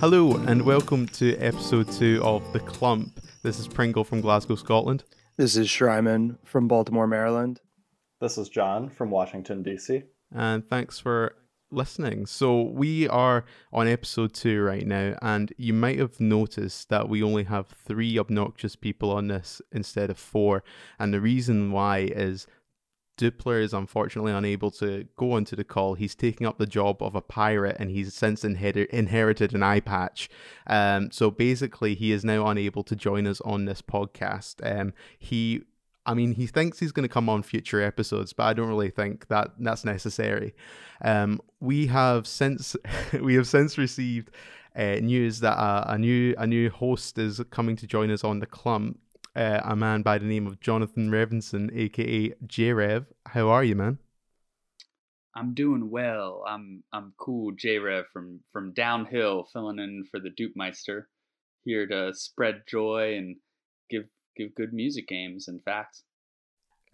Hello, 0.00 0.36
and 0.46 0.62
welcome 0.62 1.08
to 1.08 1.36
episode 1.38 1.90
two 1.90 2.20
of 2.22 2.52
The 2.52 2.60
Clump. 2.60 3.18
This 3.42 3.58
is 3.58 3.66
Pringle 3.66 4.04
from 4.04 4.20
Glasgow, 4.20 4.54
Scotland. 4.54 5.02
This 5.36 5.56
is 5.56 5.66
Shryman 5.66 6.38
from 6.44 6.68
Baltimore, 6.68 7.08
Maryland. 7.08 7.60
This 8.20 8.38
is 8.38 8.48
John 8.48 8.90
from 8.90 9.10
Washington, 9.10 9.64
D.C. 9.64 10.04
And 10.32 10.68
thanks 10.70 11.00
for 11.00 11.34
listening. 11.72 12.26
So, 12.26 12.62
we 12.62 13.08
are 13.08 13.44
on 13.72 13.88
episode 13.88 14.34
two 14.34 14.62
right 14.62 14.86
now, 14.86 15.16
and 15.20 15.52
you 15.56 15.72
might 15.72 15.98
have 15.98 16.20
noticed 16.20 16.90
that 16.90 17.08
we 17.08 17.20
only 17.20 17.44
have 17.44 17.66
three 17.66 18.20
obnoxious 18.20 18.76
people 18.76 19.10
on 19.10 19.26
this 19.26 19.60
instead 19.72 20.10
of 20.10 20.18
four. 20.18 20.62
And 21.00 21.12
the 21.12 21.20
reason 21.20 21.72
why 21.72 21.98
is 22.02 22.46
Dupler 23.18 23.60
is 23.60 23.74
unfortunately 23.74 24.32
unable 24.32 24.70
to 24.72 25.06
go 25.16 25.32
onto 25.32 25.56
the 25.56 25.64
call. 25.64 25.94
He's 25.94 26.14
taking 26.14 26.46
up 26.46 26.56
the 26.56 26.66
job 26.66 27.02
of 27.02 27.14
a 27.14 27.20
pirate 27.20 27.76
and 27.78 27.90
he's 27.90 28.14
since 28.14 28.44
inher- 28.44 28.86
inherited 28.86 29.54
an 29.54 29.62
eye 29.62 29.80
patch. 29.80 30.30
Um, 30.66 31.10
so 31.10 31.30
basically, 31.30 31.94
he 31.94 32.12
is 32.12 32.24
now 32.24 32.46
unable 32.46 32.84
to 32.84 32.96
join 32.96 33.26
us 33.26 33.40
on 33.42 33.66
this 33.66 33.82
podcast. 33.82 34.56
Um, 34.62 34.94
he 35.18 35.64
I 36.06 36.14
mean, 36.14 36.32
he 36.32 36.46
thinks 36.46 36.78
he's 36.78 36.92
going 36.92 37.06
to 37.06 37.12
come 37.12 37.28
on 37.28 37.42
future 37.42 37.82
episodes, 37.82 38.32
but 38.32 38.44
I 38.44 38.54
don't 38.54 38.68
really 38.68 38.88
think 38.88 39.28
that 39.28 39.50
that's 39.58 39.84
necessary. 39.84 40.54
Um, 41.02 41.38
we 41.60 41.86
have 41.88 42.26
since 42.26 42.74
we 43.20 43.34
have 43.34 43.46
since 43.46 43.76
received 43.76 44.30
uh, 44.74 45.00
news 45.02 45.40
that 45.40 45.58
uh, 45.58 45.84
a 45.86 45.98
new 45.98 46.34
a 46.38 46.46
new 46.46 46.70
host 46.70 47.18
is 47.18 47.42
coming 47.50 47.76
to 47.76 47.86
join 47.86 48.10
us 48.10 48.24
on 48.24 48.38
the 48.38 48.46
clump 48.46 48.98
uh, 49.38 49.60
a 49.64 49.76
man 49.76 50.02
by 50.02 50.18
the 50.18 50.26
name 50.26 50.46
of 50.46 50.60
Jonathan 50.60 51.10
Revinson, 51.10 51.70
aka 51.74 52.34
JRev. 52.44 53.06
How 53.26 53.48
are 53.48 53.62
you, 53.62 53.76
man? 53.76 53.98
I'm 55.36 55.54
doing 55.54 55.90
well. 55.90 56.42
I'm 56.46 56.82
I'm 56.92 57.14
cool, 57.16 57.52
JRev 57.52 58.04
from 58.12 58.40
from 58.52 58.72
downhill, 58.72 59.44
filling 59.52 59.78
in 59.78 60.04
for 60.10 60.18
the 60.18 60.30
Dupe 60.30 60.56
Meister, 60.56 61.08
here 61.64 61.86
to 61.86 62.12
spread 62.14 62.62
joy 62.68 63.14
and 63.16 63.36
give 63.88 64.04
give 64.36 64.54
good 64.56 64.72
music 64.72 65.06
games 65.06 65.46
and 65.46 65.62
facts. 65.62 66.02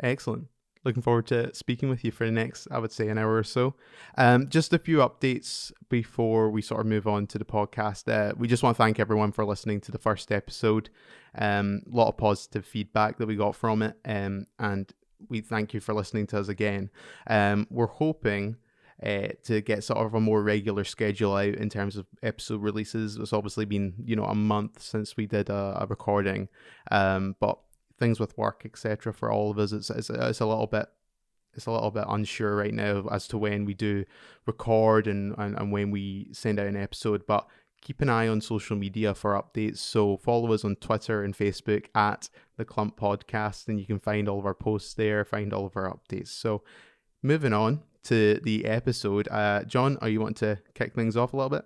Excellent 0.03 0.48
looking 0.84 1.02
forward 1.02 1.27
to 1.27 1.54
speaking 1.54 1.88
with 1.88 2.04
you 2.04 2.10
for 2.10 2.27
the 2.27 2.32
next, 2.32 2.68
I 2.70 2.78
would 2.78 2.92
say, 2.92 3.08
an 3.08 3.18
hour 3.18 3.34
or 3.34 3.42
so. 3.42 3.74
Um, 4.16 4.48
just 4.48 4.72
a 4.72 4.78
few 4.78 4.98
updates 4.98 5.72
before 5.88 6.50
we 6.50 6.62
sort 6.62 6.80
of 6.80 6.86
move 6.86 7.06
on 7.06 7.27
to 7.28 7.38
the 7.38 7.44
podcast. 7.44 8.12
Uh, 8.12 8.34
we 8.36 8.48
just 8.48 8.62
want 8.62 8.77
to 8.77 8.82
thank 8.82 9.00
everyone 9.00 9.32
for 9.32 9.44
listening 9.44 9.80
to 9.82 9.92
the 9.92 9.98
first 9.98 10.30
episode. 10.30 10.90
Um, 11.36 11.82
a 11.90 11.96
lot 11.96 12.08
of 12.08 12.16
positive 12.16 12.66
feedback 12.66 13.18
that 13.18 13.27
we 13.27 13.36
got 13.36 13.56
from 13.56 13.82
it, 13.82 13.96
um, 14.05 14.46
and 14.58 14.92
we 15.28 15.40
thank 15.40 15.74
you 15.74 15.80
for 15.80 15.94
listening 15.94 16.27
to 16.28 16.38
us 16.38 16.48
again. 16.48 16.90
Um, 17.27 17.66
we're 17.70 17.86
hoping. 17.86 18.56
Uh, 19.05 19.28
to 19.42 19.60
get 19.60 19.82
sort 19.82 19.98
of 19.98 20.14
a 20.14 20.20
more 20.20 20.40
regular 20.40 20.84
schedule 20.84 21.34
out 21.34 21.56
in 21.56 21.68
terms 21.68 21.96
of 21.96 22.06
episode 22.22 22.62
releases. 22.62 23.16
It's 23.16 23.32
obviously 23.32 23.64
been 23.64 23.92
you 24.02 24.14
know 24.14 24.24
a 24.24 24.36
month 24.36 24.80
since 24.80 25.16
we 25.16 25.27
did 25.27 25.50
a, 25.50 25.78
a 25.80 25.86
recording, 25.86 26.48
um, 26.92 27.34
but 27.40 27.58
things 28.05 28.20
with 28.20 28.36
work, 28.36 28.62
etc. 28.64 29.12
For 29.14 29.33
all 29.33 29.50
of 29.50 29.58
us, 29.58 29.72
it's, 29.72 29.88
it's 29.88 30.10
it's 30.10 30.41
a 30.41 30.47
little 30.47 30.66
bit 30.66 30.88
it's 31.55 31.66
a 31.66 31.70
little 31.70 31.91
bit 31.91 32.05
unsure 32.08 32.56
right 32.56 32.74
now 32.74 33.06
as 33.11 33.27
to 33.28 33.38
when 33.38 33.64
we 33.64 33.74
do 33.74 34.05
record 34.44 35.06
and, 35.06 35.34
and, 35.38 35.56
and 35.56 35.72
when 35.72 35.91
we 35.91 36.28
send 36.33 36.58
out 36.58 36.66
an 36.66 36.77
episode. 36.77 37.27
But 37.27 37.48
keep 37.80 38.00
an 38.00 38.11
eye 38.11 38.28
on 38.28 38.41
social 38.41 38.77
media 38.77 39.14
for 39.14 39.41
updates. 39.41 39.78
So 39.78 40.16
follow 40.16 40.52
us 40.52 40.64
on 40.64 40.77
Twitter 40.77 41.22
and 41.22 41.36
Facebook 41.36 41.86
at 41.94 42.28
the 42.56 42.64
Clump 42.64 42.98
Podcast, 42.98 43.69
and 43.69 43.78
you 43.78 43.86
can 43.86 44.00
find 44.00 44.28
all 44.28 44.39
of 44.39 44.46
our 44.46 44.55
posts 44.55 44.94
there, 44.94 45.24
find 45.24 45.52
all 45.52 45.67
of 45.67 45.77
our 45.77 45.95
updates. 45.95 46.29
So 46.29 46.62
moving 47.23 47.52
on 47.52 47.83
to 48.05 48.40
the 48.42 48.67
episode, 48.67 49.29
uh, 49.30 49.62
John, 49.64 49.96
are 50.00 50.08
you 50.08 50.20
want 50.20 50.36
to 50.39 50.58
kick 50.74 50.95
things 50.95 51.17
off 51.17 51.33
a 51.33 51.36
little 51.36 51.50
bit? 51.50 51.64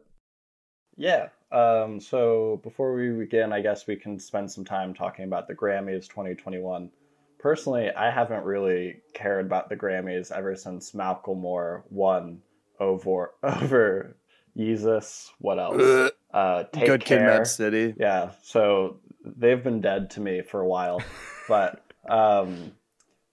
Yeah. 0.98 1.28
Um, 1.50 2.00
so 2.00 2.60
before 2.62 2.94
we 2.94 3.10
begin, 3.10 3.52
I 3.52 3.62
guess 3.62 3.86
we 3.86 3.96
can 3.96 4.18
spend 4.18 4.50
some 4.50 4.64
time 4.64 4.92
talking 4.92 5.24
about 5.24 5.48
the 5.48 5.54
Grammys 5.54 6.08
2021. 6.08 6.90
Personally, 7.38 7.90
I 7.92 8.10
haven't 8.10 8.44
really 8.44 9.00
cared 9.14 9.46
about 9.46 9.68
the 9.68 9.76
Grammys 9.76 10.32
ever 10.32 10.56
since 10.56 10.92
Macklemore 10.92 11.84
won 11.88 12.42
over 12.80 13.32
over 13.42 14.16
Yeezus. 14.56 15.30
What 15.38 15.58
else? 15.58 16.12
Uh, 16.34 16.64
Take 16.72 16.86
Good 16.86 17.04
Care. 17.04 17.18
Kid, 17.18 17.24
Mad 17.26 17.46
City. 17.46 17.94
Yeah. 17.96 18.32
So 18.42 18.98
they've 19.24 19.62
been 19.62 19.80
dead 19.80 20.10
to 20.10 20.20
me 20.20 20.42
for 20.42 20.60
a 20.60 20.68
while, 20.68 21.00
but 21.48 21.80
um, 22.10 22.72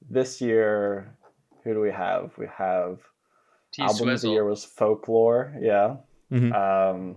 this 0.09 0.39
year, 0.39 1.17
who 1.63 1.73
do 1.73 1.81
we 1.81 1.91
have? 1.91 2.31
We 2.37 2.45
have 2.55 2.99
T 3.71 3.81
album 3.81 3.97
Swizzle. 3.97 4.13
of 4.13 4.21
the 4.21 4.29
year 4.29 4.45
was 4.45 4.63
Folklore. 4.63 5.55
Yeah. 5.59 5.97
Mm-hmm. 6.31 6.53
Um, 6.53 7.15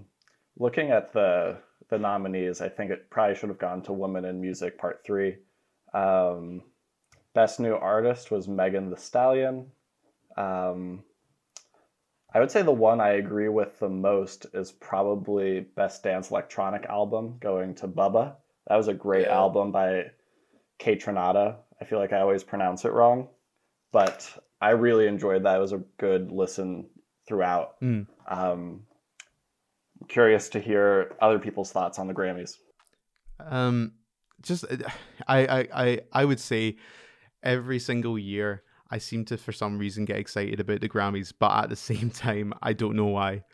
looking 0.59 0.91
at 0.91 1.13
the 1.13 1.59
the 1.91 1.99
nominees, 1.99 2.61
I 2.61 2.69
think 2.69 2.91
it 2.91 3.09
probably 3.11 3.35
should 3.35 3.49
have 3.49 3.59
gone 3.59 3.83
to 3.83 3.93
Women 3.93 4.25
in 4.25 4.41
Music 4.41 4.79
Part 4.79 5.03
Three. 5.05 5.37
Um, 5.95 6.63
best 7.35 7.61
New 7.61 7.75
Artist 7.75 8.31
was 8.31 8.49
Megan 8.49 8.91
Thee 8.91 8.97
Stallion. 8.97 9.71
Um, 10.37 11.05
I 12.35 12.41
would 12.41 12.51
say 12.51 12.63
the 12.63 12.73
one 12.73 13.01
I 13.01 13.13
agree 13.13 13.49
with 13.49 13.79
the 13.79 13.89
most 13.89 14.47
is 14.53 14.71
probably 14.71 15.61
Best 15.61 16.03
Dance 16.03 16.31
Electronic 16.31 16.85
Album, 16.87 17.39
going 17.41 17.75
to 17.77 17.89
Bubba. 17.89 18.35
That 18.67 18.77
was 18.77 18.89
a 18.89 18.95
great 18.95 19.27
yeah. 19.27 19.37
album 19.37 19.73
by 19.73 20.11
Kaytranada. 20.79 21.57
I 21.81 21.85
feel 21.87 21.99
like 21.99 22.13
I 22.13 22.21
always 22.21 22.45
pronounce 22.45 22.85
it 22.85 22.93
wrong, 22.93 23.29
but 23.93 24.31
I 24.61 24.71
really 24.71 25.07
enjoyed 25.07 25.45
that. 25.45 25.57
It 25.57 25.61
was 25.61 25.73
a 25.73 25.83
good 25.99 26.31
listen 26.31 26.91
throughout. 27.27 27.81
Mm. 27.81 28.07
Um, 28.29 28.83
curious 30.07 30.49
to 30.51 30.61
hear 30.61 31.15
other 31.21 31.39
people's 31.39 31.73
thoughts 31.73 31.99
on 31.99 32.07
the 32.07 32.15
Grammys. 32.15 32.57
Um, 33.41 33.93
just 34.43 34.65
I, 35.27 35.47
I 35.47 35.69
I 35.75 36.01
I 36.13 36.25
would 36.25 36.41
say 36.41 36.77
every 37.43 37.79
single 37.79 38.19
year 38.19 38.63
I 38.91 38.99
seem 38.99 39.25
to 39.27 39.37
for 39.37 39.53
some 39.53 39.79
reason 39.79 40.05
get 40.05 40.19
excited 40.19 40.61
about 40.61 40.81
the 40.81 40.89
Grammys, 40.89 41.33
but 41.39 41.65
at 41.65 41.71
the 41.71 41.77
same 41.77 42.11
time 42.27 42.53
I 42.63 42.73
don't 42.73 42.97
know 42.97 43.07
why. 43.07 43.45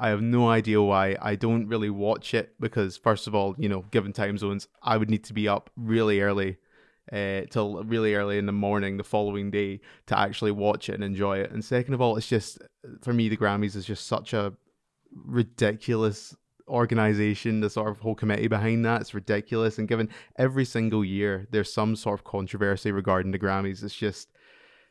I 0.00 0.10
have 0.10 0.22
no 0.22 0.48
idea 0.48 0.80
why. 0.80 1.16
I 1.20 1.34
don't 1.34 1.66
really 1.66 1.90
watch 1.90 2.32
it 2.32 2.54
because 2.60 2.96
first 2.96 3.26
of 3.26 3.34
all, 3.34 3.56
you 3.58 3.68
know, 3.68 3.84
given 3.90 4.12
time 4.12 4.38
zones, 4.38 4.68
I 4.80 4.96
would 4.96 5.10
need 5.10 5.24
to 5.24 5.34
be 5.34 5.48
up 5.48 5.70
really 5.76 6.20
early. 6.20 6.58
Uh, 7.10 7.40
till 7.48 7.82
really 7.84 8.14
early 8.14 8.36
in 8.36 8.44
the 8.44 8.52
morning 8.52 8.98
the 8.98 9.02
following 9.02 9.50
day 9.50 9.80
to 10.04 10.18
actually 10.18 10.50
watch 10.50 10.90
it 10.90 10.94
and 10.94 11.02
enjoy 11.02 11.38
it. 11.38 11.50
And 11.50 11.64
second 11.64 11.94
of 11.94 12.02
all, 12.02 12.18
it's 12.18 12.28
just 12.28 12.58
for 13.00 13.14
me 13.14 13.30
the 13.30 13.36
Grammys 13.38 13.74
is 13.74 13.86
just 13.86 14.06
such 14.06 14.34
a 14.34 14.52
ridiculous 15.14 16.34
organization, 16.68 17.60
the 17.60 17.70
sort 17.70 17.88
of 17.88 17.98
whole 17.98 18.14
committee 18.14 18.48
behind 18.48 18.84
that. 18.84 19.00
It's 19.00 19.14
ridiculous. 19.14 19.78
And 19.78 19.88
given 19.88 20.08
every 20.36 20.64
single 20.64 21.04
year 21.04 21.46
there's 21.50 21.72
some 21.72 21.96
sort 21.96 22.20
of 22.20 22.24
controversy 22.24 22.92
regarding 22.92 23.32
the 23.32 23.38
Grammys, 23.38 23.82
it's 23.82 23.94
just 23.94 24.28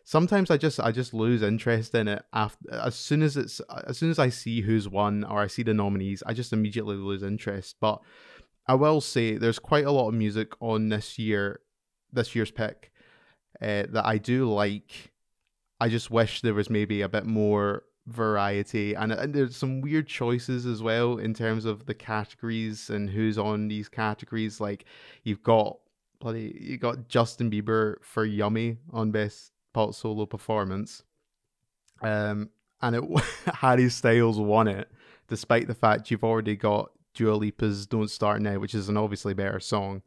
sometimes 0.04 0.50
I 0.50 0.58
just 0.58 0.80
I 0.80 0.92
just 0.92 1.14
lose 1.14 1.42
interest 1.42 1.94
in 1.94 2.08
it 2.08 2.24
after 2.34 2.72
as 2.72 2.96
soon 2.96 3.22
as 3.22 3.38
it's 3.38 3.60
as 3.86 3.98
soon 3.98 4.10
as 4.10 4.20
I 4.20 4.30
see 4.30 4.62
who's 4.62 4.88
won 4.88 5.24
or 5.24 5.40
I 5.40 5.48
see 5.48 5.64
the 5.64 5.74
nominees, 5.74 6.24
I 6.26 6.34
just 6.34 6.54
immediately 6.54 6.96
lose 6.96 7.24
interest. 7.24 7.76
But 7.80 8.02
I 8.68 8.76
will 8.76 9.02
say 9.02 9.38
there's 9.38 9.60
quite 9.60 9.86
a 9.86 9.92
lot 9.92 10.10
of 10.10 10.14
music 10.14 10.54
on 10.62 10.90
this 10.90 11.20
year 11.20 11.62
this 12.12 12.36
year's 12.36 12.52
pick 12.52 12.92
uh, 13.62 13.84
that 13.90 14.06
I 14.06 14.18
do 14.18 14.50
like. 14.52 15.12
I 15.80 15.90
just 15.90 16.10
wish 16.10 16.42
there 16.42 16.56
was 16.56 16.70
maybe 16.70 17.02
a 17.02 17.10
bit 17.10 17.26
more 17.26 17.84
variety 18.08 18.94
and, 18.94 19.12
and 19.12 19.34
there's 19.34 19.56
some 19.56 19.82
weird 19.82 20.08
choices 20.08 20.66
as 20.66 20.82
well 20.82 21.18
in 21.18 21.34
terms 21.34 21.66
of 21.66 21.86
the 21.86 21.94
categories 21.94 22.90
and 22.90 23.10
who's 23.10 23.38
on 23.38 23.68
these 23.68 23.90
categories. 23.90 24.62
Like 24.62 24.86
you've 25.24 25.44
got 25.44 25.78
bloody 26.20 26.58
you 26.60 26.78
got 26.78 27.10
Justin 27.10 27.52
Bieber 27.52 27.96
for 28.02 28.26
Yummy 28.26 28.78
on 28.92 29.12
best 29.12 29.52
pop 29.74 29.94
solo 29.94 30.26
performance. 30.26 31.04
Um 32.02 32.50
and 32.82 32.96
it 32.96 33.04
Harry 33.56 33.90
Styles 33.90 34.40
won 34.40 34.68
it 34.68 34.90
despite 35.28 35.68
the 35.68 35.76
fact 35.76 36.10
you've 36.10 36.24
already 36.24 36.56
got 36.56 36.92
Dua 37.14 37.38
Lipa's 37.38 37.86
Don't 37.86 38.10
Start 38.10 38.42
Now 38.42 38.58
which 38.58 38.74
is 38.74 38.88
an 38.88 38.96
obviously 38.96 39.34
better 39.34 39.60
song. 39.60 40.02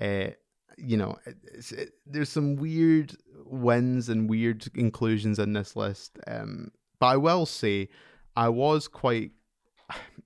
Uh 0.00 0.28
you 0.76 0.96
know 0.96 1.16
it, 1.24 1.92
there's 2.04 2.30
some 2.30 2.56
weird 2.56 3.14
wins 3.44 4.08
and 4.08 4.28
weird 4.28 4.66
inclusions 4.74 5.38
in 5.38 5.52
this 5.52 5.76
list. 5.76 6.18
Um 6.26 6.72
but 6.98 7.06
I 7.06 7.16
will 7.16 7.46
say, 7.46 7.88
I 8.36 8.48
was 8.48 8.88
quite. 8.88 9.32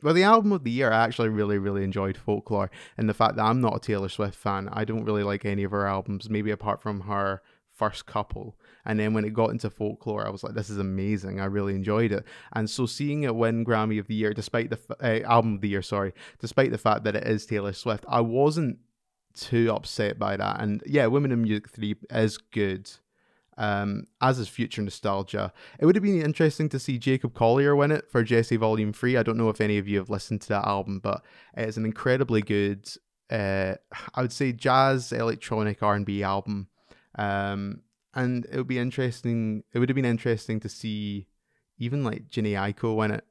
Well, 0.01 0.15
the 0.15 0.23
album 0.23 0.53
of 0.53 0.63
the 0.63 0.71
year, 0.71 0.93
I 0.93 1.05
actually 1.05 1.31
really, 1.31 1.59
really 1.59 1.83
enjoyed 1.83 2.17
Folklore. 2.17 2.71
And 2.97 3.09
the 3.09 3.15
fact 3.15 3.35
that 3.35 3.43
I'm 3.43 3.61
not 3.61 3.77
a 3.77 3.81
Taylor 3.81 4.09
Swift 4.09 4.37
fan, 4.37 4.69
I 4.73 4.85
don't 4.85 5.05
really 5.05 5.25
like 5.25 5.45
any 5.45 5.65
of 5.65 5.73
her 5.73 5.89
albums, 5.89 6.31
maybe 6.31 6.53
apart 6.53 6.81
from 6.81 7.01
her 7.01 7.43
first 7.79 8.07
couple. 8.07 8.57
And 8.85 8.99
then 8.99 9.15
when 9.15 9.25
it 9.25 9.33
got 9.33 9.51
into 9.51 9.71
folklore, 9.71 10.27
I 10.27 10.31
was 10.31 10.43
like, 10.43 10.55
this 10.55 10.69
is 10.69 10.79
amazing. 10.79 11.41
I 11.41 11.45
really 11.45 11.75
enjoyed 11.75 12.13
it. 12.13 12.25
And 12.53 12.69
so 12.69 12.87
seeing 12.87 13.23
it 13.23 13.35
win 13.35 13.65
Grammy 13.65 13.99
of 14.01 14.09
the 14.09 14.15
Year, 14.15 14.35
despite 14.35 14.71
the 14.71 14.79
uh, 15.01 15.27
album 15.27 15.55
of 15.55 15.61
the 15.61 15.69
year, 15.69 15.83
sorry, 15.83 16.13
despite 16.41 16.73
the 16.73 16.79
fact 16.79 17.05
that 17.05 17.17
it 17.17 17.27
is 17.27 17.47
Taylor 17.47 17.73
Swift, 17.73 18.05
I 18.09 18.21
wasn't 18.21 18.79
too 19.35 19.73
upset 19.73 20.19
by 20.19 20.37
that. 20.37 20.61
And 20.61 20.83
yeah, 20.87 21.07
Women 21.07 21.33
in 21.33 21.43
Music 21.43 21.71
3 21.71 21.95
is 22.11 22.39
good. 22.39 22.91
Um, 23.59 24.07
as 24.21 24.39
is 24.39 24.49
Future 24.49 24.83
Nostalgia. 24.83 25.53
It 25.81 25.85
would 25.85 25.97
have 25.97 26.05
been 26.05 26.23
interesting 26.23 26.69
to 26.69 26.79
see 26.79 26.97
Jacob 26.97 27.35
Collier 27.35 27.75
win 27.75 27.91
it 27.91 28.09
for 28.09 28.25
Djesse 28.25 28.57
Volume 28.57 28.93
3. 28.93 29.17
I 29.17 29.25
don't 29.25 29.37
know 29.37 29.49
if 29.49 29.61
any 29.61 29.79
of 29.79 29.89
you 29.89 29.99
have 29.99 30.09
listened 30.09 30.43
to 30.43 30.49
that 30.51 30.67
album, 30.67 31.01
but 31.01 31.25
it's 31.57 31.77
an 31.77 31.85
incredibly 31.85 32.41
good, 32.41 32.89
uh, 33.31 33.75
I 34.15 34.23
would 34.23 34.33
say, 34.33 34.53
jazz, 34.53 35.11
electronic 35.11 35.83
R&B 35.83 36.23
album. 36.23 36.69
Um, 37.17 37.83
and 38.15 38.47
it 38.47 38.57
would 38.57 38.69
be 38.69 38.79
interesting, 38.79 39.65
it 39.73 39.81
would 39.81 39.89
have 39.89 39.97
been 39.97 40.05
interesting 40.05 40.61
to 40.61 40.69
see 40.69 41.27
even 41.79 42.05
like 42.05 42.31
Jhené 42.31 42.53
Aiko 42.53 42.95
win 42.95 43.11
it. 43.11 43.25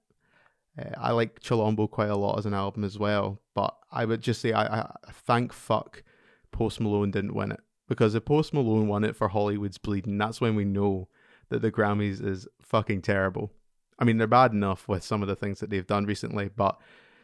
Uh, 0.77 0.91
I 0.97 1.11
like 1.11 1.39
Chilombo 1.39 1.89
quite 1.89 2.09
a 2.09 2.17
lot 2.17 2.37
as 2.37 2.45
an 2.45 2.53
album 2.53 2.83
as 2.83 2.99
well, 2.99 3.41
but 3.55 3.77
I 3.93 4.03
would 4.03 4.21
just 4.21 4.41
say 4.41 4.51
I, 4.51 4.81
I 4.81 4.91
thank 5.11 5.53
fuck 5.53 6.03
Post 6.51 6.81
Malone 6.81 7.11
didn't 7.11 7.33
win 7.33 7.53
it 7.53 7.61
because 7.87 8.15
if 8.15 8.25
Post 8.25 8.53
Malone 8.53 8.87
won 8.87 9.03
it 9.03 9.15
for 9.15 9.29
Hollywood's 9.29 9.77
Bleeding, 9.77 10.17
that's 10.17 10.41
when 10.41 10.55
we 10.55 10.65
know 10.65 11.07
that 11.49 11.61
the 11.61 11.71
Grammys 11.71 12.23
is 12.23 12.47
fucking 12.61 13.01
terrible. 13.01 13.51
I 13.99 14.05
mean, 14.05 14.17
they're 14.17 14.27
bad 14.27 14.51
enough 14.51 14.87
with 14.87 15.03
some 15.03 15.21
of 15.21 15.27
the 15.27 15.35
things 15.35 15.59
that 15.59 15.69
they've 15.69 15.87
done 15.87 16.05
recently, 16.05 16.49
but 16.55 16.79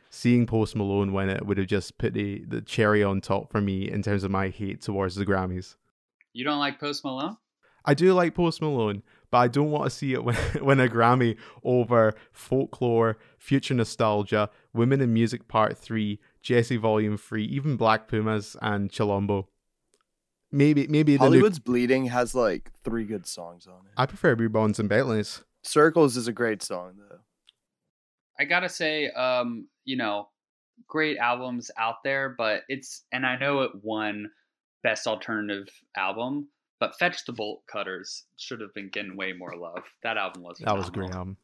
seeing 0.09 0.45
Post 0.45 0.75
Malone 0.75 1.13
win 1.13 1.29
it 1.29 1.45
would 1.45 1.57
have 1.57 1.67
just 1.67 1.97
put 1.97 2.13
the, 2.13 2.43
the 2.47 2.61
cherry 2.61 3.03
on 3.03 3.21
top 3.21 3.51
for 3.51 3.61
me 3.61 3.89
in 3.89 4.01
terms 4.01 4.23
of 4.23 4.31
my 4.31 4.49
hate 4.49 4.81
towards 4.81 5.15
the 5.15 5.25
Grammys. 5.25 5.75
You 6.33 6.43
don't 6.43 6.59
like 6.59 6.79
Post 6.79 7.03
Malone? 7.03 7.37
I 7.85 7.93
do 7.93 8.13
like 8.13 8.33
Post 8.33 8.61
Malone, 8.61 9.03
but 9.29 9.39
I 9.39 9.47
don't 9.47 9.71
want 9.71 9.85
to 9.85 9.89
see 9.89 10.13
it 10.13 10.23
win, 10.23 10.37
win 10.61 10.79
a 10.79 10.87
Grammy 10.87 11.37
over 11.63 12.15
Folklore, 12.31 13.17
Future 13.37 13.73
Nostalgia, 13.73 14.49
Women 14.73 15.01
in 15.01 15.13
Music 15.13 15.47
Part 15.47 15.77
3, 15.77 16.19
Djesse 16.41 16.79
Volume 16.79 17.17
3, 17.17 17.43
even 17.43 17.75
Black 17.75 18.07
Pumas 18.07 18.55
and 18.61 18.89
Chilombo. 18.89 19.47
Maybe 20.53 20.85
maybe 20.87 21.15
Hollywood's 21.15 21.57
new... 21.57 21.63
Bleeding 21.63 22.05
has 22.05 22.35
like 22.35 22.71
three 22.83 23.05
good 23.05 23.25
songs 23.25 23.65
on 23.65 23.73
it. 23.87 23.93
I 23.97 24.05
prefer 24.05 24.35
Beerbongs 24.35 24.77
and 24.77 24.87
Bentleys. 24.87 25.43
Circles 25.63 26.15
is 26.15 26.27
a 26.27 26.31
great 26.31 26.61
song 26.61 26.93
though. 26.97 27.17
I 28.39 28.45
gotta 28.45 28.69
say, 28.69 29.09
um, 29.09 29.67
you 29.83 29.97
know, 29.97 30.29
great 30.87 31.17
albums 31.17 31.71
out 31.77 32.03
there, 32.03 32.35
but 32.37 32.61
it's 32.69 33.03
and 33.11 33.25
I 33.25 33.35
know 33.35 33.61
it 33.61 33.71
won 33.81 34.29
best 34.83 35.07
alternative 35.07 35.69
album, 35.97 36.49
but 36.79 36.97
Fetch 36.99 37.25
the 37.25 37.33
Bolt 37.33 37.63
Cutters 37.65 38.25
should 38.37 38.61
have 38.61 38.75
been 38.75 38.89
getting 38.89 39.17
way 39.17 39.33
more 39.33 39.55
love. 39.57 39.83
That 40.03 40.17
album 40.17 40.43
was 40.43 40.59
that 40.59 40.77
was 40.77 40.89
a 40.89 40.91
great 40.91 41.11
album. 41.11 41.37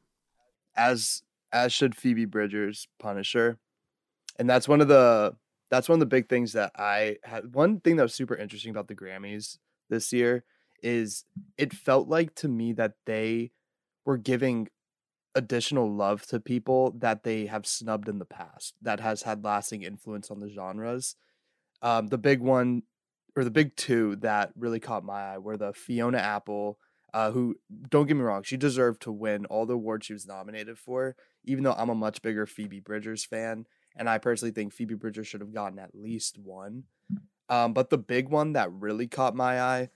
As 0.75 1.23
as 1.51 1.73
should 1.73 1.95
Phoebe 1.95 2.25
Bridgers 2.25 2.87
Punisher, 2.99 3.57
and 4.37 4.47
that's 4.47 4.67
one 4.67 4.81
of 4.81 4.87
the 4.87 5.35
that's 5.69 5.87
one 5.87 5.97
of 5.97 5.99
the 5.99 6.05
big 6.05 6.29
things 6.29 6.53
that 6.53 6.71
I 6.75 7.17
had. 7.23 7.53
One 7.53 7.79
thing 7.79 7.95
that 7.97 8.03
was 8.03 8.13
super 8.13 8.35
interesting 8.35 8.71
about 8.71 8.87
the 8.87 8.95
Grammys 8.95 9.57
this 9.89 10.11
year 10.11 10.43
is 10.81 11.25
it 11.57 11.73
felt 11.73 12.07
like 12.07 12.35
to 12.35 12.47
me 12.47 12.73
that 12.73 12.93
they 13.05 13.51
were 14.05 14.17
giving 14.17 14.69
additional 15.35 15.93
love 15.93 16.25
to 16.25 16.39
people 16.39 16.91
that 16.97 17.23
they 17.23 17.45
have 17.45 17.67
snubbed 17.67 18.09
in 18.09 18.19
the 18.19 18.25
past 18.25 18.73
that 18.81 18.99
has 18.99 19.23
had 19.23 19.43
lasting 19.43 19.83
influence 19.83 20.31
on 20.31 20.39
the 20.39 20.49
genres. 20.49 21.15
Um, 21.81 22.07
the 22.07 22.17
big 22.17 22.41
one 22.41 22.83
or 23.35 23.43
the 23.43 23.51
big 23.51 23.75
two 23.75 24.15
that 24.17 24.51
really 24.57 24.79
caught 24.79 25.03
my 25.03 25.33
eye 25.33 25.37
were 25.37 25.55
the 25.55 25.73
Fiona 25.73 26.17
Apple, 26.17 26.79
uh, 27.13 27.31
who 27.31 27.55
don't 27.89 28.07
get 28.07 28.17
me 28.17 28.23
wrong, 28.23 28.43
she 28.43 28.57
deserved 28.57 29.01
to 29.03 29.11
win 29.11 29.45
all 29.45 29.65
the 29.65 29.75
awards 29.75 30.07
she 30.07 30.13
was 30.13 30.27
nominated 30.27 30.77
for, 30.77 31.15
even 31.45 31.63
though 31.63 31.73
I'm 31.73 31.89
a 31.89 31.95
much 31.95 32.21
bigger 32.21 32.45
Phoebe 32.45 32.79
Bridgers 32.79 33.23
fan 33.23 33.65
and 33.95 34.09
I 34.09 34.17
personally 34.17 34.51
think 34.51 34.73
Phoebe 34.73 34.95
Bridgers 34.95 35.27
should 35.27 35.41
have 35.41 35.53
gotten 35.53 35.79
at 35.79 35.95
least 35.95 36.37
one. 36.37 36.83
Um, 37.49 37.73
but 37.73 37.89
the 37.89 37.97
big 37.97 38.29
one 38.29 38.53
that 38.53 38.71
really 38.71 39.07
caught 39.07 39.35
my 39.35 39.59
eye 39.61 39.89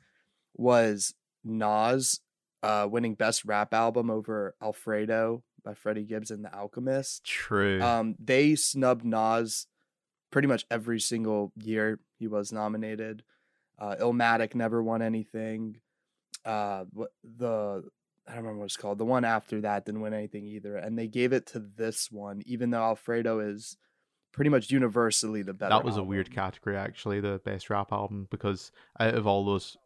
was 0.56 1.13
Nas 1.44 2.19
uh, 2.63 2.88
winning 2.90 3.16
Best 3.16 3.45
Rap 3.45 3.74
Album 3.74 4.10
over 4.10 4.56
Alfredo 4.62 5.44
by 5.63 5.74
Freddie 5.74 6.04
Gibbs 6.04 6.31
and 6.31 6.44
The 6.44 6.54
Alchemist. 6.54 7.24
True. 7.24 7.81
Um, 7.81 8.16
they 8.19 8.56
snubbed 8.56 9.06
Nas 9.06 9.68
pretty 10.31 10.48
much 10.48 10.66
every 10.72 11.00
single 11.00 11.51
year 11.56 12.00
he 12.18 12.28
was 12.28 12.51
nominated. 12.51 13.24
Uh, 13.78 13.95
Illmatic 14.00 14.56
never 14.56 14.81
won 14.81 15.01
anything. 15.01 15.78
Uh, 16.44 16.86
the 17.24 17.84
I 18.28 18.31
don't 18.31 18.44
remember 18.44 18.60
what 18.60 18.66
it's 18.66 18.78
called. 18.78 18.98
The 18.98 19.06
one 19.06 19.25
after 19.25 19.62
that 19.62 19.86
didn't 19.86 20.02
win 20.02 20.14
anything 20.14 20.46
either, 20.46 20.78
and 20.78 20.98
they 20.98 21.08
gave 21.08 21.34
it 21.34 21.46
to 21.48 21.60
this 21.60 22.10
one, 22.12 22.42
even 22.46 22.70
though 22.70 22.81
Alfredo 22.81 23.40
is 23.40 23.78
pretty 24.31 24.50
much 24.50 24.72
universally 24.72 25.42
the 25.42 25.54
better. 25.54 25.70
That 25.70 25.84
was 25.84 25.96
album. 25.96 26.06
a 26.06 26.10
weird 26.10 26.31
category, 26.31 26.78
actually, 26.78 27.20
the 27.20 27.42
best 27.44 27.70
rap 27.70 27.92
album, 27.92 28.28
because 28.31 28.72
out 29.00 29.16
of 29.16 29.28
all 29.28 29.46
those, 29.46 29.78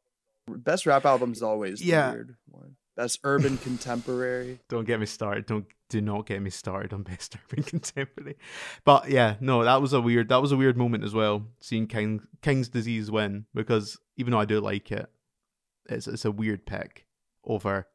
best 0.47 0.85
rap 0.85 1.05
albums 1.05 1.41
always 1.41 1.83
yeah. 1.83 2.11
weird 2.11 2.35
one. 2.47 2.75
Best 2.95 3.19
urban 3.23 3.57
contemporary. 3.59 4.59
Don't 4.69 4.85
get 4.85 4.99
me 4.99 5.05
started. 5.05 5.45
Don't 5.45 5.67
do 5.89 6.01
not 6.01 6.25
get 6.25 6.41
me 6.41 6.49
started 6.49 6.93
on 6.93 7.03
best 7.03 7.35
urban 7.35 7.63
contemporary. 7.63 8.37
But 8.85 9.09
yeah, 9.09 9.35
no, 9.39 9.63
that 9.63 9.81
was 9.81 9.93
a 9.93 10.01
weird. 10.01 10.29
That 10.29 10.41
was 10.41 10.51
a 10.51 10.57
weird 10.57 10.77
moment 10.77 11.03
as 11.03 11.13
well. 11.13 11.45
Seeing 11.59 11.85
King 11.85 12.21
King's 12.41 12.69
Disease 12.69 13.11
win 13.11 13.45
because 13.53 13.99
even 14.15 14.31
though 14.31 14.39
I 14.39 14.45
do 14.45 14.59
like 14.59 14.91
it, 14.91 15.07
it's 15.87 16.07
it's 16.07 16.25
a 16.25 16.31
weird 16.31 16.65
pick 16.65 17.05
over 17.45 17.87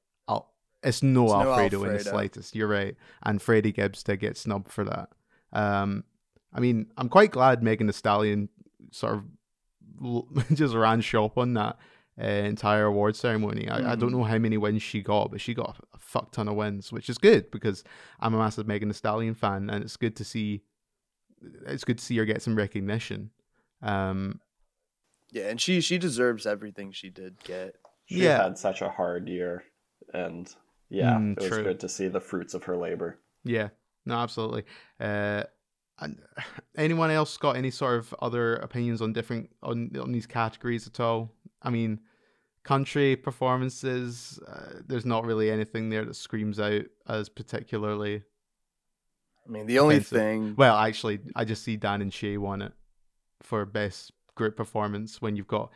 it's 0.82 1.02
no, 1.02 1.24
it's 1.24 1.32
Alfredo, 1.32 1.48
no 1.48 1.60
Alfredo, 1.62 1.84
in 1.84 1.92
the 1.92 2.04
slightest. 2.04 2.56
You're 2.56 2.68
right. 2.68 2.96
And 3.22 3.40
Freddie 3.40 3.72
Gibbs 3.72 4.02
to 4.04 4.16
get 4.16 4.36
snubbed 4.36 4.70
for 4.70 4.84
that. 4.84 5.10
Um, 5.52 6.04
I 6.52 6.60
mean, 6.60 6.86
I'm 6.96 7.08
quite 7.08 7.30
glad 7.30 7.62
Megan 7.62 7.86
Thee 7.86 7.92
Stallion 7.92 8.48
sort 8.90 9.14
of 9.14 9.24
just 10.54 10.74
ran 10.74 11.00
shop 11.00 11.38
on 11.38 11.54
that 11.54 11.78
uh, 12.20 12.26
entire 12.26 12.84
award 12.84 13.16
ceremony. 13.16 13.70
I, 13.70 13.80
mm. 13.80 13.86
I, 13.86 13.94
don't 13.94 14.10
mm. 14.10 14.18
know 14.18 14.24
how 14.24 14.38
many 14.38 14.58
wins 14.58 14.82
she 14.82 15.02
got, 15.02 15.30
but 15.30 15.40
she 15.40 15.54
got 15.54 15.76
a 15.94 15.98
fuck 15.98 16.32
ton 16.32 16.48
of 16.48 16.56
wins, 16.56 16.92
which 16.92 17.08
is 17.08 17.18
good 17.18 17.50
because 17.50 17.84
I'm 18.20 18.34
a 18.34 18.38
massive 18.38 18.66
Megan 18.66 18.88
Thee 18.88 18.94
Stallion 18.94 19.34
fan, 19.34 19.70
and 19.70 19.82
it's 19.82 19.96
good 19.96 20.16
to 20.16 20.24
see. 20.24 20.62
It's 21.66 21.84
good 21.84 21.98
to 21.98 22.04
see 22.04 22.16
her 22.18 22.24
get 22.24 22.42
some 22.42 22.54
recognition. 22.54 23.30
Um, 23.82 24.40
yeah, 25.32 25.48
and 25.48 25.60
she 25.60 25.80
she 25.80 25.98
deserves 25.98 26.46
everything 26.46 26.92
she 26.92 27.08
did 27.08 27.42
get. 27.42 27.76
She 28.06 28.24
yeah. 28.24 28.42
had 28.42 28.58
such 28.58 28.82
a 28.82 28.90
hard 28.90 29.28
year, 29.28 29.64
and 30.12 30.54
yeah, 30.92 31.14
mm, 31.14 31.32
it 31.32 31.40
was 31.40 31.48
true. 31.48 31.62
good 31.62 31.80
to 31.80 31.88
see 31.88 32.08
the 32.08 32.20
fruits 32.20 32.54
of 32.54 32.64
her 32.64 32.76
labor. 32.76 33.18
Yeah, 33.44 33.68
no, 34.04 34.16
absolutely. 34.16 34.64
Uh, 35.00 35.44
and 35.98 36.20
anyone 36.76 37.10
else 37.10 37.36
got 37.36 37.56
any 37.56 37.70
sort 37.70 37.98
of 37.98 38.14
other 38.20 38.56
opinions 38.56 39.00
on 39.00 39.12
different 39.12 39.50
on 39.62 39.90
on 40.00 40.12
these 40.12 40.26
categories 40.26 40.86
at 40.86 41.00
all? 41.00 41.32
I 41.62 41.70
mean, 41.70 42.00
country 42.62 43.16
performances. 43.16 44.38
Uh, 44.46 44.80
there's 44.86 45.06
not 45.06 45.24
really 45.24 45.50
anything 45.50 45.88
there 45.88 46.04
that 46.04 46.14
screams 46.14 46.60
out 46.60 46.84
as 47.08 47.28
particularly. 47.28 48.22
I 49.46 49.50
mean, 49.50 49.66
the 49.66 49.78
only 49.78 49.96
offensive. 49.96 50.18
thing. 50.18 50.54
Well, 50.56 50.76
actually, 50.76 51.20
I 51.34 51.44
just 51.44 51.64
see 51.64 51.76
Dan 51.76 52.02
and 52.02 52.12
Shay 52.12 52.36
won 52.36 52.62
it 52.62 52.72
for 53.42 53.64
best 53.64 54.12
group 54.34 54.56
performance 54.56 55.22
when 55.22 55.36
you've 55.36 55.48
got. 55.48 55.72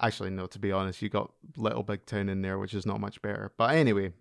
Actually, 0.00 0.30
no. 0.30 0.46
To 0.46 0.58
be 0.58 0.72
honest, 0.72 1.02
you 1.02 1.08
got 1.08 1.32
Little 1.56 1.82
Big 1.82 2.06
Town 2.06 2.28
in 2.28 2.40
there, 2.40 2.58
which 2.58 2.72
is 2.72 2.86
not 2.86 3.00
much 3.00 3.20
better. 3.20 3.52
But 3.56 3.74
anyway, 3.74 4.12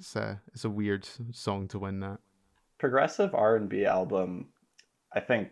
it's 0.00 0.16
a 0.16 0.40
it's 0.52 0.64
a 0.64 0.70
weird 0.70 1.06
song 1.32 1.68
to 1.68 1.78
win 1.78 2.00
that. 2.00 2.18
Progressive 2.78 3.34
R 3.34 3.56
and 3.56 3.68
B 3.68 3.84
album 3.84 4.48
I 5.12 5.20
think 5.20 5.48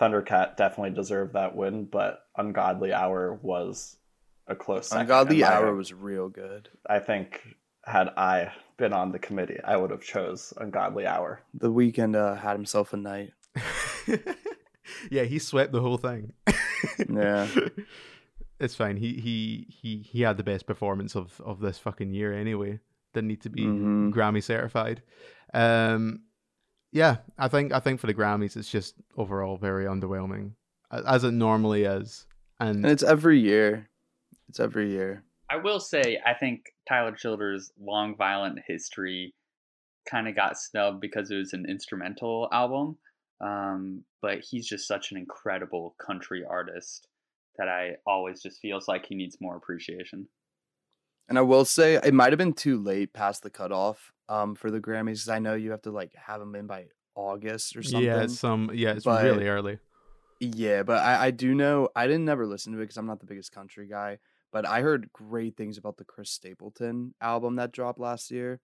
Thundercat 0.00 0.56
definitely 0.56 0.90
deserved 0.90 1.34
that 1.34 1.54
win, 1.54 1.84
but 1.84 2.24
Ungodly 2.36 2.92
Hour 2.92 3.38
was 3.42 3.96
a 4.46 4.54
close 4.54 4.88
second. 4.88 5.02
Ungodly 5.02 5.44
Hour 5.44 5.74
was 5.74 5.92
real 5.92 6.28
good. 6.28 6.68
I 6.88 6.98
think 6.98 7.56
had 7.84 8.08
I 8.16 8.52
been 8.76 8.92
on 8.92 9.12
the 9.12 9.18
committee, 9.18 9.58
I 9.64 9.76
would 9.76 9.90
have 9.90 10.02
chose 10.02 10.52
Ungodly 10.56 11.06
Hour. 11.06 11.42
The 11.54 11.72
Weeknd 11.72 12.16
uh, 12.16 12.36
had 12.36 12.54
himself 12.54 12.92
a 12.92 12.96
night. 12.96 13.32
yeah, 15.10 15.24
he 15.24 15.38
swept 15.38 15.72
the 15.72 15.80
whole 15.80 15.98
thing. 15.98 16.32
yeah. 17.08 17.48
It's 18.58 18.76
fine. 18.76 18.96
He 18.96 19.14
he 19.14 19.66
he 19.68 19.98
he 19.98 20.22
had 20.22 20.36
the 20.36 20.44
best 20.44 20.66
performance 20.66 21.16
of 21.16 21.40
of 21.44 21.60
this 21.60 21.78
fucking 21.78 22.14
year 22.14 22.32
anyway. 22.32 22.78
Didn't 23.14 23.28
need 23.28 23.42
to 23.42 23.50
be 23.50 23.62
mm-hmm. 23.62 24.10
Grammy 24.10 24.42
certified. 24.42 25.02
Um 25.52 26.22
yeah, 26.92 27.16
I 27.38 27.48
think 27.48 27.72
I 27.72 27.80
think 27.80 28.00
for 28.00 28.06
the 28.06 28.14
Grammys, 28.14 28.56
it's 28.56 28.70
just 28.70 28.94
overall 29.16 29.56
very 29.56 29.86
underwhelming, 29.86 30.52
as 30.90 31.24
it 31.24 31.32
normally 31.32 31.84
is. 31.84 32.26
And, 32.60 32.84
and 32.84 32.92
it's 32.92 33.02
every 33.02 33.40
year. 33.40 33.88
It's 34.48 34.60
every 34.60 34.90
year. 34.90 35.24
I 35.50 35.56
will 35.56 35.80
say, 35.80 36.18
I 36.24 36.34
think 36.34 36.74
Tyler 36.86 37.12
Childers' 37.12 37.72
long 37.80 38.14
violent 38.16 38.58
history 38.66 39.34
kind 40.08 40.28
of 40.28 40.36
got 40.36 40.58
snubbed 40.58 41.00
because 41.00 41.30
it 41.30 41.36
was 41.36 41.52
an 41.54 41.66
instrumental 41.68 42.48
album. 42.52 42.98
Um, 43.40 44.04
but 44.20 44.40
he's 44.40 44.68
just 44.68 44.86
such 44.86 45.10
an 45.10 45.18
incredible 45.18 45.96
country 46.04 46.44
artist 46.48 47.08
that 47.58 47.68
I 47.68 47.96
always 48.06 48.42
just 48.42 48.60
feels 48.60 48.86
like 48.86 49.06
he 49.06 49.14
needs 49.14 49.38
more 49.40 49.56
appreciation. 49.56 50.28
And 51.28 51.38
I 51.38 51.42
will 51.42 51.64
say 51.64 51.94
it 51.94 52.12
might 52.12 52.32
have 52.32 52.38
been 52.38 52.52
too 52.52 52.78
late 52.78 53.12
past 53.12 53.42
the 53.42 53.50
cutoff 53.50 54.12
um, 54.28 54.54
for 54.54 54.70
the 54.70 54.80
Grammys 54.80 55.12
because 55.12 55.28
I 55.28 55.38
know 55.38 55.54
you 55.54 55.70
have 55.70 55.82
to 55.82 55.90
like 55.90 56.14
have 56.14 56.40
them 56.40 56.54
in 56.54 56.66
by 56.66 56.86
August 57.14 57.76
or 57.76 57.82
something. 57.82 58.06
Yeah, 58.06 58.22
it's 58.22 58.38
some 58.38 58.70
yeah, 58.74 58.92
it's 58.92 59.04
but, 59.04 59.22
really 59.24 59.48
early. 59.48 59.78
Yeah, 60.40 60.82
but 60.82 60.98
I, 60.98 61.26
I 61.26 61.30
do 61.30 61.54
know 61.54 61.88
I 61.94 62.06
didn't 62.06 62.24
never 62.24 62.46
listen 62.46 62.72
to 62.72 62.78
it 62.78 62.82
because 62.82 62.96
I'm 62.96 63.06
not 63.06 63.20
the 63.20 63.26
biggest 63.26 63.52
country 63.52 63.86
guy. 63.86 64.18
but 64.52 64.68
I 64.68 64.82
heard 64.82 65.12
great 65.12 65.56
things 65.56 65.78
about 65.78 65.96
the 65.96 66.04
Chris 66.04 66.30
Stapleton 66.30 67.14
album 67.20 67.56
that 67.56 67.72
dropped 67.72 67.98
last 67.98 68.30
year. 68.30 68.60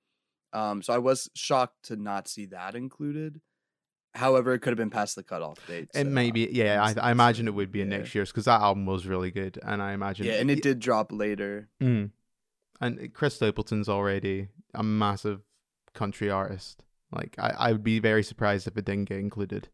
Um, 0.52 0.82
so 0.82 0.92
I 0.92 0.98
was 0.98 1.28
shocked 1.34 1.84
to 1.84 1.96
not 1.96 2.28
see 2.28 2.46
that 2.46 2.74
included. 2.74 3.40
However, 4.14 4.54
it 4.54 4.60
could 4.60 4.70
have 4.70 4.78
been 4.78 4.90
past 4.90 5.16
the 5.16 5.22
cutoff 5.22 5.58
date. 5.66 5.90
It 5.94 6.04
so 6.04 6.04
may 6.04 6.30
be, 6.30 6.48
yeah. 6.50 6.82
I, 6.82 7.08
I 7.08 7.10
imagine 7.10 7.46
it 7.46 7.54
would 7.54 7.72
be 7.72 7.80
in 7.80 7.90
yeah. 7.90 7.98
next 7.98 8.14
year's 8.14 8.30
because 8.30 8.46
that 8.46 8.60
album 8.60 8.86
was 8.86 9.06
really 9.06 9.30
good, 9.30 9.58
and 9.62 9.82
I 9.82 9.92
imagine. 9.92 10.26
Yeah, 10.26 10.34
and 10.34 10.50
it 10.50 10.62
did 10.62 10.80
drop 10.80 11.12
later. 11.12 11.68
Mm. 11.82 12.10
And 12.80 13.12
Chris 13.12 13.36
Stapleton's 13.36 13.88
already 13.88 14.48
a 14.74 14.82
massive 14.82 15.40
country 15.94 16.30
artist. 16.30 16.84
Like 17.12 17.34
I, 17.38 17.50
I 17.58 17.72
would 17.72 17.84
be 17.84 17.98
very 17.98 18.22
surprised 18.22 18.66
if 18.66 18.76
it 18.76 18.84
didn't 18.84 19.08
get 19.08 19.18
included. 19.18 19.68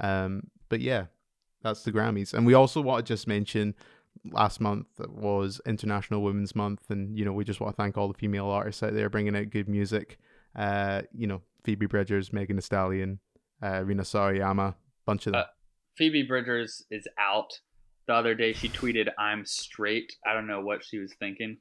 Um, 0.00 0.44
but 0.68 0.80
yeah, 0.80 1.06
that's 1.62 1.82
the 1.82 1.92
Grammys, 1.92 2.32
and 2.32 2.46
we 2.46 2.54
also 2.54 2.80
want 2.80 3.04
to 3.04 3.12
just 3.12 3.26
mention 3.26 3.74
last 4.24 4.60
month 4.60 4.86
was 4.98 5.60
International 5.66 6.22
Women's 6.22 6.54
Month, 6.54 6.90
and 6.90 7.18
you 7.18 7.24
know 7.24 7.32
we 7.32 7.44
just 7.44 7.60
want 7.60 7.76
to 7.76 7.82
thank 7.82 7.98
all 7.98 8.08
the 8.08 8.14
female 8.14 8.46
artists 8.46 8.82
out 8.82 8.94
there 8.94 9.10
bringing 9.10 9.36
out 9.36 9.50
good 9.50 9.68
music. 9.68 10.18
Uh, 10.56 11.02
you 11.12 11.26
know 11.26 11.42
Phoebe 11.64 11.86
Bridgers, 11.86 12.32
Megan 12.32 12.56
Thee 12.56 12.62
Stallion, 12.62 13.18
uh, 13.62 13.82
Rina 13.84 14.02
Sawayama, 14.02 14.74
bunch 15.06 15.26
of 15.26 15.32
them. 15.32 15.42
Uh, 15.42 15.46
Phoebe 15.96 16.22
Bridgers 16.22 16.84
is 16.90 17.06
out. 17.18 17.50
The 18.06 18.14
other 18.14 18.34
day 18.34 18.52
she 18.52 18.68
tweeted, 18.68 19.08
"I'm 19.18 19.44
straight." 19.44 20.14
I 20.26 20.32
don't 20.32 20.46
know 20.46 20.60
what 20.60 20.84
she 20.84 20.98
was 20.98 21.12
thinking. 21.18 21.58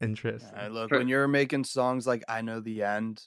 Interesting. 0.00 0.56
Uh, 0.56 0.68
look, 0.68 0.88
For- 0.90 0.98
when 0.98 1.08
you're 1.08 1.28
making 1.28 1.64
songs 1.64 2.06
like 2.06 2.22
"I 2.28 2.42
Know 2.42 2.60
the 2.60 2.82
End," 2.82 3.22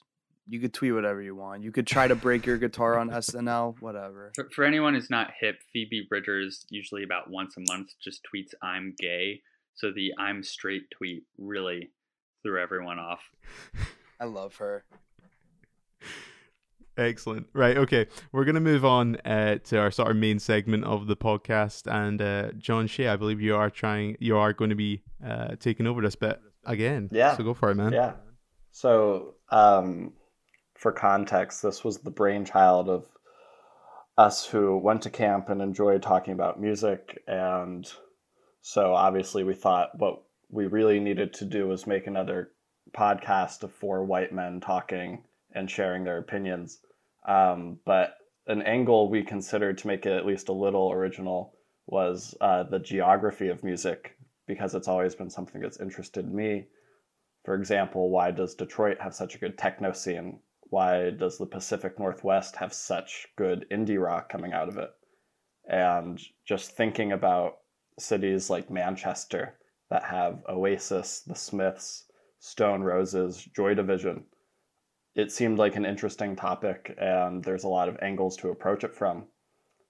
you 0.48 0.58
could 0.60 0.72
tweet 0.72 0.94
whatever 0.94 1.20
you 1.22 1.34
want. 1.34 1.62
You 1.62 1.70
could 1.72 1.86
try 1.86 2.08
to 2.08 2.14
break 2.14 2.46
your 2.46 2.58
guitar 2.58 2.98
on 2.98 3.10
SNL, 3.10 3.76
whatever. 3.80 4.32
For, 4.34 4.48
for 4.54 4.64
anyone 4.64 4.94
who's 4.94 5.10
not 5.10 5.32
hip, 5.38 5.56
Phoebe 5.72 6.06
Bridgers 6.08 6.66
usually 6.70 7.02
about 7.02 7.30
once 7.30 7.54
a 7.56 7.72
month 7.72 7.90
just 8.02 8.20
tweets 8.22 8.54
"I'm 8.62 8.94
gay," 8.98 9.42
so 9.74 9.92
the 9.92 10.12
"I'm 10.18 10.42
straight" 10.42 10.90
tweet 10.90 11.24
really 11.38 11.90
threw 12.42 12.60
everyone 12.60 12.98
off. 12.98 13.20
I 14.20 14.24
love 14.24 14.56
her. 14.56 14.84
Excellent. 16.96 17.46
Right. 17.54 17.76
Okay. 17.78 18.06
We're 18.32 18.44
gonna 18.44 18.60
move 18.60 18.84
on 18.84 19.16
uh, 19.24 19.58
to 19.64 19.78
our 19.78 19.90
sort 19.90 20.10
of 20.10 20.16
main 20.16 20.38
segment 20.38 20.84
of 20.84 21.06
the 21.06 21.16
podcast, 21.16 21.90
and 21.90 22.20
uh, 22.20 22.52
John 22.52 22.86
Shea, 22.86 23.08
I 23.08 23.16
believe 23.16 23.40
you 23.40 23.56
are 23.56 23.70
trying, 23.70 24.16
you 24.20 24.36
are 24.36 24.52
going 24.52 24.70
to 24.70 24.76
be 24.76 25.02
uh, 25.26 25.56
taking 25.58 25.86
over 25.86 26.02
this 26.02 26.16
bit 26.16 26.40
again. 26.64 27.08
Yeah. 27.12 27.36
So 27.36 27.44
go 27.44 27.54
for 27.54 27.70
it, 27.70 27.76
man. 27.76 27.92
Yeah. 27.92 28.12
So, 28.70 29.34
um, 29.50 30.12
for 30.74 30.92
context, 30.92 31.62
this 31.62 31.84
was 31.84 31.98
the 31.98 32.10
brainchild 32.10 32.88
of 32.88 33.06
us 34.16 34.46
who 34.46 34.76
went 34.78 35.02
to 35.02 35.10
camp 35.10 35.48
and 35.48 35.60
enjoyed 35.62 36.02
talking 36.02 36.32
about 36.32 36.60
music. 36.60 37.22
And 37.26 37.90
so, 38.62 38.94
obviously, 38.94 39.44
we 39.44 39.54
thought 39.54 39.98
what 39.98 40.22
we 40.50 40.66
really 40.66 41.00
needed 41.00 41.34
to 41.34 41.44
do 41.44 41.66
was 41.66 41.86
make 41.86 42.06
another 42.06 42.50
podcast 42.96 43.62
of 43.62 43.72
four 43.72 44.04
white 44.04 44.32
men 44.32 44.60
talking 44.60 45.24
and 45.54 45.70
sharing 45.70 46.04
their 46.04 46.18
opinions. 46.18 46.78
Um, 47.26 47.78
but 47.84 48.16
an 48.46 48.62
angle 48.62 49.08
we 49.08 49.22
considered 49.22 49.78
to 49.78 49.86
make 49.86 50.06
it 50.06 50.12
at 50.12 50.26
least 50.26 50.48
a 50.48 50.52
little 50.52 50.92
original 50.92 51.54
was 51.86 52.34
uh, 52.40 52.64
the 52.64 52.78
geography 52.78 53.48
of 53.48 53.62
music, 53.62 54.16
because 54.46 54.74
it's 54.74 54.88
always 54.88 55.14
been 55.14 55.30
something 55.30 55.60
that's 55.60 55.80
interested 55.80 56.32
me. 56.32 56.66
For 57.44 57.54
example, 57.54 58.10
why 58.10 58.30
does 58.30 58.54
Detroit 58.54 59.00
have 59.00 59.14
such 59.14 59.34
a 59.34 59.38
good 59.38 59.58
techno 59.58 59.92
scene? 59.92 60.40
Why 60.70 61.10
does 61.10 61.38
the 61.38 61.46
Pacific 61.46 61.98
Northwest 61.98 62.56
have 62.56 62.72
such 62.72 63.26
good 63.36 63.66
indie 63.70 64.02
rock 64.02 64.28
coming 64.28 64.52
out 64.52 64.68
of 64.68 64.78
it? 64.78 64.90
And 65.68 66.20
just 66.46 66.76
thinking 66.76 67.12
about 67.12 67.58
cities 67.98 68.50
like 68.50 68.70
Manchester 68.70 69.58
that 69.90 70.04
have 70.04 70.42
Oasis, 70.48 71.20
The 71.20 71.34
Smiths, 71.34 72.04
Stone 72.38 72.82
Roses, 72.82 73.44
Joy 73.54 73.74
Division, 73.74 74.24
it 75.14 75.30
seemed 75.30 75.58
like 75.58 75.76
an 75.76 75.84
interesting 75.84 76.34
topic, 76.36 76.94
and 76.98 77.44
there's 77.44 77.64
a 77.64 77.68
lot 77.68 77.88
of 77.88 77.98
angles 78.00 78.36
to 78.38 78.48
approach 78.48 78.82
it 78.82 78.94
from. 78.94 79.26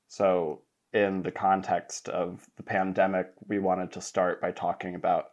So, 0.09 0.63
in 0.93 1.23
the 1.23 1.31
context 1.31 2.09
of 2.09 2.47
the 2.57 2.63
pandemic, 2.63 3.33
we 3.49 3.59
wanted 3.59 3.93
to 3.93 4.01
start 4.01 4.41
by 4.41 4.53
talking 4.53 4.95
about 4.95 5.31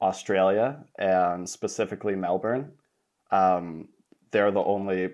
Australia 0.00 0.84
and 0.98 1.48
specifically 1.48 2.16
Melbourne. 2.16 2.72
Um, 3.30 3.88
they're 4.30 4.50
the 4.50 4.64
only 4.64 5.10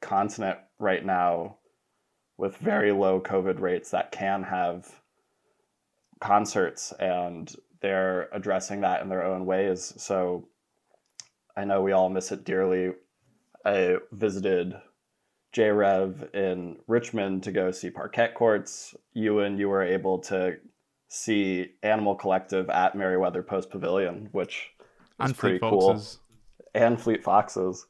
continent 0.00 0.58
right 0.78 1.04
now 1.04 1.56
with 2.38 2.56
very 2.56 2.92
low 2.92 3.20
COVID 3.20 3.60
rates 3.60 3.90
that 3.90 4.12
can 4.12 4.42
have 4.44 4.88
concerts, 6.20 6.92
and 6.92 7.54
they're 7.82 8.28
addressing 8.32 8.80
that 8.80 9.02
in 9.02 9.08
their 9.08 9.24
own 9.24 9.44
ways. 9.44 9.92
So 9.96 10.48
I 11.56 11.64
know 11.64 11.82
we 11.82 11.92
all 11.92 12.08
miss 12.08 12.32
it 12.32 12.44
dearly. 12.44 12.92
I 13.64 13.96
visited 14.12 14.74
J 15.52 15.70
Rev 15.70 16.30
in 16.32 16.76
Richmond 16.86 17.42
to 17.44 17.52
go 17.52 17.70
see 17.70 17.90
Parquet 17.90 18.32
Courts. 18.34 18.94
Ewan, 19.14 19.58
you 19.58 19.68
were 19.68 19.82
able 19.82 20.18
to 20.20 20.56
see 21.08 21.72
Animal 21.82 22.14
Collective 22.14 22.70
at 22.70 22.94
Merriweather 22.94 23.42
Post 23.42 23.70
Pavilion, 23.70 24.28
which 24.32 24.70
was 25.18 25.30
And 25.30 25.38
pretty 25.38 25.58
Fleet 25.58 25.70
cool. 25.70 25.92
Foxes. 25.92 26.18
And 26.74 27.00
Fleet 27.00 27.24
Foxes. 27.24 27.86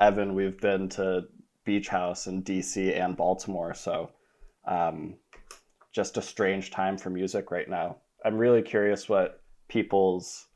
Evan, 0.00 0.34
we've 0.34 0.60
been 0.60 0.88
to 0.90 1.26
Beach 1.64 1.88
House 1.88 2.26
in 2.26 2.42
DC 2.42 2.98
and 2.98 3.16
Baltimore, 3.16 3.74
so 3.74 4.10
um, 4.66 5.14
just 5.92 6.16
a 6.16 6.22
strange 6.22 6.70
time 6.70 6.96
for 6.96 7.10
music 7.10 7.50
right 7.50 7.68
now. 7.68 7.96
I'm 8.24 8.38
really 8.38 8.62
curious 8.62 9.08
what 9.08 9.42
people's 9.68 10.46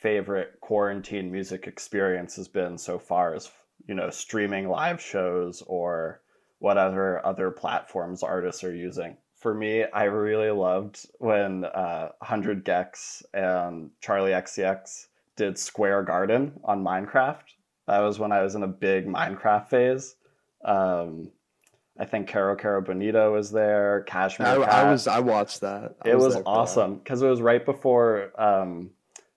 favorite 0.00 0.58
quarantine 0.60 1.30
music 1.30 1.66
experience 1.66 2.34
has 2.36 2.48
been 2.48 2.76
so 2.76 2.98
far 2.98 3.34
as 3.34 3.46
you 3.86 3.94
know 3.94 4.10
streaming 4.10 4.68
live 4.68 5.00
shows 5.00 5.62
or 5.66 6.20
whatever 6.58 7.24
other 7.26 7.50
platforms 7.50 8.22
artists 8.22 8.62
are 8.64 8.74
using. 8.74 9.16
For 9.34 9.54
me 9.54 9.84
i 9.92 10.04
really 10.04 10.50
loved 10.50 11.06
when 11.18 11.64
uh, 11.64 12.10
100 12.18 12.64
gecs 12.64 13.22
and 13.34 13.90
charli 14.00 14.30
xcx 14.30 15.06
did 15.36 15.58
square 15.58 16.02
garden 16.02 16.60
on 16.64 16.84
minecraft. 16.84 17.54
That 17.86 18.00
was 18.00 18.18
when 18.18 18.32
i 18.32 18.42
was 18.42 18.54
in 18.54 18.62
a 18.62 18.68
big 18.68 19.06
minecraft 19.06 19.68
phase. 19.68 20.14
Um, 20.64 21.30
i 21.98 22.04
think 22.04 22.30
kero 22.30 22.58
kero 22.58 22.84
bonito 22.84 23.32
was 23.32 23.50
there 23.50 24.02
cashmere 24.06 24.64
I, 24.64 24.82
I 24.82 24.90
was 24.90 25.06
I 25.06 25.18
watched 25.18 25.60
that. 25.62 25.96
I 26.02 26.10
it 26.10 26.18
was 26.18 26.34
that. 26.34 26.44
awesome 26.46 26.96
because 26.96 27.20
it 27.20 27.28
was 27.28 27.40
right 27.42 27.64
before 27.64 28.30
um, 28.40 28.90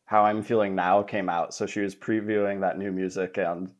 how 0.05 0.23
i'm 0.23 0.43
feeling 0.43 0.75
now 0.75 1.01
came 1.01 1.29
out. 1.29 1.53
So 1.53 1.65
she 1.65 1.79
was 1.81 1.95
previewing 1.95 2.61
that 2.61 2.77
new 2.77 2.91
music 2.91 3.37
and 3.37 3.71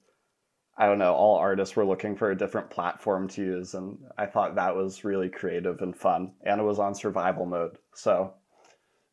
i 0.77 0.86
don't 0.86 1.00
know 1.00 1.13
all 1.13 1.36
artists 1.38 1.75
were 1.75 1.86
looking 1.86 2.15
for 2.15 2.32
a 2.32 2.38
different 2.38 2.70
platform 2.70 3.27
to 3.27 3.41
use 3.41 3.74
and 3.74 3.98
i 4.17 4.25
thought 4.25 4.55
that 4.55 4.75
was 4.75 5.03
really 5.03 5.29
creative 5.29 5.82
and 5.82 5.96
fun 5.96 6.32
and 6.46 6.60
it 6.60 6.63
was 6.63 6.79
on 6.79 6.94
survival 6.96 7.46
mode 7.46 7.77
so 7.94 8.34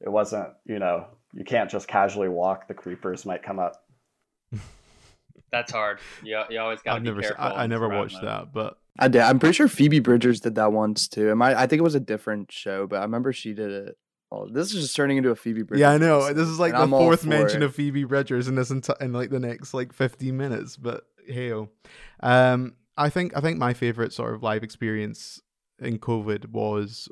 it 0.01 0.09
wasn't 0.09 0.49
you 0.65 0.79
know 0.79 1.07
you 1.33 1.45
can't 1.45 1.71
just 1.71 1.87
casually 1.89 2.29
walk 2.29 2.67
the 2.69 2.75
creepers 2.75 3.25
might 3.27 3.43
come 3.43 3.59
up 3.59 3.85
That's 5.51 5.71
hard. 5.71 5.99
You, 6.23 6.41
you 6.49 6.59
always 6.59 6.81
got 6.81 6.95
to 6.95 7.01
be 7.01 7.07
never, 7.09 7.21
careful. 7.21 7.45
I, 7.45 7.65
I 7.65 7.67
never 7.67 7.87
watched 7.87 8.15
mode. 8.15 8.25
that, 8.25 8.53
but 8.55 8.79
I 8.99 9.09
did. 9.09 9.21
I'm 9.21 9.39
pretty 9.39 9.53
sure 9.53 9.69
Phoebe 9.69 10.01
Bridgers 10.01 10.41
did 10.41 10.55
that 10.55 10.73
once 10.73 11.09
too. 11.09 11.31
Am 11.31 11.43
I? 11.43 11.55
I 11.61 11.67
think 11.67 11.81
it 11.81 11.83
was 11.83 11.95
a 11.95 12.01
different 12.01 12.51
show, 12.51 12.87
but 12.87 13.01
I 13.01 13.03
remember 13.03 13.35
she 13.35 13.53
did 13.53 13.71
it. 13.71 13.99
Oh, 14.31 14.49
this 14.49 14.73
is 14.73 14.81
just 14.81 14.97
turning 14.97 15.19
into 15.19 15.29
a 15.29 15.37
Phoebe 15.37 15.61
Bridgers. 15.63 15.83
yeah, 15.83 15.91
I 15.91 15.99
know. 15.99 16.21
episode, 16.21 16.35
This 16.37 16.49
is 16.49 16.59
like 16.59 16.73
and 16.73 16.79
the 16.79 16.85
I'm 16.85 16.91
fourth 16.91 17.21
for 17.21 17.29
mention 17.29 17.63
it. 17.63 17.67
of 17.67 17.75
Phoebe 17.75 18.05
Bridgers 18.05 18.49
in 18.49 18.55
this 18.55 18.71
enti- 18.71 18.99
in 19.03 19.13
like 19.13 19.29
the 19.29 19.41
next 19.41 19.75
like 19.75 19.93
15 19.93 20.35
minutes. 20.35 20.79
But 20.79 21.05
hey, 21.27 21.53
um, 22.21 22.75
I 22.97 23.09
think 23.09 23.37
I 23.37 23.41
think 23.41 23.59
my 23.59 23.73
favorite 23.73 24.13
sort 24.13 24.35
of 24.35 24.43
live 24.43 24.63
experience 24.63 25.41
in 25.79 25.99
COVID 25.99 26.51
was 26.51 27.09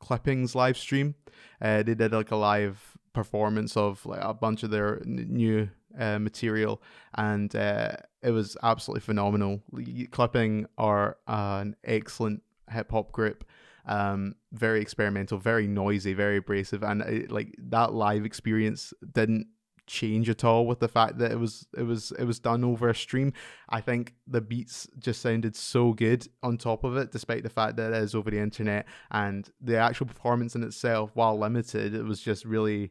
Clipping's 0.00 0.54
live 0.54 0.76
stream. 0.76 1.14
Uh, 1.60 1.82
they 1.82 1.94
did 1.94 2.12
like 2.12 2.30
a 2.30 2.36
live 2.36 2.98
performance 3.12 3.76
of 3.76 4.04
like 4.06 4.20
a 4.22 4.34
bunch 4.34 4.62
of 4.62 4.70
their 4.70 5.00
n- 5.02 5.26
new 5.28 5.68
uh, 5.98 6.18
material, 6.18 6.82
and 7.14 7.54
uh, 7.54 7.92
it 8.22 8.30
was 8.30 8.56
absolutely 8.62 9.00
phenomenal. 9.00 9.62
Clipping 10.10 10.66
are 10.76 11.18
an 11.26 11.76
excellent 11.84 12.42
hip 12.70 12.90
hop 12.90 13.12
group. 13.12 13.44
Um, 13.84 14.36
very 14.52 14.80
experimental, 14.80 15.38
very 15.38 15.66
noisy, 15.66 16.14
very 16.14 16.36
abrasive, 16.36 16.84
and 16.84 17.02
it, 17.02 17.32
like 17.32 17.54
that 17.58 17.92
live 17.92 18.24
experience 18.24 18.92
didn't 19.12 19.48
change 19.92 20.30
at 20.30 20.42
all 20.42 20.66
with 20.66 20.80
the 20.80 20.88
fact 20.88 21.18
that 21.18 21.30
it 21.30 21.38
was 21.38 21.66
it 21.76 21.82
was 21.82 22.12
it 22.18 22.24
was 22.24 22.40
done 22.40 22.64
over 22.64 22.88
a 22.88 22.94
stream. 22.94 23.32
I 23.68 23.80
think 23.80 24.14
the 24.26 24.40
beats 24.40 24.88
just 24.98 25.20
sounded 25.20 25.54
so 25.54 25.92
good 25.92 26.26
on 26.42 26.56
top 26.56 26.82
of 26.82 26.96
it, 26.96 27.12
despite 27.12 27.42
the 27.42 27.50
fact 27.50 27.76
that 27.76 27.92
it 27.92 28.02
is 28.02 28.14
over 28.14 28.30
the 28.30 28.40
internet, 28.40 28.86
and 29.10 29.48
the 29.60 29.76
actual 29.76 30.06
performance 30.06 30.54
in 30.54 30.62
itself, 30.62 31.10
while 31.14 31.38
limited, 31.38 31.94
it 31.94 32.04
was 32.04 32.20
just 32.20 32.44
really 32.44 32.90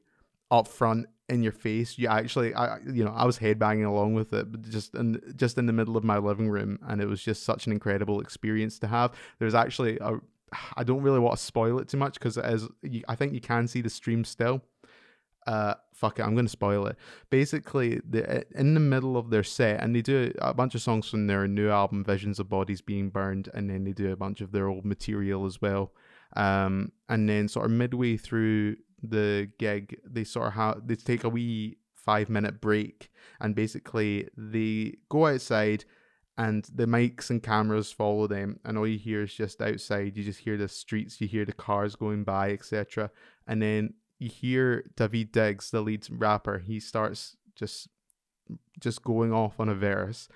upfront 0.52 1.06
in 1.28 1.42
your 1.42 1.52
face. 1.52 1.98
You 1.98 2.08
actually, 2.08 2.54
I 2.54 2.78
you 2.80 3.04
know, 3.04 3.14
I 3.16 3.26
was 3.26 3.40
headbanging 3.40 3.88
along 3.88 4.14
with 4.14 4.32
it, 4.34 4.52
but 4.52 4.70
just 4.70 4.94
in 4.94 5.20
just 5.36 5.58
in 5.58 5.66
the 5.66 5.74
middle 5.74 5.98
of 5.98 6.04
my 6.04 6.20
living 6.20 6.50
room, 6.50 6.78
and 6.88 7.02
it 7.02 7.08
was 7.08 7.24
just 7.24 7.44
such 7.44 7.66
an 7.66 7.74
incredible 7.74 8.22
experience 8.22 8.78
to 8.80 8.88
have. 8.88 9.12
There's 9.40 9.56
actually 9.56 9.98
a 10.00 10.20
I 10.76 10.84
don't 10.84 11.02
really 11.02 11.20
want 11.20 11.38
to 11.38 11.44
spoil 11.44 11.80
it 11.80 11.88
too 11.88 11.98
much 11.98 12.16
because 12.16 12.38
as 12.38 12.68
I 13.08 13.16
think 13.16 13.34
you 13.34 13.42
can 13.42 13.68
see 13.68 13.82
the 13.82 13.90
stream 13.90 14.24
still. 14.24 14.62
Uh 15.48 15.74
fuck 15.94 16.20
it 16.20 16.24
i'm 16.24 16.36
gonna 16.36 16.50
spoil 16.50 16.86
it. 16.88 16.96
Basically 17.30 18.00
the 18.08 18.46
in 18.58 18.74
the 18.74 18.80
middle 18.80 19.18
of 19.18 19.30
their 19.30 19.44
set 19.44 19.82
and 19.82 19.96
they 19.96 20.02
do 20.02 20.34
a 20.40 20.54
bunch 20.54 20.76
of 20.76 20.82
songs 20.82 21.10
from 21.10 21.28
their 21.28 21.48
new 21.48 21.70
album 21.70 22.04
visions 22.04 22.40
of 22.40 22.50
bodies 22.50 22.82
being 22.82 23.10
burned 23.10 23.50
and 23.54 23.70
then 23.70 23.84
they 23.84 23.92
do 23.92 24.12
a 24.12 24.16
bunch 24.16 24.42
of 24.42 24.52
their 24.52 24.68
old 24.68 24.86
material 24.86 25.46
as 25.46 25.62
well. 25.62 25.94
Um 26.36 26.92
and 27.10 27.28
then 27.28 27.48
sort 27.48 27.66
of 27.66 27.72
midway 27.72 28.18
through 28.18 28.78
the 29.04 29.50
gig 29.58 30.00
they 30.06 30.24
sort 30.24 30.48
of 30.48 30.54
have 30.54 30.88
they 30.88 30.96
take 30.96 31.24
a 31.24 31.30
wee 31.30 31.78
five 31.96 32.30
minute 32.30 32.62
break 32.62 33.12
and 33.40 33.56
basically 33.56 34.28
they 34.36 34.96
go 35.10 35.28
outside 35.28 35.86
and 36.38 36.68
the 36.74 36.86
mics 36.86 37.30
and 37.30 37.44
cameras 37.44 37.92
follow 37.92 38.26
them 38.26 38.60
and 38.66 38.78
all 38.78 38.88
you 38.88 38.98
hear 38.98 39.24
is 39.24 39.34
just 39.34 39.62
outside 39.62 40.16
you 40.16 40.24
just 40.24 40.40
hear 40.40 40.58
the 40.58 40.68
streets 40.68 41.22
you 41.22 41.28
hear 41.28 41.46
the 41.46 41.54
cars 41.54 41.96
going 41.96 42.24
by 42.24 42.52
etc 42.52 43.10
and 43.48 43.62
then 43.62 43.94
you 44.22 44.30
hear 44.30 44.86
Daveed 44.96 45.32
Diggs, 45.32 45.72
the 45.72 45.82
lead 45.82 46.08
rapper, 46.12 46.60
he 46.60 46.80
starts 46.80 47.36
just 47.56 47.90
just 48.80 49.04
going 49.04 49.34
off 49.34 49.60
on 49.60 49.70
a 49.70 49.76
verse. 49.76 50.28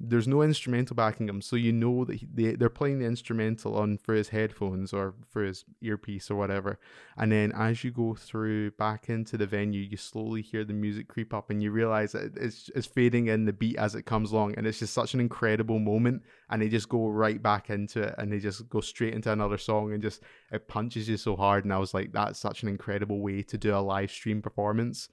There's 0.00 0.28
no 0.28 0.42
instrumental 0.42 0.94
backing 0.94 1.28
him, 1.28 1.42
so 1.42 1.56
you 1.56 1.72
know 1.72 2.04
that 2.04 2.18
he, 2.18 2.28
they 2.32 2.54
they're 2.54 2.68
playing 2.68 3.00
the 3.00 3.06
instrumental 3.06 3.74
on 3.74 3.98
for 3.98 4.14
his 4.14 4.28
headphones 4.28 4.92
or 4.92 5.16
for 5.28 5.42
his 5.42 5.64
earpiece 5.80 6.30
or 6.30 6.36
whatever. 6.36 6.78
And 7.16 7.32
then 7.32 7.50
as 7.50 7.82
you 7.82 7.90
go 7.90 8.14
through 8.14 8.70
back 8.72 9.08
into 9.08 9.36
the 9.36 9.46
venue, 9.46 9.80
you 9.80 9.96
slowly 9.96 10.40
hear 10.40 10.64
the 10.64 10.72
music 10.72 11.08
creep 11.08 11.34
up, 11.34 11.50
and 11.50 11.60
you 11.60 11.72
realize 11.72 12.12
that 12.12 12.36
it's 12.36 12.70
it's 12.76 12.86
fading 12.86 13.26
in 13.26 13.44
the 13.44 13.52
beat 13.52 13.76
as 13.76 13.96
it 13.96 14.06
comes 14.06 14.30
along, 14.30 14.54
and 14.56 14.68
it's 14.68 14.78
just 14.78 14.94
such 14.94 15.14
an 15.14 15.20
incredible 15.20 15.80
moment. 15.80 16.22
And 16.48 16.62
they 16.62 16.68
just 16.68 16.88
go 16.88 17.08
right 17.08 17.42
back 17.42 17.68
into 17.68 18.02
it, 18.02 18.14
and 18.18 18.32
they 18.32 18.38
just 18.38 18.68
go 18.68 18.80
straight 18.80 19.14
into 19.14 19.32
another 19.32 19.58
song, 19.58 19.92
and 19.92 20.00
just 20.00 20.22
it 20.52 20.68
punches 20.68 21.08
you 21.08 21.16
so 21.16 21.34
hard. 21.34 21.64
And 21.64 21.72
I 21.72 21.78
was 21.78 21.92
like, 21.92 22.12
that's 22.12 22.38
such 22.38 22.62
an 22.62 22.68
incredible 22.68 23.20
way 23.20 23.42
to 23.42 23.58
do 23.58 23.74
a 23.74 23.80
live 23.80 24.12
stream 24.12 24.42
performance, 24.42 25.08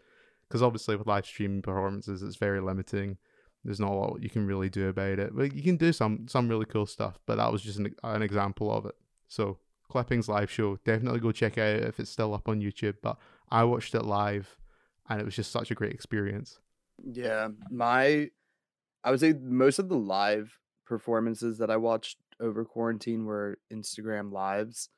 because 0.48 0.62
obviously 0.62 0.96
with 0.96 1.08
live 1.08 1.26
stream 1.26 1.64
performances, 1.64 2.22
it's 2.22 2.36
very 2.36 2.62
limiting 2.62 3.18
there's 3.66 3.80
not 3.80 3.92
a 3.92 3.96
lot 3.96 4.22
you 4.22 4.30
can 4.30 4.46
really 4.46 4.70
do 4.70 4.88
about 4.88 5.20
it. 5.20 5.36
But 5.36 5.54
you 5.54 5.64
can 5.64 5.78
do 5.78 5.92
some 5.92 6.28
some 6.28 6.48
really 6.48 6.66
cool 6.66 6.86
stuff. 6.86 7.20
But 7.26 7.38
that 7.38 7.52
was 7.52 7.62
just 7.62 7.80
an, 7.80 7.94
an 8.04 8.22
example 8.22 8.72
of 8.72 8.86
it. 8.86 8.96
So 9.28 9.58
Clipping's 9.90 10.30
live 10.30 10.52
show, 10.52 10.78
definitely 10.86 11.20
go 11.20 11.32
check 11.32 11.58
out 11.58 11.82
if 11.82 12.00
it's 12.00 12.12
still 12.12 12.34
up 12.34 12.48
on 12.48 12.62
YouTube. 12.62 12.96
But 13.02 13.18
I 13.50 13.64
watched 13.64 13.96
it 13.96 14.04
live, 14.04 14.58
and 15.10 15.20
it 15.20 15.26
was 15.26 15.36
just 15.36 15.52
such 15.52 15.72
a 15.72 15.76
great 15.76 15.94
experience. 15.94 16.60
Yeah, 17.04 17.50
my 17.70 18.30
I 19.04 19.12
would 19.12 19.20
say 19.20 19.34
most 19.34 19.80
of 19.80 19.90
the 19.90 19.98
live 19.98 20.60
performances 20.86 21.58
that 21.58 21.72
I 21.72 21.78
watched 21.78 22.18
over 22.40 22.64
quarantine 22.66 23.26
were 23.26 23.58
Instagram 23.74 24.32
lives, 24.32 24.90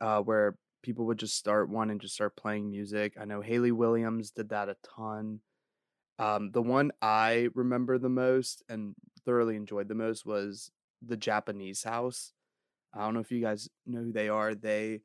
uh, 0.00 0.20
where 0.20 0.56
people 0.82 1.06
would 1.06 1.18
just 1.18 1.36
start 1.36 1.68
one 1.68 1.90
and 1.90 2.00
just 2.00 2.14
start 2.14 2.36
playing 2.36 2.70
music. 2.70 3.14
I 3.20 3.24
know 3.24 3.40
Hayley 3.40 3.72
Williams 3.72 4.30
did 4.30 4.50
that 4.50 4.68
a 4.68 4.76
ton. 4.96 5.40
Um, 6.18 6.50
the 6.52 6.62
one 6.62 6.92
I 7.02 7.48
remember 7.54 7.98
the 7.98 8.08
most 8.08 8.62
and 8.68 8.94
thoroughly 9.24 9.56
enjoyed 9.56 9.88
the 9.88 9.94
most 9.94 10.24
was 10.24 10.70
the 11.02 11.16
Japanese 11.16 11.82
House. 11.82 12.32
I 12.94 13.00
don't 13.00 13.14
know 13.14 13.20
if 13.20 13.30
you 13.30 13.42
guys 13.42 13.68
know 13.86 14.00
who 14.00 14.12
they 14.12 14.28
are. 14.28 14.54
They 14.54 15.02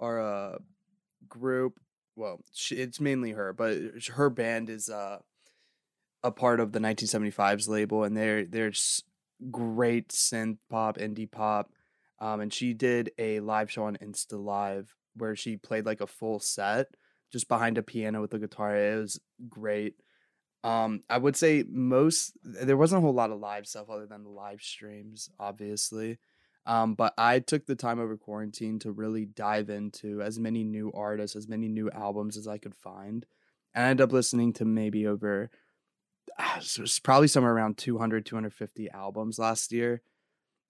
are 0.00 0.20
a 0.20 0.58
group. 1.28 1.80
Well, 2.16 2.40
she, 2.52 2.76
it's 2.76 3.00
mainly 3.00 3.32
her, 3.32 3.52
but 3.52 3.76
her 4.14 4.30
band 4.30 4.70
is 4.70 4.88
uh, 4.88 5.18
a 6.24 6.30
part 6.30 6.60
of 6.60 6.72
the 6.72 6.80
1975's 6.80 7.68
label, 7.68 8.04
and 8.04 8.16
they're 8.16 8.44
they're 8.44 8.72
great 9.50 10.08
synth 10.08 10.58
pop, 10.70 10.98
indie 10.98 11.30
pop. 11.30 11.70
Um, 12.20 12.40
and 12.40 12.52
she 12.52 12.74
did 12.74 13.12
a 13.18 13.40
live 13.40 13.70
show 13.70 13.84
on 13.84 13.96
Insta 14.02 14.42
Live 14.42 14.94
where 15.16 15.36
she 15.36 15.56
played 15.56 15.86
like 15.86 16.00
a 16.00 16.06
full 16.06 16.40
set 16.40 16.88
just 17.30 17.48
behind 17.48 17.78
a 17.78 17.82
piano 17.82 18.20
with 18.20 18.34
a 18.34 18.38
guitar. 18.38 18.76
It 18.76 18.98
was 18.98 19.20
great. 19.48 19.94
Um, 20.64 21.02
I 21.08 21.18
would 21.18 21.36
say 21.36 21.64
most 21.68 22.32
there 22.42 22.76
wasn't 22.76 22.98
a 22.98 23.02
whole 23.02 23.14
lot 23.14 23.30
of 23.30 23.38
live 23.38 23.66
stuff 23.66 23.88
other 23.88 24.06
than 24.06 24.24
the 24.24 24.30
live 24.30 24.60
streams, 24.60 25.30
obviously. 25.38 26.18
Um, 26.66 26.94
but 26.94 27.14
I 27.16 27.38
took 27.38 27.64
the 27.64 27.76
time 27.76 27.98
over 27.98 28.16
quarantine 28.16 28.78
to 28.80 28.92
really 28.92 29.24
dive 29.24 29.70
into 29.70 30.20
as 30.20 30.38
many 30.38 30.64
new 30.64 30.92
artists, 30.92 31.36
as 31.36 31.48
many 31.48 31.68
new 31.68 31.90
albums 31.90 32.36
as 32.36 32.46
I 32.46 32.58
could 32.58 32.74
find. 32.74 33.24
And 33.74 33.84
I 33.86 33.88
ended 33.88 34.04
up 34.04 34.12
listening 34.12 34.52
to 34.54 34.64
maybe 34.64 35.06
over 35.06 35.50
uh, 36.38 36.60
so 36.60 36.82
it's 36.82 36.98
probably 36.98 37.28
somewhere 37.28 37.52
around 37.52 37.78
200, 37.78 38.24
250 38.24 38.90
albums 38.90 39.38
last 39.38 39.72
year. 39.72 40.02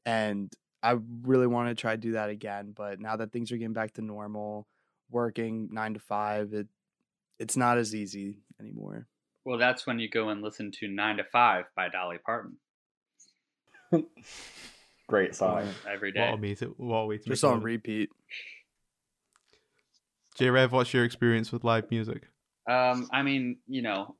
And 0.07 0.53
I 0.83 0.97
really 1.23 1.47
want 1.47 1.69
to 1.69 1.75
try 1.75 1.93
to 1.93 1.97
do 2.01 2.13
that 2.13 2.31
again. 2.31 2.73
But 2.75 3.01
now 3.01 3.17
that 3.17 3.33
things 3.33 3.53
are 3.53 3.57
getting 3.57 3.73
back 3.73 3.95
to 3.95 4.03
normal, 4.03 4.67
working 5.11 5.69
nine 5.73 5.95
to 5.95 6.01
five, 6.01 6.53
it 6.53 6.69
it's 7.39 7.57
not 7.57 7.79
as 7.79 7.95
easy 7.95 8.39
anymore. 8.61 9.07
Well, 9.49 9.57
that's 9.57 9.87
when 9.87 9.99
you 9.99 10.11
go 10.11 10.29
and 10.29 10.43
listen 10.43 10.71
to 10.73 10.89
Nine 10.89 11.17
to 11.17 11.25
Five 11.25 11.65
by 11.75 11.89
Dolly 11.89 12.19
Parton. 12.19 12.59
Great 15.09 15.35
song. 15.35 15.67
Every 15.91 16.13
day. 16.13 16.31
What 16.31 16.45
a 16.45 16.55
to, 16.57 16.75
what 16.77 16.97
a 16.97 17.07
way 17.07 17.17
to 17.17 17.25
Just 17.25 17.45
on 17.45 17.63
repeat. 17.63 18.11
J 20.37 20.51
Rev, 20.51 20.71
what's 20.71 20.93
your 20.93 21.03
experience 21.03 21.51
with 21.51 21.65
live 21.65 21.91
music? 21.91 22.29
Um, 22.69 23.09
I 23.11 23.23
mean, 23.23 23.57
you 23.67 23.81
know, 23.81 24.17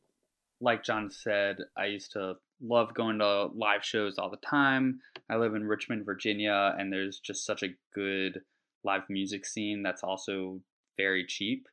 like 0.63 0.83
John 0.83 1.11
said, 1.11 1.59
I 1.77 1.85
used 1.85 2.13
to 2.13 2.37
love 2.63 2.95
going 2.95 3.19
to 3.19 3.49
live 3.55 3.85
shows 3.85 4.17
all 4.17 4.31
the 4.31 4.39
time. 4.39 5.01
I 5.29 5.37
live 5.37 5.55
in 5.55 5.63
Richmond, 5.63 6.07
Virginia, 6.07 6.75
and 6.79 6.91
there's 6.91 7.19
just 7.19 7.45
such 7.45 7.63
a 7.63 7.75
good 7.95 8.41
live 8.83 9.03
music 9.11 9.45
scene 9.45 9.83
that's 9.83 10.03
also 10.03 10.63
very 10.97 11.27
cheap. 11.27 11.69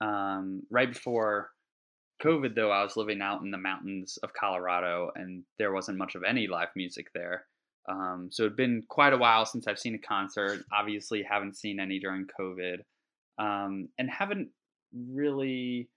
Um, 0.00 0.62
right 0.70 0.90
before 0.90 1.50
COVID, 2.22 2.54
though, 2.54 2.70
I 2.70 2.82
was 2.82 2.96
living 2.96 3.20
out 3.20 3.42
in 3.42 3.50
the 3.50 3.58
mountains 3.58 4.18
of 4.22 4.32
Colorado 4.32 5.10
and 5.14 5.44
there 5.58 5.72
wasn't 5.72 5.98
much 5.98 6.14
of 6.14 6.22
any 6.22 6.46
live 6.46 6.68
music 6.74 7.08
there. 7.14 7.44
Um, 7.88 8.28
so 8.32 8.44
it'd 8.44 8.56
been 8.56 8.82
quite 8.88 9.12
a 9.12 9.18
while 9.18 9.46
since 9.46 9.66
I've 9.66 9.78
seen 9.78 9.94
a 9.94 10.06
concert. 10.06 10.64
Obviously, 10.72 11.22
haven't 11.22 11.56
seen 11.56 11.78
any 11.78 11.98
during 11.98 12.26
COVID 12.38 12.78
um, 13.38 13.88
and 13.98 14.10
haven't 14.10 14.48
really 14.92 15.88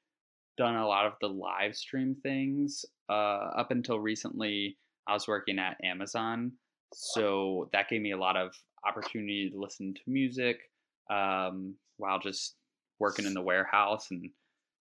done 0.58 0.76
a 0.76 0.88
lot 0.88 1.06
of 1.06 1.14
the 1.22 1.28
live 1.28 1.76
stream 1.76 2.16
things. 2.22 2.86
Uh, 3.10 3.50
up 3.58 3.72
until 3.72 4.00
recently, 4.00 4.78
I 5.08 5.14
was 5.14 5.28
working 5.28 5.58
at 5.58 5.78
Amazon. 5.84 6.52
So 6.94 7.70
that 7.74 7.90
gave 7.90 8.02
me 8.02 8.12
a 8.12 8.18
lot 8.18 8.36
of 8.36 8.54
opportunity 8.88 9.50
to 9.50 9.60
listen 9.60 9.94
to 9.94 10.02
music 10.06 10.58
um, 11.10 11.76
while 11.98 12.20
just 12.20 12.56
working 13.00 13.26
in 13.26 13.34
the 13.34 13.42
warehouse. 13.42 14.08
And 14.12 14.30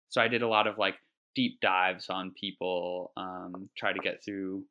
so 0.10 0.22
I 0.22 0.28
did 0.28 0.42
a 0.42 0.48
lot 0.48 0.68
of 0.68 0.78
like 0.78 0.96
deep 1.38 1.62
dives 1.62 2.10
on 2.10 2.32
people, 2.32 3.12
um, 3.16 3.70
try 3.78 3.94
to 3.94 4.00
get 4.00 4.24
through 4.26 4.66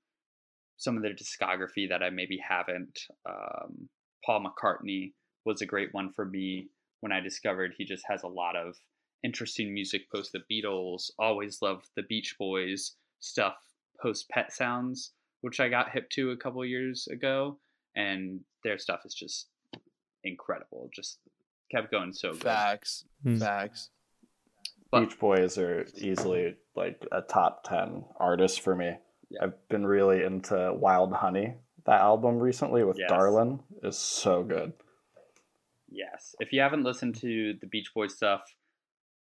some 0.77 0.97
of 0.97 1.03
their 1.05 1.15
discography 1.15 1.89
that 1.89 2.03
I 2.03 2.11
maybe 2.11 2.39
haven't. 2.39 2.99
Um, 3.25 3.89
Paul 4.25 4.45
McCartney 4.45 5.13
was 5.45 5.63
a 5.63 5.67
great 5.67 5.91
one 5.95 6.11
for 6.13 6.25
me 6.25 6.67
when 7.03 7.13
I 7.13 7.21
discovered 7.21 7.75
he 7.79 7.85
just 7.85 8.03
has 8.09 8.25
a 8.25 8.29
lot 8.29 8.57
of 8.57 8.75
interesting 9.23 9.73
music 9.73 10.11
post 10.13 10.33
the 10.33 10.43
Beatles. 10.51 11.13
Always 11.21 11.63
loved 11.63 11.87
the 11.95 12.03
Beach 12.03 12.35
Boys 12.37 12.97
stuff 13.21 13.55
post 14.03 14.29
Pet 14.29 14.53
Sounds, 14.53 15.13
which 15.43 15.61
I 15.61 15.69
got 15.69 15.93
hip 15.93 16.11
to 16.15 16.33
a 16.33 16.37
couple 16.37 16.65
years 16.65 17.07
ago, 17.07 17.61
and 17.95 18.41
their 18.65 18.77
stuff 18.77 19.03
is 19.05 19.15
just 19.15 19.47
incredible. 20.25 20.91
Just 20.93 21.21
kept 21.71 21.93
going 21.93 22.13
so 22.13 22.33
good. 22.33 22.43
Facts. 22.43 23.05
Hmm. 23.23 23.39
Facts. 23.39 23.91
But, 24.91 25.01
Beach 25.01 25.19
Boys 25.19 25.59
are 25.59 25.87
easily 25.97 26.57
like 26.75 27.07
a 27.13 27.23
top 27.23 27.65
10 27.65 28.05
artist 28.19 28.61
for 28.61 28.75
me. 28.75 28.97
Yeah. 29.31 29.45
I've 29.45 29.69
been 29.69 29.87
really 29.87 30.23
into 30.23 30.73
Wild 30.75 31.13
Honey. 31.13 31.55
That 31.87 32.01
album 32.01 32.39
recently 32.39 32.85
with 32.85 32.99
yes. 32.99 33.11
Darlin 33.11 33.61
is 33.83 33.99
so 33.99 34.43
good. 34.43 34.73
Yes. 35.89 36.35
If 36.41 36.53
you 36.53 36.61
haven't 36.61 36.85
listened 36.85 37.17
to 37.21 37.55
the 37.61 37.67
Beach 37.67 37.93
Boys 37.95 38.15
stuff 38.15 38.43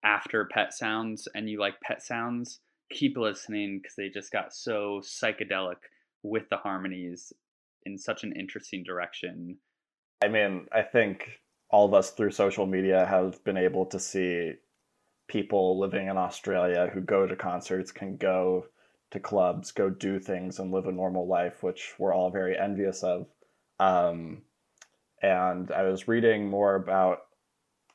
after 0.03 0.45
Pet 0.45 0.73
Sounds 0.73 1.27
and 1.33 1.49
you 1.49 1.59
like 1.59 1.81
Pet 1.81 2.01
Sounds, 2.01 2.59
keep 2.91 3.17
listening 3.17 3.79
because 3.79 3.95
they 3.95 4.09
just 4.09 4.31
got 4.31 4.53
so 4.53 5.01
psychedelic 5.03 5.77
with 6.23 6.49
the 6.49 6.57
harmonies 6.57 7.33
in 7.85 7.97
such 7.97 8.23
an 8.23 8.33
interesting 8.33 8.83
direction. 8.83 9.57
I 10.21 10.27
mean, 10.27 10.67
I 10.71 10.81
think 10.81 11.39
all 11.69 11.85
of 11.85 11.93
us 11.93 12.11
through 12.11 12.31
social 12.31 12.65
media 12.65 13.05
have 13.05 13.43
been 13.43 13.57
able 13.57 13.85
to 13.87 13.99
see 13.99 14.53
people 15.29 15.79
living 15.79 16.07
in 16.07 16.17
Australia 16.17 16.89
who 16.93 16.99
go 16.99 17.25
to 17.25 17.35
concerts 17.35 17.93
can 17.93 18.17
go 18.17 18.65
to 19.11 19.19
clubs, 19.19 19.71
go 19.71 19.89
do 19.89 20.19
things, 20.19 20.59
and 20.59 20.71
live 20.71 20.87
a 20.87 20.91
normal 20.91 21.27
life, 21.27 21.63
which 21.63 21.93
we're 21.97 22.13
all 22.13 22.29
very 22.29 22.57
envious 22.57 23.03
of. 23.03 23.27
Um, 23.79 24.41
and 25.21 25.71
I 25.71 25.83
was 25.83 26.07
reading 26.07 26.49
more 26.49 26.75
about 26.75 27.19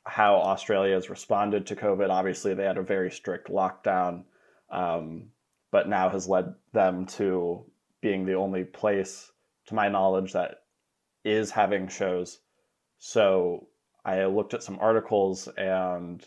how 0.05 0.37
Australia 0.37 0.95
has 0.95 1.11
responded 1.11 1.67
to 1.67 1.77
COVID. 1.77 2.09
Obviously, 2.09 2.55
they 2.55 2.65
had 2.65 2.79
a 2.79 2.83
very 2.83 3.11
strict 3.11 3.49
lockdown, 3.49 4.25
um, 4.71 5.27
but 5.71 5.89
now 5.89 6.09
has 6.09 6.29
led 6.29 6.55
them 6.73 7.07
to 7.07 7.65
being 8.01 8.27
the 8.27 8.35
only 8.35 8.65
place, 8.65 9.33
to 9.67 9.75
my 9.75 9.89
knowledge, 9.89 10.33
that 10.33 10.63
is 11.25 11.51
having 11.51 11.89
shows. 11.89 12.39
So 12.99 13.69
I 14.05 14.25
looked 14.27 14.55
at 14.55 14.63
some 14.63 14.79
articles 14.81 15.49
and 15.57 16.25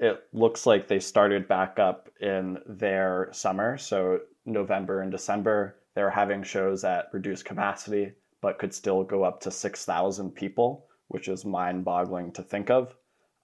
it 0.00 0.24
looks 0.32 0.64
like 0.64 0.88
they 0.88 0.98
started 0.98 1.46
back 1.46 1.78
up 1.78 2.08
in 2.20 2.58
their 2.66 3.28
summer. 3.32 3.76
So 3.76 4.20
November 4.46 5.02
and 5.02 5.12
December, 5.12 5.76
they 5.94 6.02
were 6.02 6.10
having 6.10 6.42
shows 6.42 6.84
at 6.84 7.10
reduced 7.12 7.44
capacity, 7.44 8.12
but 8.40 8.58
could 8.58 8.72
still 8.72 9.04
go 9.04 9.22
up 9.22 9.40
to 9.42 9.50
6,000 9.50 10.30
people, 10.30 10.86
which 11.08 11.28
is 11.28 11.44
mind 11.44 11.84
boggling 11.84 12.32
to 12.32 12.42
think 12.42 12.70
of. 12.70 12.96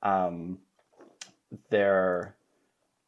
Um, 0.03 0.59
their 1.69 2.37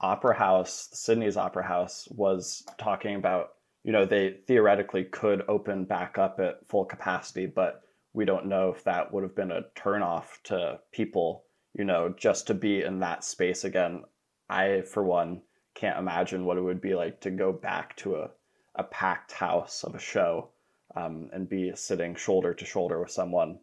opera 0.01 0.37
house, 0.37 0.91
Sydney's 0.93 1.39
opera 1.39 1.67
house, 1.67 2.07
was 2.11 2.67
talking 2.77 3.15
about, 3.15 3.55
you 3.83 3.93
know, 3.93 4.05
they 4.05 4.37
theoretically 4.47 5.05
could 5.05 5.43
open 5.49 5.85
back 5.85 6.19
up 6.19 6.39
at 6.39 6.69
full 6.69 6.85
capacity, 6.85 7.47
but 7.47 7.81
we 8.13 8.27
don't 8.27 8.47
know 8.47 8.71
if 8.71 8.85
that 8.85 9.11
would 9.11 9.23
have 9.23 9.35
been 9.35 9.53
a 9.53 9.65
turnoff 9.75 10.43
to 10.45 10.81
people, 10.93 11.45
you 11.79 11.85
know, 11.85 12.13
just 12.17 12.49
to 12.49 12.55
be 12.55 12.83
in 12.83 12.99
that 12.99 13.25
space 13.25 13.65
again. 13.65 14.03
I, 14.51 14.83
for 14.83 15.05
one, 15.05 15.43
can't 15.75 15.99
imagine 15.99 16.45
what 16.45 16.59
it 16.59 16.63
would 16.63 16.81
be 16.81 16.95
like 16.95 17.21
to 17.21 17.31
go 17.31 17.53
back 17.53 17.97
to 17.99 18.17
a, 18.17 18.31
a 18.75 18.83
packed 18.83 19.33
house 19.33 19.85
of 19.85 19.95
a 19.95 20.01
show 20.01 20.49
um, 20.97 21.31
and 21.33 21.49
be 21.49 21.71
sitting 21.77 22.17
shoulder 22.17 22.53
to 22.53 22.65
shoulder 22.65 23.01
with 23.01 23.13
someone. 23.13 23.61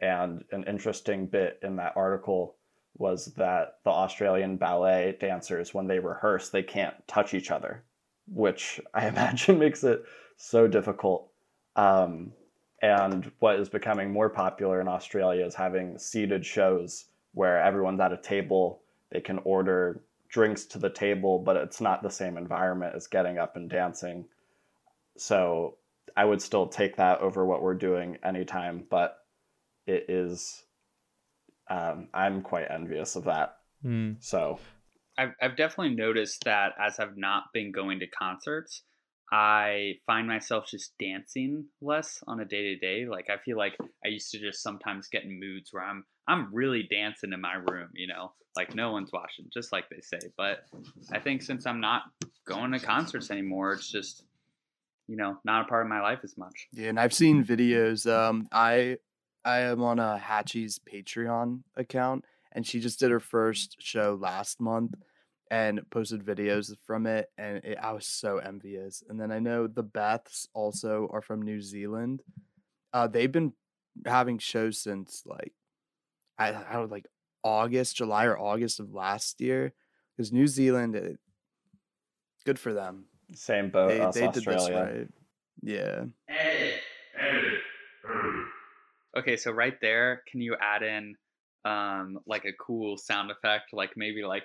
And 0.00 0.44
an 0.52 0.64
interesting 0.64 1.26
bit 1.26 1.58
in 1.62 1.74
that 1.76 1.96
article 1.96 2.54
was 2.98 3.26
that 3.34 3.78
the 3.84 3.90
Australian 3.90 4.56
ballet 4.56 5.16
dancers, 5.18 5.74
when 5.74 5.88
they 5.88 5.98
rehearse, 5.98 6.50
they 6.50 6.62
can't 6.62 6.94
touch 7.08 7.34
each 7.34 7.50
other, 7.50 7.82
which 8.28 8.80
I 8.94 9.08
imagine 9.08 9.58
makes 9.58 9.82
it 9.82 10.04
so 10.36 10.68
difficult. 10.68 11.30
Um, 11.74 12.32
and 12.80 13.32
what 13.40 13.58
is 13.58 13.68
becoming 13.68 14.12
more 14.12 14.28
popular 14.30 14.80
in 14.80 14.86
Australia 14.86 15.44
is 15.44 15.54
having 15.54 15.98
seated 15.98 16.46
shows 16.46 17.06
where 17.36 17.60
everyone's 17.62 18.00
at 18.00 18.14
a 18.14 18.16
table, 18.16 18.80
they 19.12 19.20
can 19.20 19.38
order 19.44 20.00
drinks 20.30 20.64
to 20.64 20.78
the 20.78 20.88
table, 20.88 21.38
but 21.38 21.54
it's 21.54 21.82
not 21.82 22.02
the 22.02 22.08
same 22.08 22.38
environment 22.38 22.94
as 22.96 23.06
getting 23.06 23.36
up 23.36 23.56
and 23.56 23.68
dancing. 23.68 24.24
So 25.18 25.76
I 26.16 26.24
would 26.24 26.40
still 26.40 26.66
take 26.66 26.96
that 26.96 27.20
over 27.20 27.44
what 27.44 27.60
we're 27.60 27.74
doing 27.74 28.16
anytime, 28.24 28.84
but 28.88 29.18
it 29.86 30.06
is 30.08 30.64
um, 31.68 32.08
I'm 32.14 32.40
quite 32.40 32.70
envious 32.70 33.16
of 33.16 33.24
that. 33.24 33.58
Mm. 33.84 34.16
So 34.20 34.58
I've, 35.18 35.34
I've 35.42 35.58
definitely 35.58 35.94
noticed 35.94 36.44
that 36.46 36.72
as 36.80 36.98
I've 36.98 37.18
not 37.18 37.52
been 37.52 37.70
going 37.70 37.98
to 37.98 38.06
concerts, 38.06 38.82
I 39.30 39.96
find 40.06 40.26
myself 40.26 40.68
just 40.70 40.94
dancing 40.98 41.66
less 41.82 42.24
on 42.26 42.40
a 42.40 42.46
day 42.46 42.62
to 42.62 42.76
day. 42.76 43.06
Like 43.06 43.28
I 43.28 43.36
feel 43.44 43.58
like 43.58 43.76
I 44.02 44.08
used 44.08 44.30
to 44.30 44.38
just 44.38 44.62
sometimes 44.62 45.08
get 45.08 45.24
in 45.24 45.38
moods 45.38 45.68
where 45.70 45.84
I'm 45.84 46.06
I'm 46.28 46.52
really 46.52 46.82
dancing 46.90 47.32
in 47.32 47.40
my 47.40 47.54
room, 47.54 47.88
you 47.94 48.06
know, 48.06 48.32
like 48.56 48.74
no 48.74 48.92
one's 48.92 49.12
watching, 49.12 49.46
just 49.52 49.72
like 49.72 49.88
they 49.88 50.00
say. 50.00 50.18
But 50.36 50.64
I 51.12 51.20
think 51.20 51.42
since 51.42 51.66
I'm 51.66 51.80
not 51.80 52.02
going 52.46 52.72
to 52.72 52.80
concerts 52.80 53.30
anymore, 53.30 53.72
it's 53.72 53.90
just 53.90 54.24
you 55.08 55.16
know 55.16 55.38
not 55.44 55.62
a 55.62 55.68
part 55.68 55.84
of 55.84 55.88
my 55.88 56.00
life 56.00 56.20
as 56.24 56.36
much. 56.36 56.68
Yeah, 56.72 56.88
and 56.88 56.98
I've 56.98 57.14
seen 57.14 57.44
videos. 57.44 58.10
Um, 58.10 58.48
I 58.52 58.96
I 59.44 59.60
am 59.60 59.82
on 59.82 59.98
a 59.98 60.18
Hatchie's 60.18 60.80
Patreon 60.80 61.60
account, 61.76 62.24
and 62.52 62.66
she 62.66 62.80
just 62.80 62.98
did 62.98 63.10
her 63.10 63.20
first 63.20 63.76
show 63.78 64.18
last 64.20 64.60
month 64.60 64.94
and 65.50 65.88
posted 65.90 66.24
videos 66.24 66.74
from 66.86 67.06
it, 67.06 67.30
and 67.38 67.58
it, 67.58 67.78
I 67.80 67.92
was 67.92 68.06
so 68.06 68.38
envious. 68.38 69.04
And 69.08 69.20
then 69.20 69.30
I 69.30 69.38
know 69.38 69.68
the 69.68 69.84
Beths 69.84 70.48
also 70.54 71.08
are 71.12 71.22
from 71.22 71.42
New 71.42 71.60
Zealand. 71.60 72.22
Uh, 72.92 73.06
they've 73.06 73.30
been 73.30 73.52
having 74.04 74.38
shows 74.38 74.78
since 74.78 75.22
like 75.24 75.52
I, 76.38 76.48
I 76.48 76.72
don't 76.74 76.90
like 76.90 77.06
August, 77.42 77.96
July 77.96 78.26
or 78.26 78.38
August 78.38 78.80
of 78.80 78.92
last 78.92 79.40
year, 79.40 79.72
because 80.16 80.32
New 80.32 80.46
Zealand, 80.46 80.96
it, 80.96 81.18
good 82.44 82.58
for 82.58 82.72
them. 82.72 83.06
Same 83.34 83.70
boat. 83.70 84.12
They, 84.14 84.20
they 84.20 84.28
did 84.28 84.44
this 84.44 84.70
right. 84.70 85.08
Yeah. 85.62 86.04
Okay, 89.16 89.36
so 89.36 89.50
right 89.50 89.80
there, 89.80 90.22
can 90.30 90.40
you 90.40 90.56
add 90.60 90.82
in 90.82 91.14
um 91.64 92.18
like 92.26 92.44
a 92.44 92.52
cool 92.60 92.96
sound 92.96 93.30
effect, 93.30 93.72
like 93.72 93.96
maybe 93.96 94.22
like 94.22 94.44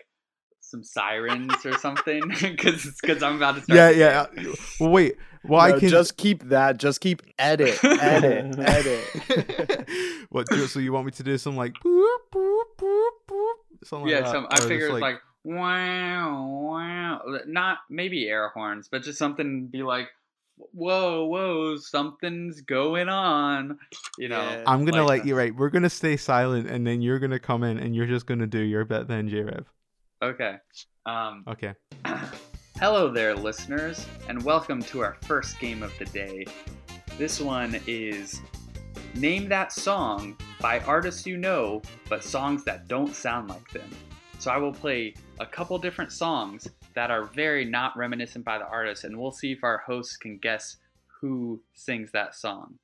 some 0.72 0.84
sirens 0.84 1.66
or 1.66 1.78
something? 1.78 2.22
Because 2.42 2.98
because 3.02 3.22
I'm 3.22 3.36
about 3.36 3.56
to 3.56 3.62
start. 3.62 3.96
Yeah, 3.96 4.26
yeah. 4.36 4.56
Well, 4.80 4.90
wait. 4.90 5.18
Well, 5.44 5.68
no, 5.68 5.76
I 5.76 5.80
can 5.80 5.90
just 5.90 6.18
keep 6.18 6.44
that. 6.50 6.78
Just 6.78 7.02
keep 7.02 7.22
edit, 7.38 7.84
edit, 7.84 8.58
edit. 8.60 9.90
what? 10.30 10.48
So 10.48 10.80
you 10.80 10.94
want 10.94 11.06
me 11.06 11.12
to 11.14 11.24
do 11.24 11.38
some 11.38 11.56
like 11.56 11.74
boop 11.84 12.18
boop 12.34 12.64
boop 12.78 13.10
boop? 13.30 13.54
Something 13.84 14.10
yeah, 14.10 14.20
like 14.20 14.28
some. 14.28 14.48
I 14.50 14.60
figure 14.60 14.88
it's 14.88 14.94
like, 14.94 15.02
like 15.02 15.22
wow, 15.44 16.46
wow. 16.64 17.22
Not 17.48 17.80
maybe 17.90 18.28
air 18.28 18.50
horns, 18.50 18.88
but 18.92 19.04
just 19.04 19.18
something 19.18 19.68
be 19.68 19.84
like 19.84 20.10
whoa, 20.74 21.26
whoa, 21.26 21.78
something's 21.78 22.62
going 22.62 23.10
on. 23.10 23.80
You 24.18 24.30
know, 24.30 24.42
yeah, 24.42 24.64
I'm 24.68 24.86
gonna 24.86 25.04
like 25.04 25.22
let 25.22 25.28
you 25.28 25.36
right. 25.36 25.56
We're 25.56 25.70
gonna 25.70 25.90
stay 25.90 26.18
silent, 26.18 26.70
and 26.70 26.86
then 26.86 27.02
you're 27.02 27.20
gonna 27.20 27.40
come 27.40 27.64
in, 27.64 27.80
and 27.80 27.96
you're 27.96 28.08
just 28.08 28.26
gonna 28.26 28.48
do 28.48 28.60
your 28.60 28.86
bit 28.86 29.08
then, 29.08 29.28
J 29.30 29.42
Rev. 29.42 29.66
Okay. 30.22 30.58
Um, 31.08 31.44
okay. 31.48 31.74
Hello 32.80 33.12
there, 33.12 33.34
listeners, 33.36 34.06
and 34.28 34.44
welcome 34.44 34.80
to 34.84 35.00
our 35.02 35.18
first 35.24 35.60
game 35.60 35.82
of 35.82 35.92
the 35.98 36.06
day. 36.06 36.46
This 37.18 37.42
one 37.42 37.82
is 37.88 38.40
Name 39.16 39.50
That 39.50 39.72
Song 39.72 40.38
by 40.60 40.80
artists 40.82 41.26
you 41.26 41.38
know, 41.38 41.82
but 42.08 42.24
songs 42.24 42.64
that 42.66 42.88
don't 42.88 43.16
sound 43.16 43.50
like 43.50 43.68
them. 43.72 43.90
So 44.38 44.52
I 44.52 44.58
will 44.58 44.72
play 44.72 45.16
a 45.40 45.46
couple 45.46 45.80
different 45.80 46.12
songs 46.12 46.68
that 46.94 47.10
are 47.10 47.24
very 47.24 47.66
not 47.66 47.98
reminiscent 47.98 48.46
by 48.46 48.60
the 48.60 48.68
artist, 48.68 49.06
and 49.06 49.18
we'll 49.18 49.32
see 49.32 49.52
if 49.52 49.64
our 49.64 49.80
hosts 49.80 50.18
can 50.18 50.38
guess 50.38 50.78
who 51.20 51.64
sings 51.74 52.12
that 52.12 52.36
song. 52.36 52.76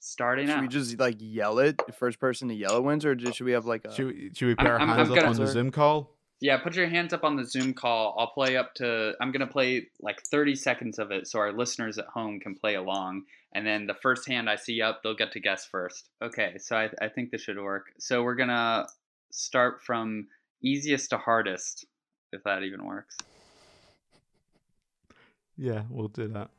Starting 0.00 0.46
should 0.46 0.56
out. 0.56 0.62
we 0.62 0.68
just 0.68 0.98
like 0.98 1.16
yell 1.18 1.58
it? 1.58 1.80
First 1.94 2.18
person 2.18 2.48
to 2.48 2.54
yell 2.54 2.78
it 2.78 2.82
wins, 2.82 3.04
or 3.04 3.18
should 3.18 3.44
we 3.44 3.52
have 3.52 3.66
like 3.66 3.84
a? 3.84 3.94
Should 3.94 4.06
we, 4.06 4.30
should 4.34 4.48
we 4.48 4.54
put 4.54 4.66
our 4.66 4.80
I'm, 4.80 4.88
hands 4.88 5.10
I'm 5.10 5.18
up 5.18 5.24
on 5.24 5.36
the 5.36 5.46
Zoom 5.46 5.70
call? 5.70 6.13
Yeah, 6.44 6.58
put 6.58 6.76
your 6.76 6.88
hands 6.88 7.14
up 7.14 7.24
on 7.24 7.36
the 7.36 7.44
Zoom 7.46 7.72
call. 7.72 8.14
I'll 8.18 8.26
play 8.26 8.58
up 8.58 8.74
to. 8.74 9.14
I'm 9.18 9.32
gonna 9.32 9.46
play 9.46 9.86
like 10.02 10.20
30 10.24 10.56
seconds 10.56 10.98
of 10.98 11.10
it, 11.10 11.26
so 11.26 11.38
our 11.38 11.50
listeners 11.50 11.96
at 11.96 12.04
home 12.04 12.38
can 12.38 12.54
play 12.54 12.74
along. 12.74 13.22
And 13.54 13.66
then 13.66 13.86
the 13.86 13.94
first 13.94 14.28
hand 14.28 14.50
I 14.50 14.56
see 14.56 14.82
up, 14.82 15.02
they'll 15.02 15.14
get 15.14 15.32
to 15.32 15.40
guess 15.40 15.64
first. 15.64 16.10
Okay, 16.20 16.58
so 16.58 16.76
I, 16.76 16.90
I 17.00 17.08
think 17.08 17.30
this 17.30 17.40
should 17.40 17.58
work. 17.58 17.92
So 17.98 18.22
we're 18.22 18.34
gonna 18.34 18.86
start 19.30 19.80
from 19.80 20.26
easiest 20.60 21.08
to 21.10 21.16
hardest 21.16 21.86
if 22.30 22.44
that 22.44 22.62
even 22.62 22.84
works. 22.84 23.16
Yeah, 25.56 25.84
we'll 25.88 26.08
do 26.08 26.28
that. 26.28 26.50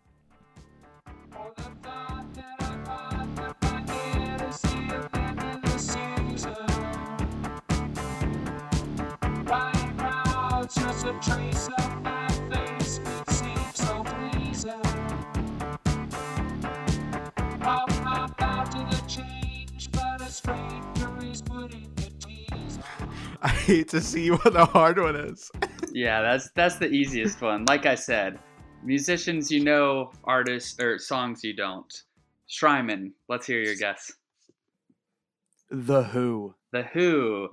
I 11.06 11.12
hate 23.50 23.88
to 23.90 24.02
see 24.02 24.32
what 24.32 24.54
the 24.54 24.66
hard 24.66 24.98
one 24.98 25.16
is. 25.16 25.52
yeah, 25.94 26.24
that's 26.24 26.50
that's 26.56 26.78
the 26.78 26.88
easiest 26.88 27.40
one. 27.40 27.66
Like 27.66 27.86
I 27.86 27.94
said, 27.94 28.40
musicians 28.84 29.52
you 29.52 29.64
know, 29.64 30.12
artists 30.24 30.82
or 30.82 30.98
songs 30.98 31.44
you 31.44 31.56
don't. 31.56 31.94
Strymon, 32.48 33.14
let's 33.30 33.46
hear 33.46 33.62
your 33.62 33.76
guess. 33.76 34.12
The 35.70 36.02
Who. 36.02 36.56
The 36.72 36.82
Who. 36.82 37.50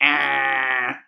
Ah. 0.00 1.00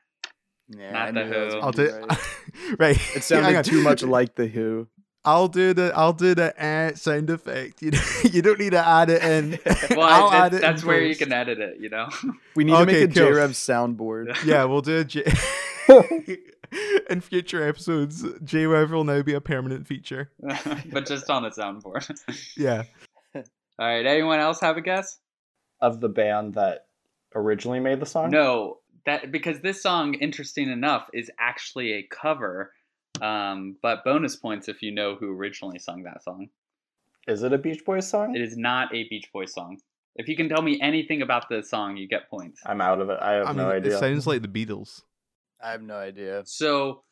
Yeah, 0.68 0.92
Not 0.92 1.14
the 1.14 1.24
Who. 1.24 1.58
I'll 1.60 1.72
do 1.72 1.90
right. 1.90 2.18
right. 2.78 3.16
It 3.16 3.22
sounded 3.22 3.64
too 3.64 3.82
much 3.82 4.02
like 4.16 4.34
the 4.34 4.46
Who. 4.46 4.88
I'll 5.24 5.48
do 5.48 5.74
the 5.74 5.92
I'll 5.94 6.12
do 6.12 6.34
the 6.34 6.54
eh 6.62 6.94
sound 6.94 7.30
effect. 7.30 7.82
You 7.82 7.92
you 8.30 8.42
don't 8.42 8.58
need 8.58 8.70
to 8.70 8.86
add 8.86 9.10
it 9.10 9.22
in. 9.22 9.58
well, 9.96 10.06
I'll 10.06 10.32
add 10.32 10.54
it 10.54 10.60
that's 10.60 10.84
where 10.84 11.00
post. 11.00 11.20
you 11.20 11.26
can 11.26 11.32
edit 11.32 11.58
it. 11.58 11.80
You 11.80 11.88
know. 11.88 12.08
We 12.54 12.64
need 12.64 12.74
okay, 12.74 12.84
to 13.06 13.06
make 13.08 13.16
a 13.16 13.20
cool. 13.20 13.30
JRev 13.30 13.50
soundboard. 13.50 14.44
Yeah, 14.44 14.64
we'll 14.64 14.82
do 14.82 14.98
a 14.98 15.04
J. 15.04 15.24
in 17.10 17.20
future 17.20 17.66
episodes, 17.66 18.22
JRev 18.22 18.90
will 18.90 19.04
now 19.04 19.22
be 19.22 19.34
a 19.34 19.40
permanent 19.40 19.86
feature. 19.86 20.30
but 20.92 21.06
just 21.06 21.30
on 21.30 21.42
the 21.42 21.50
soundboard. 21.50 22.18
yeah. 22.56 22.84
All 23.34 23.42
right. 23.86 24.04
Anyone 24.06 24.40
else 24.40 24.60
have 24.60 24.76
a 24.76 24.80
guess? 24.82 25.18
Of 25.80 26.00
the 26.00 26.08
band 26.08 26.54
that 26.54 26.86
originally 27.34 27.80
made 27.80 28.00
the 28.00 28.06
song? 28.06 28.30
No, 28.30 28.78
that 29.08 29.32
because 29.32 29.60
this 29.60 29.82
song, 29.82 30.14
interesting 30.14 30.70
enough, 30.70 31.08
is 31.12 31.30
actually 31.38 31.92
a 31.94 32.02
cover 32.02 32.72
um, 33.20 33.76
but 33.82 34.04
bonus 34.04 34.36
points 34.36 34.68
if 34.68 34.82
you 34.82 34.92
know 34.92 35.16
who 35.16 35.36
originally 35.36 35.78
sung 35.78 36.04
that 36.04 36.22
song. 36.22 36.48
Is 37.26 37.42
it 37.42 37.52
a 37.52 37.58
Beach 37.58 37.84
Boys 37.84 38.08
song? 38.08 38.34
It 38.34 38.42
is 38.42 38.56
not 38.56 38.94
a 38.94 39.08
Beach 39.08 39.28
Boys 39.32 39.52
song. 39.52 39.78
If 40.16 40.28
you 40.28 40.36
can 40.36 40.48
tell 40.48 40.62
me 40.62 40.80
anything 40.80 41.22
about 41.22 41.48
the 41.48 41.62
song, 41.62 41.96
you 41.96 42.08
get 42.08 42.28
points. 42.30 42.60
I'm 42.66 42.80
out 42.80 43.00
of 43.00 43.10
it. 43.10 43.18
I 43.20 43.32
have 43.34 43.46
I 43.46 43.48
mean, 43.50 43.56
no 43.58 43.70
idea. 43.70 43.96
it 43.96 44.00
sounds 44.00 44.26
like 44.26 44.42
the 44.42 44.48
Beatles. 44.48 45.02
I 45.62 45.72
have 45.72 45.82
no 45.82 45.96
idea. 45.96 46.42
So 46.44 47.02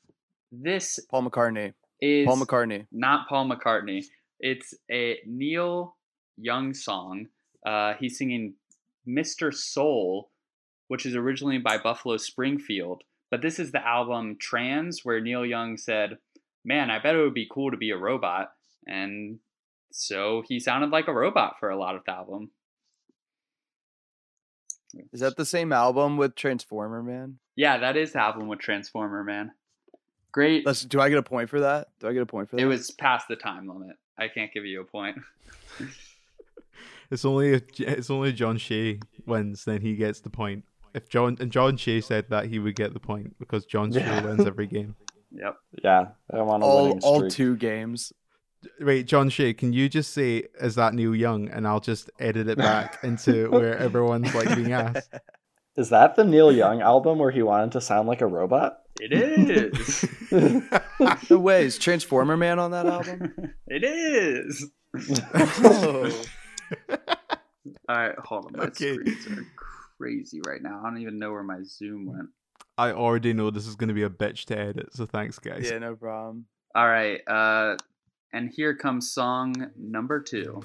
this 0.50 0.98
Paul 1.10 1.28
McCartney. 1.28 1.74
is 2.00 2.26
Paul 2.26 2.38
McCartney. 2.38 2.86
not 2.90 3.28
Paul 3.28 3.48
McCartney. 3.48 4.04
It's 4.40 4.74
a 4.90 5.18
Neil 5.26 5.96
Young 6.36 6.74
song. 6.74 7.26
Uh, 7.64 7.94
he's 7.98 8.18
singing 8.18 8.54
Mr. 9.08 9.54
Soul, 9.54 10.30
which 10.88 11.06
is 11.06 11.14
originally 11.14 11.58
by 11.58 11.78
Buffalo 11.78 12.16
Springfield. 12.16 13.02
But 13.30 13.42
this 13.42 13.58
is 13.58 13.72
the 13.72 13.84
album 13.86 14.36
Trans, 14.40 15.04
where 15.04 15.20
Neil 15.20 15.44
Young 15.44 15.76
said, 15.76 16.18
Man, 16.64 16.90
I 16.90 16.98
bet 16.98 17.14
it 17.14 17.22
would 17.22 17.34
be 17.34 17.48
cool 17.50 17.70
to 17.70 17.76
be 17.76 17.90
a 17.90 17.96
robot. 17.96 18.52
And 18.86 19.38
so 19.92 20.42
he 20.48 20.58
sounded 20.58 20.90
like 20.90 21.08
a 21.08 21.12
robot 21.12 21.56
for 21.60 21.70
a 21.70 21.78
lot 21.78 21.96
of 21.96 22.04
the 22.04 22.12
album. 22.12 22.50
Is 25.12 25.20
that 25.20 25.36
the 25.36 25.44
same 25.44 25.72
album 25.72 26.16
with 26.16 26.34
Transformer 26.34 27.02
Man? 27.02 27.38
Yeah, 27.54 27.78
that 27.78 27.96
is 27.96 28.12
the 28.12 28.20
album 28.20 28.48
with 28.48 28.60
Transformer 28.60 29.22
Man. 29.24 29.52
Great. 30.32 30.64
Let's. 30.66 30.82
Do 30.82 31.00
I 31.00 31.08
get 31.08 31.18
a 31.18 31.22
point 31.22 31.50
for 31.50 31.60
that? 31.60 31.88
Do 32.00 32.08
I 32.08 32.12
get 32.12 32.22
a 32.22 32.26
point 32.26 32.48
for 32.48 32.56
that? 32.56 32.62
It 32.62 32.66
was 32.66 32.90
past 32.90 33.28
the 33.28 33.36
time 33.36 33.68
limit. 33.68 33.96
I 34.18 34.28
can't 34.28 34.52
give 34.52 34.64
you 34.64 34.80
a 34.80 34.84
point. 34.84 35.18
It's 37.10 37.24
only 37.24 37.52
if 37.52 37.62
it's 37.78 38.10
only 38.10 38.32
John 38.32 38.58
Shea 38.58 38.98
wins, 39.26 39.64
then 39.64 39.80
he 39.80 39.94
gets 39.94 40.20
the 40.20 40.30
point. 40.30 40.64
If 40.96 41.08
John 41.10 41.36
and 41.40 41.52
John 41.52 41.76
Shea 41.76 42.00
said 42.00 42.24
that, 42.30 42.46
he 42.46 42.58
would 42.58 42.74
get 42.74 42.94
the 42.94 42.98
point 43.00 43.38
because 43.38 43.66
John 43.66 43.92
Shea 43.92 44.00
Yeah. 44.00 44.24
wins 44.24 44.46
every 44.46 44.66
game. 44.66 44.96
Yep. 45.32 45.56
yeah, 45.84 46.06
I'm 46.32 46.48
on 46.48 46.62
a 46.62 46.64
all 46.64 46.84
winning 46.84 47.00
all 47.02 47.28
two 47.28 47.56
games. 47.56 48.12
Wait, 48.80 49.06
John 49.06 49.28
Shea, 49.28 49.52
can 49.52 49.72
you 49.74 49.88
just 49.88 50.14
say 50.14 50.44
is 50.60 50.76
that 50.76 50.94
Neil 50.94 51.14
Young, 51.14 51.48
and 51.50 51.66
I'll 51.68 51.80
just 51.80 52.10
edit 52.18 52.48
it 52.48 52.56
back 52.56 53.00
into 53.02 53.50
where 53.50 53.76
everyone's 53.76 54.34
like 54.34 54.54
being 54.56 54.72
asked. 54.72 55.12
Is 55.76 55.90
that 55.90 56.16
the 56.16 56.24
Neil 56.24 56.50
Young 56.50 56.80
album 56.80 57.18
where 57.18 57.30
he 57.30 57.42
wanted 57.42 57.72
to 57.72 57.82
sound 57.82 58.08
like 58.08 58.22
a 58.22 58.26
robot? 58.26 58.78
It 58.98 59.12
is. 59.12 60.06
No 61.28 61.38
way. 61.38 61.66
Is 61.66 61.76
Transformer 61.76 62.38
Man 62.38 62.58
on 62.58 62.70
that 62.70 62.86
album? 62.86 63.34
it 63.66 63.84
is. 63.84 64.70
Oh. 65.62 66.10
All 67.90 67.96
right, 67.96 68.18
hold 68.20 68.46
on. 68.46 68.52
My 68.56 68.64
Okay. 68.66 68.94
screens 68.94 69.26
are 69.26 69.46
crazy 69.98 70.40
right 70.46 70.62
now. 70.62 70.80
I 70.84 70.88
don't 70.88 71.00
even 71.00 71.18
know 71.18 71.32
where 71.32 71.42
my 71.42 71.62
Zoom 71.64 72.06
went. 72.06 72.28
I 72.78 72.92
already 72.92 73.32
know 73.32 73.50
this 73.50 73.66
is 73.66 73.76
going 73.76 73.88
to 73.88 73.94
be 73.94 74.02
a 74.02 74.10
bitch 74.10 74.44
to 74.46 74.58
edit, 74.58 74.94
so 74.94 75.06
thanks, 75.06 75.38
guys. 75.38 75.68
yeah, 75.70 75.78
no 75.78 75.96
problem. 75.96 76.46
All 76.74 76.88
right, 76.88 77.20
uh, 77.26 77.76
and 78.32 78.50
here 78.54 78.74
comes 78.74 79.10
song 79.10 79.70
number 79.76 80.20
two. 80.20 80.62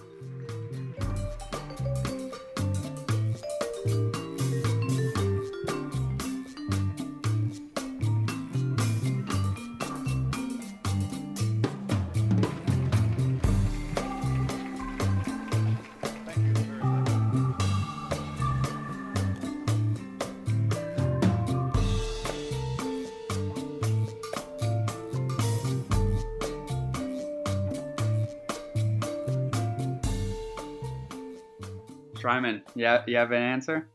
Tryman, 32.22 32.62
yeah, 32.76 33.04
you 33.08 33.18
have 33.18 33.32
an 33.32 33.42
answer? 33.42 33.88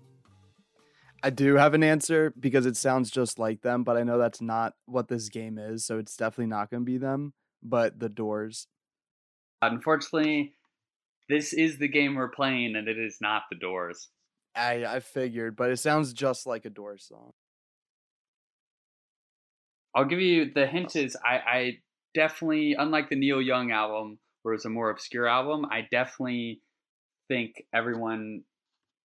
I 1.23 1.31
do 1.31 1.57
have 1.57 1.75
an 1.75 1.83
answer 1.83 2.33
because 2.39 2.67
it 2.67 2.77
sounds 2.77 3.11
just 3.11 3.39
like 3.39 3.63
them, 3.63 3.85
but 3.85 3.97
I 3.97 4.03
know 4.03 4.19
that's 4.19 4.41
not 4.41 4.75
what 4.87 5.09
this 5.09 5.29
game 5.29 5.59
is, 5.59 5.85
so 5.85 5.99
it's 5.99 6.17
definitely 6.17 6.47
not 6.47 6.71
going 6.71 6.83
to 6.83 6.87
be 6.87 6.99
them. 6.99 7.33
But 7.63 7.99
the 7.99 8.09
Doors. 8.09 8.69
Unfortunately, 9.63 10.53
this 11.29 11.53
is 11.53 11.79
the 11.79 11.89
game 11.89 12.15
we're 12.15 12.29
playing, 12.29 12.77
and 12.77 12.87
it 12.87 12.99
is 12.99 13.19
not 13.21 13.43
the 13.51 13.57
Doors. 13.57 14.09
I 14.55 14.85
I 14.85 15.01
figured, 15.01 15.57
but 15.57 15.71
it 15.71 15.79
sounds 15.79 16.13
just 16.13 16.47
like 16.47 16.65
a 16.65 16.71
Doors 16.71 17.07
song. 17.09 17.33
I'll 19.95 20.05
give 20.05 20.21
you 20.21 20.53
the 20.55 20.67
hint 20.67 20.95
is 20.95 21.17
I, 21.25 21.37
I 21.37 21.79
definitely, 22.15 22.77
unlike 22.79 23.09
the 23.09 23.17
Neil 23.17 23.41
Young 23.41 23.73
album, 23.73 24.19
where 24.43 24.55
it's 24.55 24.67
a 24.67 24.71
more 24.71 24.91
obscure 24.91 25.27
album, 25.27 25.65
I 25.71 25.89
definitely 25.91 26.61
think 27.29 27.65
everyone 27.73 28.43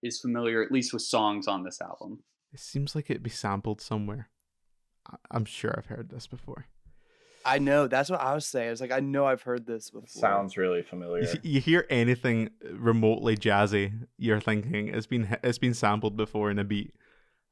is 0.03 0.19
familiar 0.19 0.63
at 0.63 0.71
least 0.71 0.93
with 0.93 1.01
songs 1.03 1.47
on 1.47 1.63
this 1.63 1.79
album. 1.81 2.23
It 2.53 2.59
seems 2.59 2.95
like 2.95 3.09
it'd 3.09 3.23
be 3.23 3.29
sampled 3.29 3.81
somewhere. 3.81 4.29
I- 5.07 5.15
I'm 5.31 5.45
sure 5.45 5.73
I've 5.77 5.85
heard 5.87 6.09
this 6.09 6.27
before. 6.27 6.65
I 7.43 7.57
know 7.57 7.87
that's 7.87 8.09
what 8.09 8.21
I 8.21 8.35
was 8.35 8.45
saying. 8.45 8.67
I 8.67 8.71
was 8.71 8.81
like, 8.81 8.91
I 8.91 8.99
know 8.99 9.25
I've 9.25 9.41
heard 9.41 9.65
this 9.65 9.89
before. 9.89 10.05
Sounds 10.07 10.57
really 10.57 10.83
familiar. 10.83 11.23
You, 11.23 11.39
you 11.43 11.59
hear 11.61 11.87
anything 11.89 12.51
remotely 12.71 13.35
jazzy, 13.35 13.93
you're 14.17 14.39
thinking 14.39 14.89
it's 14.89 15.07
been 15.07 15.37
it's 15.43 15.57
been 15.57 15.73
sampled 15.73 16.15
before 16.17 16.51
in 16.51 16.59
a 16.59 16.63
beat. 16.63 16.93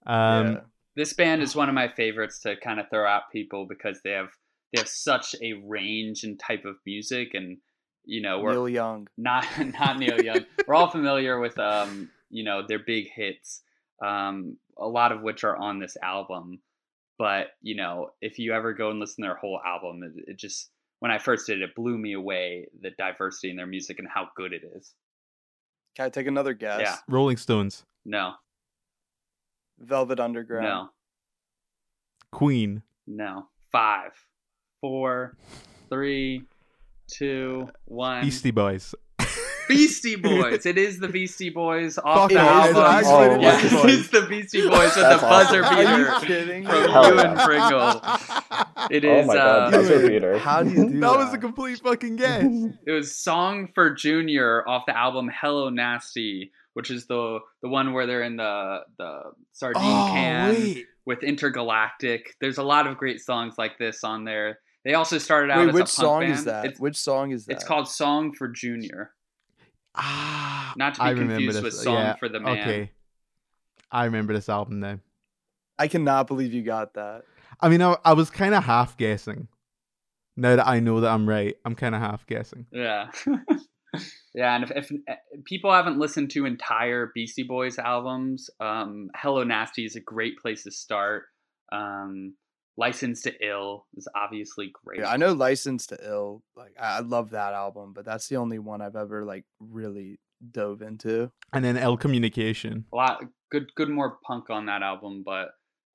Um, 0.06 0.48
Yeah. 0.54 0.60
This 0.96 1.14
band 1.14 1.42
is 1.42 1.56
one 1.56 1.70
of 1.70 1.76
my 1.76 1.88
favorites 1.88 2.40
to 2.42 2.56
kind 2.58 2.80
of 2.80 2.88
throw 2.90 3.08
out 3.08 3.32
people 3.32 3.66
because 3.68 4.02
they 4.04 4.12
have 4.12 4.30
they 4.74 4.80
have 4.82 4.88
such 4.90 5.34
a 5.42 5.54
range 5.66 6.24
and 6.24 6.38
type 6.40 6.66
of 6.66 6.76
music, 6.86 7.30
and 7.34 7.58
you 8.10 8.22
know 8.22 8.40
we're 8.40 8.52
Neil 8.54 8.68
Young. 8.70 9.08
not 9.18 9.46
not 9.80 9.98
Neil 10.00 10.22
Young. 10.30 10.46
We're 10.68 10.76
all 10.76 10.90
familiar 10.90 11.40
with 11.40 11.58
um, 11.60 12.10
you 12.30 12.44
know, 12.44 12.64
their 12.68 12.80
big 12.80 13.10
hits, 13.14 13.62
um, 14.06 14.58
a 14.78 14.88
lot 14.88 15.12
of 15.12 15.22
which 15.22 15.44
are 15.44 15.56
on 15.58 15.80
this 15.80 15.96
album. 16.02 16.60
But 17.18 17.48
you 17.62 17.76
know, 17.76 18.12
if 18.22 18.40
you 18.40 18.54
ever 18.54 18.74
go 18.74 18.90
and 18.92 19.00
listen 19.00 19.24
to 19.24 19.28
their 19.30 19.36
whole 19.38 19.60
album, 19.66 20.04
it, 20.04 20.32
it 20.32 20.38
just 20.38 20.70
when 21.00 21.12
I 21.12 21.18
first 21.18 21.48
did 21.48 21.62
it, 21.62 21.64
it 21.70 21.76
blew 21.76 21.98
me 21.98 22.14
away 22.14 22.68
the 22.82 22.92
diversity 22.98 23.50
in 23.52 23.56
their 23.58 23.68
music 23.68 24.00
and 24.00 24.08
how 24.08 24.30
good 24.36 24.54
it 24.54 24.64
is. 24.76 24.94
Can 25.96 26.06
I 26.06 26.10
take 26.10 26.28
another 26.28 26.54
guess? 26.54 26.82
Yeah. 26.82 26.96
Rolling 27.08 27.38
Stones, 27.38 27.84
No, 28.06 28.34
Velvet 29.80 30.20
Underground. 30.20 30.66
no, 30.66 30.90
Queen, 32.32 32.84
no. 33.08 33.48
Five, 33.72 34.12
four, 34.82 35.36
three, 35.90 36.44
two, 37.12 37.70
one. 37.86 38.24
Beastie 38.24 38.52
Boys. 38.52 38.94
Beastie 39.68 40.16
Boys. 40.16 40.66
It 40.66 40.80
is 40.80 40.98
the 41.00 41.08
Beastie 41.10 41.50
Boys 41.52 42.00
off 42.00 42.22
Fuck 42.22 42.30
the 42.32 42.36
it, 42.38 42.42
album. 42.42 43.00
it's 43.00 43.08
Oh, 43.08 43.34
the 43.36 43.40
yeah, 43.42 43.62
Beastie 43.62 43.76
Boys. 43.76 43.94
it's 44.00 44.10
the 44.10 44.22
Beastie 44.28 44.62
Boys 44.68 44.72
with 44.80 44.96
the 44.96 45.02
That's 45.02 45.22
buzzer 45.22 45.64
awesome. 45.64 45.78
Are 45.78 45.82
you 46.00 46.06
beater 46.06 46.20
kidding? 46.26 46.66
from 46.66 46.74
me? 46.86 46.92
Hell 46.92 47.06
Ewan 47.14 47.38
yeah. 47.38 47.46
Pringle. 47.46 48.02
It 48.92 49.06
Oh 49.06 49.26
my 49.26 49.36
God, 49.36 49.38
uh, 49.38 49.78
buzzer 49.78 50.00
Dude, 50.00 50.10
beater. 50.10 50.38
How 50.40 50.64
do 50.64 50.70
you 50.70 50.76
do 50.90 50.94
that 51.02 51.12
that? 51.12 51.18
was 51.18 51.34
a 51.34 51.38
complete 51.38 51.80
fucking 51.82 52.16
guess. 52.16 52.46
it 52.88 52.92
was 52.92 53.14
"Song 53.16 53.68
for 53.76 53.94
Junior" 53.94 54.68
off 54.68 54.86
the 54.88 54.98
album 54.98 55.30
"Hello 55.40 55.70
Nasty," 55.70 56.52
which 56.74 56.90
is 56.90 57.06
the 57.06 57.40
the 57.62 57.68
one 57.70 57.92
where 57.94 58.08
they're 58.08 58.24
in 58.24 58.38
the 58.38 58.80
the 58.98 59.20
sardine 59.52 59.84
oh 59.84 60.08
can 60.12 60.50
wait, 60.56 60.86
with 61.06 61.22
Intergalactic. 61.24 62.36
There's 62.42 62.58
a 62.58 62.64
lot 62.64 62.88
of 62.88 62.98
great 62.98 63.20
songs 63.22 63.56
like 63.58 63.78
this 63.78 64.04
on 64.04 64.24
there. 64.24 64.60
They 64.90 64.96
also 64.96 65.20
started 65.20 65.52
out 65.52 65.60
Wait, 65.60 65.68
as 65.68 65.74
which 65.76 65.82
a 65.82 65.84
punk 65.84 65.90
song 65.90 66.20
band. 66.22 66.34
is 66.34 66.44
that? 66.46 66.66
It's, 66.66 66.80
which 66.80 66.98
song 66.98 67.30
is 67.30 67.46
that? 67.46 67.54
it's 67.54 67.64
called 67.64 67.88
"Song 67.88 68.34
for 68.34 68.48
Junior." 68.48 69.12
ah, 69.94 70.74
Not 70.78 70.96
to 70.96 71.02
be 71.02 71.04
I 71.04 71.10
remember 71.12 71.34
confused 71.36 71.58
this. 71.58 71.64
with 71.64 71.74
Song 71.76 71.94
yeah, 71.94 72.16
for 72.16 72.28
the 72.28 72.40
Man. 72.40 72.58
Okay, 72.58 72.92
I 73.92 74.06
remember 74.06 74.34
this 74.34 74.50
album 74.50 74.80
now. 74.80 74.98
I 75.78 75.90
cannot 75.90 76.26
believe 76.26 76.56
you 76.56 76.64
got 76.64 76.96
that. 76.96 77.22
I 77.62 77.70
mean, 77.70 77.84
I, 77.84 77.98
I 78.04 78.14
was 78.14 78.32
kind 78.32 78.56
of 78.56 78.64
half 78.64 78.98
guessing. 78.98 79.48
Now 80.36 80.56
that 80.56 80.68
I 80.68 80.80
know 80.80 81.02
that 81.02 81.12
I'm 81.12 81.30
right, 81.30 81.56
I'm 81.66 81.76
kind 81.76 81.94
of 81.94 82.02
half 82.02 82.26
guessing. 82.26 82.66
Yeah. 82.72 83.12
yeah, 84.34 84.56
and 84.56 84.64
if, 84.64 84.72
if 84.72 84.92
uh, 85.08 85.14
people 85.46 85.72
haven't 85.72 86.00
listened 86.00 86.32
to 86.32 86.48
entire 86.48 87.12
Beastie 87.14 87.44
Boys 87.44 87.78
albums, 87.78 88.50
um, 88.60 89.12
Hello 89.16 89.44
Nasty 89.44 89.86
is 89.86 89.96
a 89.96 90.02
great 90.02 90.40
place 90.40 90.64
to 90.64 90.72
start. 90.72 91.26
Um, 91.72 92.34
License 92.80 93.22
to 93.24 93.34
Ill 93.46 93.86
is 93.96 94.08
obviously 94.16 94.72
great. 94.86 95.02
Yeah, 95.02 95.12
I 95.12 95.18
know 95.18 95.34
License 95.34 95.88
to 95.88 95.98
Ill. 96.02 96.42
Like 96.56 96.74
I, 96.80 96.98
I 96.98 97.00
love 97.02 97.32
that 97.32 97.54
album, 97.54 97.92
but 97.94 98.06
that's 98.06 98.28
the 98.30 98.38
only 98.38 98.58
one 98.58 98.82
I've 98.82 98.96
ever 98.96 99.26
like 99.26 99.44
really 99.60 100.20
dove 100.52 100.82
into. 100.82 101.32
And 101.52 101.64
then 101.64 101.78
Ill 101.78 101.98
Communication. 101.98 102.86
a 102.94 102.96
lot 102.96 103.24
good, 103.52 103.74
good 103.76 103.90
more 103.90 104.18
punk 104.26 104.50
on 104.50 104.68
that 104.68 104.82
album, 104.82 105.24
but 105.26 105.50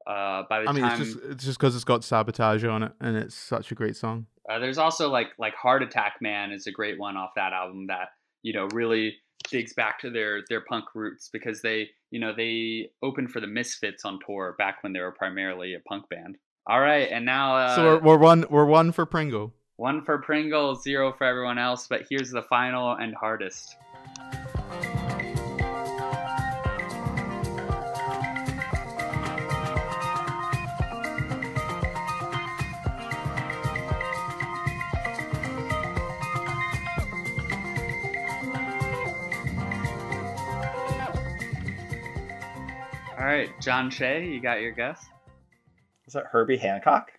uh, 0.07 0.43
by 0.51 0.61
the 0.61 0.67
time 0.67 0.69
I 0.69 0.73
mean, 0.73 0.83
time 0.83 1.01
it's 1.01 1.13
just 1.15 1.25
it's 1.25 1.45
just 1.45 1.59
because 1.59 1.75
it's 1.75 1.85
got 1.85 2.05
sabotage 2.05 2.65
on 2.65 2.83
it, 2.83 2.93
and 3.01 3.17
it's 3.17 3.35
such 3.35 3.73
a 3.73 3.75
great 3.75 3.97
song. 3.97 4.27
Uh, 4.49 4.59
there's 4.59 4.79
also 4.79 5.09
like 5.09 5.29
like 5.39 5.55
Heart 5.55 5.83
Attack 5.83 6.17
Man 6.21 6.53
is 6.53 6.67
a 6.67 6.73
great 6.73 6.99
one 6.99 7.17
off 7.17 7.31
that 7.37 7.55
album 7.55 7.87
that 7.87 8.09
you 8.43 8.53
know 8.53 8.67
really 8.75 9.17
digs 9.51 9.73
back 9.73 9.99
to 10.01 10.11
their 10.11 10.43
their 10.51 10.61
punk 10.61 10.85
roots 10.95 11.31
because 11.33 11.63
they 11.63 11.89
you 12.11 12.21
know 12.21 12.35
they 12.37 12.91
opened 13.03 13.31
for 13.31 13.41
the 13.41 13.47
Misfits 13.47 14.05
on 14.05 14.19
tour 14.27 14.55
back 14.59 14.83
when 14.83 14.93
they 14.93 15.01
were 15.01 15.13
primarily 15.13 15.75
a 15.75 15.81
punk 15.89 16.09
band. 16.11 16.37
All 16.67 16.81
right, 16.81 17.11
and 17.11 17.27
now 17.27 17.57
uh, 17.57 17.77
so 17.77 17.85
we're, 17.85 18.01
we're 18.01 18.19
one 18.19 18.47
we're 18.49 18.65
one 18.65 18.91
for 18.91 19.05
Pringle. 19.05 19.53
One 19.77 20.03
for 20.03 20.17
Pringle, 20.17 20.75
zero 20.75 21.13
for 21.13 21.25
everyone 21.25 21.59
else. 21.59 21.87
But 21.87 22.07
here's 22.09 22.31
the 22.31 22.41
final 22.41 22.93
and 22.93 23.15
hardest. 23.15 23.77
All 43.19 43.25
right, 43.31 43.51
John 43.61 43.91
Shea, 43.91 44.27
you 44.27 44.41
got 44.41 44.63
your 44.63 44.73
guess? 44.73 45.11
Is 46.15 46.21
it 46.21 46.27
Herbie 46.31 46.59
Hancock? 46.59 47.11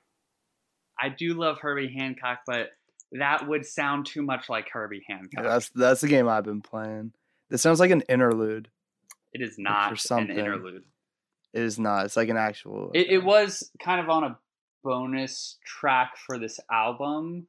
I 0.98 1.10
do 1.10 1.34
love 1.34 1.60
Herbie 1.60 1.94
Hancock, 1.94 2.40
but 2.48 2.70
that 3.12 3.46
would 3.46 3.66
sound 3.66 4.06
too 4.06 4.22
much 4.22 4.48
like 4.48 4.70
Herbie 4.72 5.04
Hancock. 5.06 5.44
That's 5.44 5.70
that's 5.70 6.00
the 6.00 6.08
game 6.08 6.30
I've 6.30 6.46
been 6.46 6.62
playing. 6.62 7.12
This 7.50 7.62
sounds 7.62 7.82
like 7.82 7.92
an 7.92 8.04
interlude. 8.08 8.70
It 9.34 9.42
is 9.42 9.58
not 9.58 9.90
for 9.90 9.98
something. 9.98 10.32
an 10.32 10.40
interlude. 10.40 10.84
It 11.54 11.62
is 11.62 11.78
not. 11.78 12.06
It's 12.06 12.16
like 12.16 12.30
an 12.30 12.38
actual. 12.38 12.92
It, 12.94 13.10
it 13.10 13.18
uh, 13.18 13.26
was 13.26 13.70
kind 13.84 14.00
of 14.00 14.10
on 14.10 14.24
a 14.24 14.38
bonus 14.82 15.58
track 15.66 16.16
for 16.16 16.40
this 16.40 16.58
album, 16.72 17.48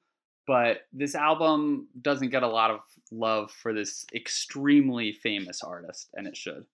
but 0.49 0.79
this 0.93 1.15
album 1.15 1.87
doesn't 2.03 2.31
get 2.31 2.43
a 2.43 2.49
lot 2.49 2.73
of 2.73 2.81
love 3.13 3.53
for 3.53 3.73
this 3.73 4.05
extremely 4.13 5.13
famous 5.13 5.63
artist, 5.63 6.09
and 6.15 6.27
it 6.27 6.37
should. 6.37 6.67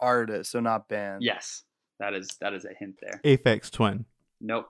Artist, 0.00 0.52
so 0.52 0.60
not 0.60 0.88
band. 0.88 1.22
Yes, 1.22 1.64
that 2.02 2.14
is 2.14 2.36
that 2.40 2.52
is 2.52 2.64
a 2.64 2.74
hint 2.78 2.96
there. 3.00 3.20
Aphex 3.24 3.70
Twin. 3.70 4.04
Nope. 4.40 4.66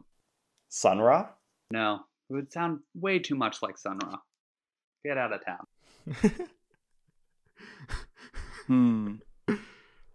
Sun 0.69 0.99
Ra? 0.99 1.29
No, 1.71 2.01
it 2.29 2.35
would 2.35 2.53
sound 2.53 2.81
way 2.95 3.19
too 3.19 3.35
much 3.35 3.63
like 3.63 3.79
Sun 3.79 3.99
Ra. 4.05 4.19
Get 5.05 5.19
out 5.19 5.33
of 5.33 5.41
town. 5.45 6.47
Hmm. 8.69 9.17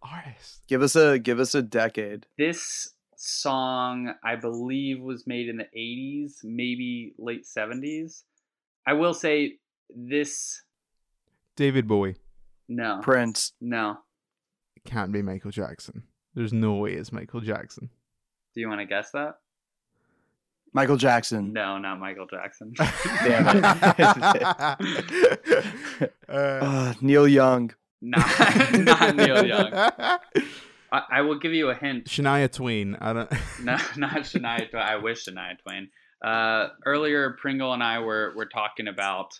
Artist. 0.01 0.61
Give 0.67 0.81
us 0.81 0.95
a 0.95 1.19
give 1.19 1.39
us 1.39 1.53
a 1.53 1.61
decade. 1.61 2.25
This 2.37 2.93
song, 3.17 4.13
I 4.23 4.37
believe, 4.37 5.01
was 5.01 5.27
made 5.27 5.49
in 5.49 5.57
the 5.57 5.67
80s, 5.77 6.45
maybe 6.45 7.13
late 7.17 7.43
70s. 7.45 8.23
I 8.87 8.93
will 8.93 9.13
say 9.13 9.57
this. 9.93 10.61
David 11.57 11.89
Bowie. 11.89 12.15
No. 12.69 13.01
Prince. 13.03 13.51
No. 13.59 13.97
It 14.77 14.85
can't 14.85 15.11
be 15.11 15.21
Michael 15.21 15.51
Jackson. 15.51 16.03
There's 16.37 16.53
no 16.53 16.75
way 16.75 16.93
it's 16.93 17.11
Michael 17.11 17.41
Jackson. 17.41 17.89
Do 18.53 18.61
you 18.61 18.69
want 18.69 18.79
to 18.79 18.85
guess 18.85 19.09
that? 19.09 19.39
Michael 20.71 20.95
Jackson. 20.95 21.51
No, 21.51 21.79
not 21.79 21.99
Michael 21.99 22.27
Jackson. 22.27 22.75
Damn 23.23 23.65
uh, 23.65 24.75
Uh, 26.29 26.93
Neil 27.01 27.27
Young. 27.27 27.73
not, 28.03 28.71
not 28.73 29.15
Neil 29.15 29.47
Young. 29.47 29.73
I, 29.73 30.19
I 30.91 31.21
will 31.21 31.39
give 31.39 31.53
you 31.53 31.71
a 31.71 31.73
hint. 31.73 32.05
Shania 32.05 32.51
Twain. 32.51 32.95
I 33.01 33.13
don't. 33.13 33.31
No, 33.63 33.75
not 33.95 34.17
Shania 34.21 34.69
Twain. 34.69 34.83
I 34.83 34.97
wish 34.97 35.25
Shania 35.25 35.57
Twain. 35.63 35.89
Uh, 36.23 36.67
earlier, 36.85 37.35
Pringle 37.41 37.73
and 37.73 37.81
I 37.81 37.97
were, 37.97 38.33
were 38.35 38.45
talking 38.45 38.87
about 38.87 39.31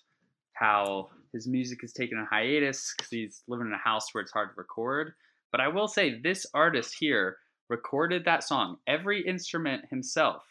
how 0.53 1.09
his 1.31 1.47
music 1.47 1.83
is 1.83 1.93
taking 1.93 2.17
a 2.17 2.25
hiatus 2.25 2.95
because 2.97 3.11
he's 3.11 3.43
living 3.47 3.67
in 3.67 3.73
a 3.73 3.77
house 3.77 4.11
where 4.15 4.23
it's 4.23 4.31
hard 4.31 4.49
to 4.49 4.55
record. 4.57 5.13
But 5.51 5.61
I 5.61 5.69
will 5.69 5.87
say, 5.87 6.19
this 6.19 6.45
artist 6.53 6.95
here 6.99 7.37
recorded 7.69 8.25
that 8.25 8.43
song, 8.43 8.77
every 8.87 9.25
instrument 9.25 9.85
himself, 9.89 10.43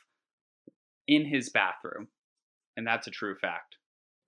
in 1.06 1.26
his 1.26 1.48
bathroom. 1.48 2.08
And 2.76 2.86
that's 2.86 3.06
a 3.06 3.10
true 3.10 3.36
fact. 3.36 3.76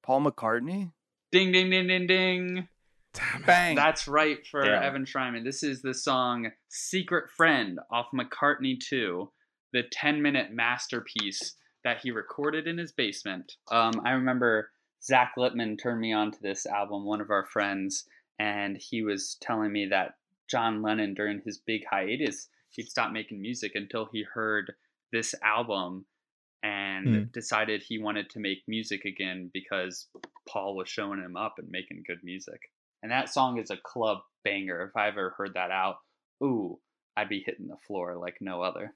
Paul 0.02 0.22
McCartney. 0.22 0.92
Ding, 1.31 1.52
ding, 1.52 1.70
ding, 1.70 1.87
ding, 1.87 2.07
ding. 2.07 2.68
Damn. 3.12 3.42
Bang. 3.42 3.76
That's 3.76 4.09
right 4.09 4.46
for 4.46 4.64
Damn. 4.64 4.83
Evan 4.83 5.04
Schreiman. 5.04 5.44
This 5.44 5.62
is 5.62 5.83
the 5.83 5.94
song 5.94 6.50
Secret 6.68 7.31
Friend 7.31 7.78
off 7.90 8.07
McCartney 8.14 8.78
2, 8.81 9.31
the 9.72 9.83
10 9.90 10.22
minute 10.22 10.52
masterpiece 10.52 11.54
that 11.85 12.00
he 12.02 12.11
recorded 12.11 12.66
in 12.66 12.78
his 12.78 12.92
basement. 12.92 13.54
Um, 13.70 14.00
I 14.04 14.12
remember 14.12 14.70
Zach 15.02 15.33
Littman 15.38 15.81
turned 15.81 16.00
me 16.00 16.12
on 16.12 16.33
to 16.33 16.42
this 16.42 16.66
album, 16.66 17.04
one 17.04 17.20
of 17.20 17.31
our 17.31 17.46
friends, 17.46 18.04
and 18.38 18.76
he 18.76 19.02
was 19.02 19.37
telling 19.40 19.72
me 19.72 19.87
that 19.87 20.14
John 20.49 20.83
Lennon, 20.83 21.15
during 21.15 21.41
his 21.45 21.59
big 21.59 21.83
hiatus, 21.91 22.49
he'd 22.71 22.89
stopped 22.89 23.13
making 23.13 23.41
music 23.41 23.73
until 23.75 24.07
he 24.07 24.23
heard 24.23 24.73
this 25.13 25.35
album 25.43 26.07
and 26.63 27.07
Hmm. 27.07 27.25
decided 27.33 27.83
he 27.83 27.99
wanted 27.99 28.29
to 28.31 28.41
make 28.41 28.63
music 28.67 29.05
again 29.05 29.51
because 29.55 30.09
Paul 30.49 30.75
was 30.77 30.89
showing 30.89 31.21
him 31.23 31.37
up 31.37 31.55
and 31.59 31.71
making 31.71 32.03
good 32.07 32.23
music. 32.25 32.61
And 33.03 33.13
that 33.13 33.29
song 33.29 33.59
is 33.59 33.71
a 33.71 33.77
club 33.77 34.19
banger. 34.45 34.83
If 34.83 34.97
I 34.97 35.09
ever 35.09 35.31
heard 35.39 35.55
that 35.55 35.71
out, 35.71 35.99
ooh, 36.43 36.81
I'd 37.17 37.29
be 37.29 37.43
hitting 37.45 37.69
the 37.69 37.77
floor 37.87 38.17
like 38.17 38.39
no 38.41 38.63
other. 38.63 38.95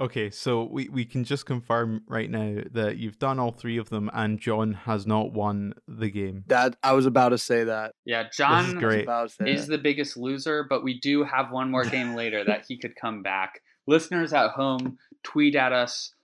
Okay, 0.00 0.30
so 0.30 0.62
we, 0.64 0.88
we 0.88 1.04
can 1.04 1.24
just 1.24 1.44
confirm 1.44 2.02
right 2.06 2.30
now 2.30 2.62
that 2.70 2.98
you've 2.98 3.18
done 3.18 3.40
all 3.40 3.50
three 3.50 3.78
of 3.78 3.90
them, 3.90 4.08
and 4.14 4.38
John 4.38 4.72
has 4.72 5.06
not 5.06 5.32
won 5.32 5.74
the 5.88 6.08
game. 6.08 6.44
That 6.46 6.76
I 6.84 6.92
was 6.92 7.04
about 7.04 7.30
to 7.30 7.38
say 7.38 7.64
that. 7.64 7.92
Yeah, 8.04 8.22
This 8.24 8.30
is 8.32 8.36
John 8.36 8.78
great. 8.78 9.02
about 9.02 9.30
to 9.30 9.34
say 9.34 9.52
is 9.52 9.66
the 9.66 9.78
biggest 9.78 10.16
loser, 10.16 10.64
but 10.68 10.84
we 10.84 11.00
do 11.00 11.24
have 11.24 11.50
one 11.50 11.70
more 11.70 11.84
game 11.84 12.14
later 12.16 12.44
that 12.44 12.64
he 12.68 12.78
could 12.78 12.94
come 13.00 13.22
back. 13.22 13.60
Listeners 13.88 14.32
at 14.32 14.50
home, 14.50 14.98
tweet 15.24 15.56
at 15.56 15.72
us, 15.72 16.14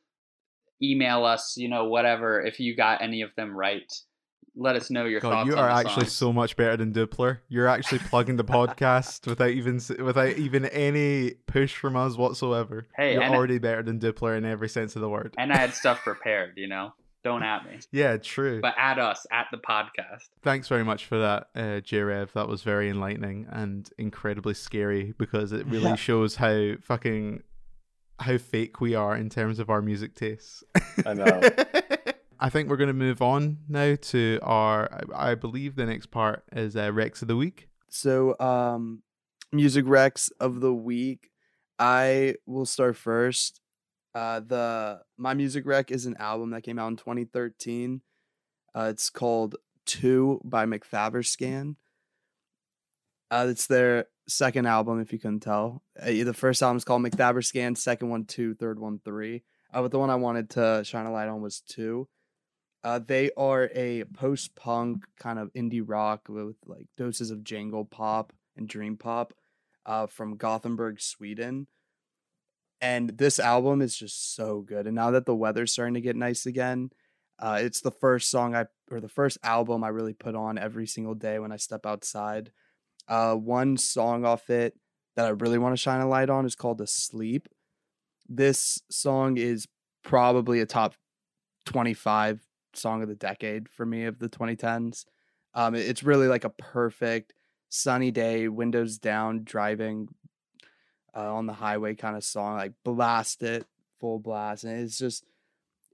email 0.80 1.24
us, 1.24 1.54
you 1.56 1.68
know, 1.68 1.87
whatever. 1.87 2.40
If 2.40 2.60
you 2.60 2.76
got 2.76 3.02
any 3.02 3.22
of 3.22 3.30
them 3.37 3.56
right, 3.56 3.92
let 4.56 4.76
us 4.76 4.90
know 4.90 5.04
your 5.04 5.20
thoughts. 5.20 5.32
God, 5.32 5.38
thoughts. 5.40 5.46
you 5.48 5.52
on 5.56 5.58
are 5.64 5.68
the 5.82 5.88
actually 5.88 6.04
songs. 6.04 6.12
so 6.12 6.32
much 6.32 6.56
better 6.56 6.76
than 6.76 6.92
Dupler. 6.92 7.38
You're 7.48 7.66
actually 7.68 7.98
plugging 8.00 8.36
the 8.36 8.44
podcast 8.44 9.26
without 9.28 9.50
even 9.50 9.80
without 10.04 10.36
even 10.36 10.64
any 10.66 11.32
push 11.46 11.74
from 11.74 11.96
us 11.96 12.16
whatsoever. 12.16 12.86
Hey, 12.96 13.14
You're 13.14 13.22
and- 13.22 13.34
already 13.34 13.58
better 13.58 13.82
than 13.82 13.98
Dupler 13.98 14.36
in 14.36 14.44
every 14.44 14.68
sense 14.68 14.94
of 14.96 15.02
the 15.02 15.08
word. 15.08 15.34
And 15.38 15.52
I 15.52 15.56
had 15.58 15.74
stuff 15.74 16.00
prepared, 16.04 16.54
you 16.56 16.68
know. 16.68 16.92
Don't 17.24 17.42
at 17.42 17.64
me, 17.64 17.78
Yeah, 17.90 18.18
true. 18.18 18.60
but 18.60 18.74
at 18.78 18.98
us 18.98 19.26
at 19.32 19.46
the 19.50 19.56
podcast. 19.56 20.28
Thanks 20.42 20.68
very 20.68 20.84
much 20.84 21.06
for 21.06 21.18
that, 21.20 21.48
uh, 21.56 21.80
J-Rev. 21.80 22.30
That 22.34 22.48
was 22.48 22.62
very 22.62 22.90
enlightening 22.90 23.46
and 23.50 23.88
incredibly 23.96 24.52
scary 24.52 25.14
because 25.16 25.50
it 25.52 25.64
really 25.66 25.84
Yeah. 25.84 25.94
shows 25.94 26.36
how 26.36 26.74
fucking 26.82 27.42
how 28.20 28.36
fake 28.36 28.78
we 28.82 28.94
are 28.94 29.16
in 29.16 29.30
terms 29.30 29.58
of 29.58 29.70
our 29.70 29.80
music 29.80 30.14
tastes. 30.14 30.62
I 31.06 31.14
know. 31.14 31.40
I 32.44 32.50
think 32.50 32.68
we're 32.68 32.76
going 32.76 32.88
to 32.88 32.92
move 32.92 33.22
on 33.22 33.61
now 33.70 33.96
to 33.98 34.38
our. 34.42 35.00
I 35.14 35.35
believe 35.35 35.76
the 35.76 35.87
next 35.87 36.11
part 36.11 36.44
is 36.52 36.76
uh, 36.76 36.92
Rex 36.92 37.22
of 37.22 37.28
the 37.28 37.37
week. 37.37 37.68
So, 37.88 38.38
um, 38.38 39.02
music 39.50 39.87
recs 39.87 40.30
of 40.40 40.61
the 40.61 40.74
week. 40.74 41.30
I 41.78 42.35
will 42.44 42.66
start 42.66 42.98
first. 42.98 43.62
Uh, 44.14 44.40
the 44.40 45.00
my 45.16 45.33
music 45.33 45.64
rec 45.64 45.90
is 45.90 46.04
an 46.04 46.18
album 46.18 46.50
that 46.50 46.64
came 46.64 46.78
out 46.78 46.88
in 46.88 46.96
2013. 46.96 48.02
Uh, 48.74 48.88
it's 48.90 49.09
called 49.09 49.57
Two 49.87 50.42
by 50.44 50.66
Makthaverskan. 50.66 51.76
Uh, 53.30 53.46
it's 53.48 53.68
their 53.68 54.04
second 54.28 54.66
album, 54.66 55.00
if 55.00 55.14
you 55.14 55.18
couldn't 55.18 55.40
tell. 55.40 55.83
Uh, 55.98 56.11
the 56.11 56.35
first 56.35 56.62
album 56.62 56.76
is 56.76 56.85
called 56.85 57.00
Makthaverskan. 57.04 57.78
Second 57.78 58.11
one, 58.11 58.26
two. 58.26 58.54
Third 58.54 58.78
one, 58.78 59.00
three. 59.02 59.44
Uh, 59.72 59.80
but 59.80 59.92
the 59.92 59.98
one 59.98 60.11
I 60.11 60.16
wanted 60.16 60.50
to 60.50 60.83
shine 60.85 61.07
a 61.07 61.11
light 61.11 61.28
on 61.28 61.40
was 61.40 61.61
two. 61.61 62.07
Uh, 62.84 63.00
they 63.04 63.30
are 63.36 63.70
a 63.74 64.04
post 64.12 64.54
punk 64.54 65.04
kind 65.18 65.38
of 65.38 65.50
indie 65.54 65.82
rock 65.84 66.28
with 66.28 66.56
like 66.66 66.86
doses 66.98 67.30
of 67.30 67.42
jangle 67.42 67.86
pop 67.86 68.34
and 68.56 68.68
dream 68.68 68.98
pop 68.98 69.32
uh, 69.86 70.06
from 70.06 70.36
Gothenburg, 70.36 71.00
Sweden. 71.00 71.66
And 72.82 73.16
this 73.16 73.40
album 73.40 73.80
is 73.80 73.96
just 73.96 74.37
so 74.37 74.60
good. 74.60 74.87
And 74.87 74.94
now 74.94 75.12
that 75.12 75.24
the 75.24 75.35
weather's 75.35 75.72
starting 75.72 75.94
to 75.94 76.02
get 76.02 76.14
nice 76.14 76.44
again, 76.44 76.90
uh, 77.38 77.58
it's 77.62 77.80
the 77.80 77.90
first 77.90 78.30
song 78.30 78.54
I 78.54 78.66
or 78.90 79.00
the 79.00 79.08
first 79.08 79.38
album 79.42 79.82
I 79.82 79.88
really 79.88 80.12
put 80.12 80.35
on 80.35 80.58
every 80.58 80.87
single 80.87 81.14
day 81.14 81.38
when 81.38 81.52
I 81.52 81.56
step 81.56 81.87
outside. 81.87 82.52
Uh, 83.08 83.35
one 83.35 83.78
song 83.78 84.26
off 84.26 84.50
it 84.50 84.78
that 85.16 85.26
I 85.26 85.30
really 85.30 85.58
want 85.58 85.72
to 85.72 85.80
shine 85.80 86.02
a 86.02 86.08
light 86.08 86.28
on 86.28 86.44
is 86.44 86.54
called 86.54 86.82
"Asleep." 86.82 87.48
This 88.28 88.80
song 88.90 89.38
is 89.38 89.66
probably 90.02 90.60
a 90.60 90.66
top 90.66 90.94
twenty-five 91.64 92.40
song 92.77 93.02
of 93.02 93.08
the 93.08 93.14
decade 93.14 93.68
for 93.68 93.85
me 93.87 94.04
of 94.04 94.18
the 94.18 94.29
2010s. 94.29 95.04
Um, 95.54 95.75
it's 95.75 96.02
really 96.02 96.27
like 96.27 96.44
a 96.44 96.50
perfect 96.50 97.33
sunny 97.68 98.10
day, 98.10 98.48
windows 98.48 98.98
down, 98.98 99.44
driving 99.44 100.08
uh, 101.16 101.33
on 101.35 101.46
the 101.46 101.52
highway 101.52 101.94
kind 101.94 102.16
of 102.16 102.25
song. 102.25 102.56
Like 102.56 102.72
blast 102.85 103.42
it, 103.42 103.66
full 104.00 104.18
blast, 104.18 104.64
and 104.64 104.81
it's 104.81 104.98
just 104.98 105.25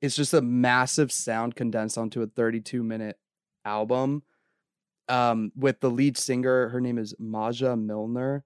it's 0.01 0.17
just 0.17 0.35
a 0.35 0.41
massive 0.41 1.13
sound 1.13 1.55
condensed 1.57 1.99
onto 1.99 2.23
a 2.23 2.27
32 2.27 2.83
minute 2.83 3.19
album. 3.65 4.23
Um, 5.09 5.53
with 5.57 5.81
the 5.81 5.91
lead 5.91 6.17
singer, 6.17 6.69
her 6.69 6.81
name 6.81 6.97
is 6.97 7.15
Maja 7.19 7.77
Milner. 7.77 8.45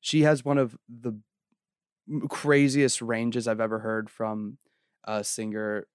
She 0.00 0.22
has 0.22 0.44
one 0.44 0.58
of 0.58 0.76
the 0.88 1.18
craziest 2.28 3.02
ranges 3.02 3.48
I've 3.48 3.60
ever 3.60 3.80
heard 3.80 4.08
from 4.08 4.58
a 5.04 5.24
singer 5.24 5.86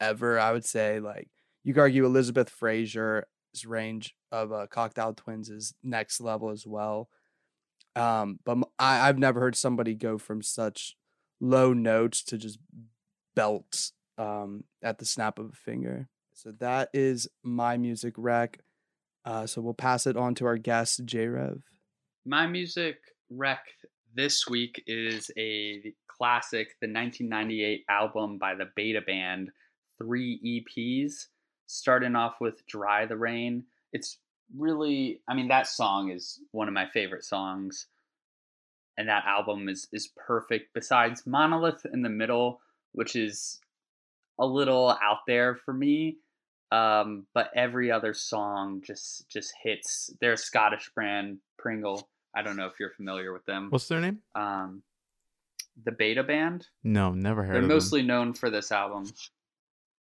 ever. 0.00 0.38
I 0.38 0.52
would 0.52 0.64
say 0.64 1.00
like 1.00 1.28
you 1.64 1.72
could 1.74 1.80
argue 1.80 2.04
Elizabeth 2.04 2.50
Fraser's 2.50 3.24
range 3.66 4.14
of 4.30 4.52
uh, 4.52 4.66
Cocteau 4.70 5.16
Twins 5.16 5.48
is 5.48 5.74
next 5.82 6.20
level 6.20 6.50
as 6.50 6.66
well. 6.66 7.08
Um, 7.96 8.38
but 8.44 8.58
I've 8.78 9.18
never 9.18 9.40
heard 9.40 9.56
somebody 9.56 9.94
go 9.94 10.18
from 10.18 10.42
such 10.42 10.96
low 11.40 11.72
notes 11.72 12.22
to 12.24 12.38
just 12.38 12.58
belts 13.34 13.92
um, 14.18 14.64
at 14.82 14.98
the 14.98 15.04
snap 15.04 15.38
of 15.38 15.50
a 15.50 15.56
finger. 15.56 16.08
So 16.32 16.52
that 16.58 16.90
is 16.92 17.28
my 17.42 17.76
music 17.76 18.14
rec. 18.16 18.58
Uh, 19.24 19.46
so 19.46 19.62
we'll 19.62 19.74
pass 19.74 20.06
it 20.06 20.16
on 20.16 20.34
to 20.36 20.46
our 20.46 20.58
guest, 20.58 21.02
J 21.04 21.28
Rev. 21.28 21.62
My 22.26 22.46
music 22.46 22.96
rec 23.30 23.60
this 24.14 24.46
week 24.48 24.82
is 24.86 25.30
a 25.38 25.94
classic, 26.08 26.68
the 26.80 26.88
1998 26.88 27.84
album 27.88 28.38
by 28.38 28.54
the 28.54 28.66
Beta 28.76 29.00
Band, 29.00 29.50
three 29.98 30.64
EPs, 30.76 31.26
starting 31.66 32.16
off 32.16 32.36
with 32.40 32.66
Dry 32.66 33.06
the 33.06 33.16
Rain. 33.16 33.64
It's 33.92 34.18
really, 34.56 35.20
I 35.28 35.34
mean, 35.34 35.48
that 35.48 35.66
song 35.66 36.10
is 36.10 36.40
one 36.52 36.68
of 36.68 36.74
my 36.74 36.86
favorite 36.86 37.24
songs. 37.24 37.86
And 38.96 39.08
that 39.08 39.24
album 39.26 39.68
is, 39.68 39.88
is 39.92 40.08
perfect. 40.16 40.72
Besides 40.72 41.26
Monolith 41.26 41.84
in 41.92 42.02
the 42.02 42.08
middle, 42.08 42.60
which 42.92 43.16
is 43.16 43.60
a 44.38 44.46
little 44.46 44.96
out 45.02 45.20
there 45.26 45.56
for 45.56 45.74
me, 45.74 46.18
um, 46.70 47.26
but 47.34 47.50
every 47.54 47.90
other 47.90 48.14
song 48.14 48.82
just 48.84 49.28
just 49.28 49.52
hits. 49.62 50.10
They're 50.20 50.36
Scottish 50.36 50.90
brand, 50.94 51.38
Pringle. 51.58 52.08
I 52.34 52.42
don't 52.42 52.56
know 52.56 52.66
if 52.66 52.74
you're 52.80 52.90
familiar 52.90 53.32
with 53.32 53.44
them. 53.46 53.68
What's 53.70 53.86
their 53.86 54.00
name? 54.00 54.18
Um, 54.34 54.82
the 55.84 55.92
Beta 55.92 56.22
Band. 56.22 56.66
No, 56.82 57.12
never 57.12 57.44
heard. 57.44 57.54
They're 57.54 57.62
mostly 57.62 58.00
them. 58.00 58.08
known 58.08 58.34
for 58.34 58.50
this 58.50 58.72
album. 58.72 59.04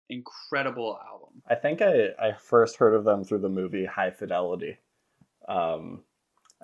Incredible 0.08 0.98
album. 1.06 1.42
I 1.48 1.54
think 1.54 1.82
I, 1.82 2.08
I 2.18 2.32
first 2.32 2.76
heard 2.76 2.94
of 2.94 3.04
them 3.04 3.24
through 3.24 3.40
the 3.40 3.48
movie 3.48 3.84
High 3.84 4.10
Fidelity. 4.10 4.78
Um, 5.48 6.02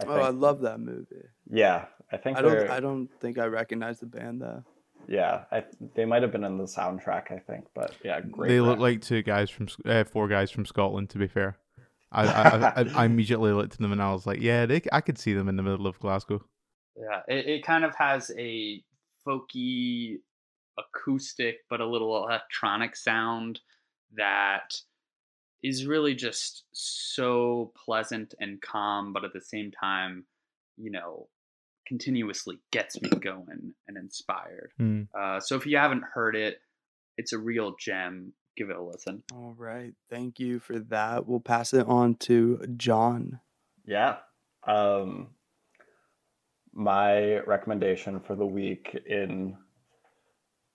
I 0.00 0.04
oh, 0.06 0.20
I 0.20 0.30
love 0.30 0.60
that 0.62 0.80
movie. 0.80 1.26
Yeah, 1.50 1.86
I 2.10 2.16
think 2.16 2.38
I 2.38 2.42
don't. 2.42 2.70
I 2.70 2.80
don't 2.80 3.08
think 3.20 3.38
I 3.38 3.46
recognize 3.46 4.00
the 4.00 4.06
band 4.06 4.40
though. 4.40 4.64
Yeah, 5.08 5.44
I, 5.50 5.64
they 5.94 6.04
might 6.04 6.22
have 6.22 6.32
been 6.32 6.44
in 6.44 6.58
the 6.58 6.64
soundtrack. 6.64 7.30
I 7.30 7.38
think, 7.38 7.66
but 7.74 7.94
yeah, 8.04 8.20
great. 8.20 8.48
They 8.48 8.60
look 8.60 8.78
like 8.78 9.02
two 9.02 9.22
guys 9.22 9.50
from 9.50 9.68
uh, 9.84 10.04
four 10.04 10.28
guys 10.28 10.50
from 10.50 10.64
Scotland. 10.64 11.10
To 11.10 11.18
be 11.18 11.26
fair, 11.26 11.58
I 12.10 12.26
I, 12.26 12.56
I, 12.56 12.86
I 12.94 13.04
immediately 13.06 13.52
looked 13.52 13.74
at 13.74 13.80
them 13.80 13.92
and 13.92 14.02
I 14.02 14.12
was 14.12 14.26
like, 14.26 14.40
yeah, 14.40 14.66
they, 14.66 14.80
I 14.92 15.00
could 15.00 15.18
see 15.18 15.32
them 15.32 15.48
in 15.48 15.56
the 15.56 15.62
middle 15.62 15.86
of 15.86 15.98
Glasgow. 15.98 16.44
Yeah, 16.96 17.20
it, 17.28 17.46
it 17.46 17.64
kind 17.64 17.84
of 17.84 17.94
has 17.96 18.30
a 18.38 18.82
folky 19.26 20.20
acoustic 20.78 21.58
but 21.68 21.80
a 21.80 21.86
little 21.86 22.24
electronic 22.24 22.96
sound 22.96 23.60
that 24.16 24.74
is 25.62 25.86
really 25.86 26.14
just 26.14 26.64
so 26.72 27.72
pleasant 27.84 28.34
and 28.40 28.60
calm 28.60 29.12
but 29.12 29.24
at 29.24 29.32
the 29.32 29.40
same 29.40 29.70
time 29.70 30.24
you 30.76 30.90
know 30.90 31.28
continuously 31.86 32.58
gets 32.70 33.02
me 33.02 33.10
going 33.10 33.74
and 33.88 33.96
inspired. 33.96 34.72
Mm. 34.80 35.08
uh, 35.18 35.40
so 35.40 35.56
if 35.56 35.66
you 35.66 35.76
haven't 35.76 36.04
heard 36.14 36.36
it 36.36 36.58
it's 37.18 37.32
a 37.32 37.38
real 37.38 37.74
gem. 37.78 38.32
Give 38.56 38.68
it 38.68 38.76
a 38.76 38.82
listen. 38.82 39.22
All 39.32 39.54
right. 39.56 39.94
Thank 40.10 40.38
you 40.38 40.60
for 40.60 40.78
that. 40.78 41.26
We'll 41.26 41.40
pass 41.40 41.72
it 41.72 41.86
on 41.86 42.16
to 42.16 42.62
john. 42.76 43.40
Yeah. 43.84 44.16
Um 44.66 45.28
my 46.74 47.38
recommendation 47.40 48.20
for 48.20 48.34
the 48.34 48.46
week 48.46 48.98
in 49.06 49.56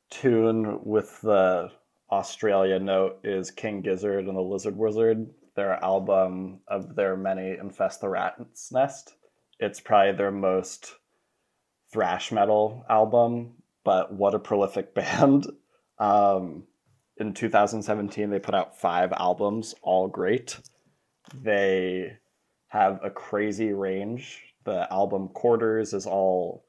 tune 0.09 0.79
with 0.83 1.21
the 1.21 1.71
Australia 2.11 2.79
note 2.79 3.19
is 3.23 3.51
King 3.51 3.81
Gizzard 3.81 4.27
and 4.27 4.37
the 4.37 4.41
Lizard 4.41 4.77
Wizard, 4.77 5.27
their 5.55 5.83
album 5.83 6.59
of 6.67 6.95
their 6.95 7.17
many 7.17 7.57
Infest 7.57 8.01
the 8.01 8.09
Rat's 8.09 8.71
Nest. 8.71 9.15
It's 9.59 9.79
probably 9.79 10.13
their 10.13 10.31
most 10.31 10.93
thrash 11.91 12.31
metal 12.31 12.85
album, 12.89 13.53
but 13.83 14.13
what 14.13 14.35
a 14.35 14.39
prolific 14.39 14.93
band. 14.95 15.47
Um, 15.99 16.63
in 17.17 17.33
2017, 17.33 18.29
they 18.29 18.39
put 18.39 18.55
out 18.55 18.79
five 18.79 19.11
albums, 19.13 19.73
all 19.81 20.07
great. 20.07 20.59
They 21.33 22.17
have 22.67 22.99
a 23.03 23.09
crazy 23.09 23.73
range. 23.73 24.43
The 24.63 24.91
album 24.91 25.29
Quarters 25.29 25.93
is 25.93 26.05
all 26.05 26.66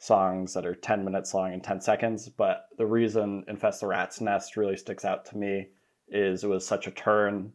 songs 0.00 0.54
that 0.54 0.64
are 0.64 0.74
10 0.74 1.04
minutes 1.04 1.34
long 1.34 1.52
and 1.52 1.62
10 1.62 1.82
seconds. 1.82 2.28
But 2.28 2.64
the 2.78 2.86
reason 2.86 3.44
Infest 3.46 3.80
the 3.80 3.86
Rat's 3.86 4.20
Nest 4.20 4.56
really 4.56 4.76
sticks 4.76 5.04
out 5.04 5.26
to 5.26 5.36
me 5.36 5.68
is 6.08 6.42
it 6.42 6.48
was 6.48 6.66
such 6.66 6.86
a 6.86 6.90
turn. 6.90 7.52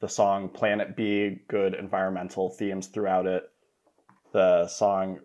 The 0.00 0.08
song 0.08 0.48
Planet 0.48 0.96
B, 0.96 1.38
good 1.48 1.74
environmental 1.74 2.50
themes 2.50 2.88
throughout 2.88 3.26
it. 3.26 3.44
The 4.32 4.66
song 4.66 5.20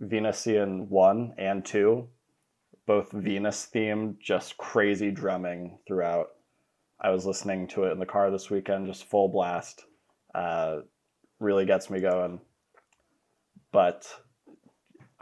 Venusian 0.00 0.88
1 0.88 1.34
and 1.36 1.64
2, 1.64 2.08
both 2.86 3.12
Venus 3.12 3.68
themed, 3.72 4.18
just 4.20 4.56
crazy 4.56 5.10
drumming 5.10 5.78
throughout. 5.86 6.28
I 6.98 7.10
was 7.10 7.26
listening 7.26 7.66
to 7.68 7.84
it 7.84 7.92
in 7.92 7.98
the 7.98 8.06
car 8.06 8.30
this 8.30 8.48
weekend, 8.48 8.86
just 8.86 9.04
full 9.04 9.28
blast. 9.28 9.84
Uh, 10.34 10.78
really 11.40 11.66
gets 11.66 11.90
me 11.90 12.00
going. 12.00 12.40
But 13.70 14.06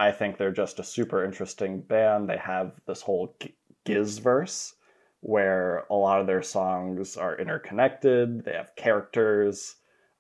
I 0.01 0.13
think 0.13 0.39
they're 0.39 0.51
just 0.51 0.81
a 0.81 0.85
super 0.85 1.23
interesting 1.27 1.83
band. 1.83 2.27
They 2.27 2.39
have 2.39 2.73
this 2.87 3.03
whole 3.03 3.37
Gizverse 3.85 4.73
where 5.21 5.85
a 5.91 5.95
lot 5.95 6.23
of 6.23 6.27
their 6.27 6.43
songs 6.43 7.19
are 7.19 7.39
interconnected. 7.39 8.43
They 8.43 8.55
have 8.55 8.75
characters 8.77 9.77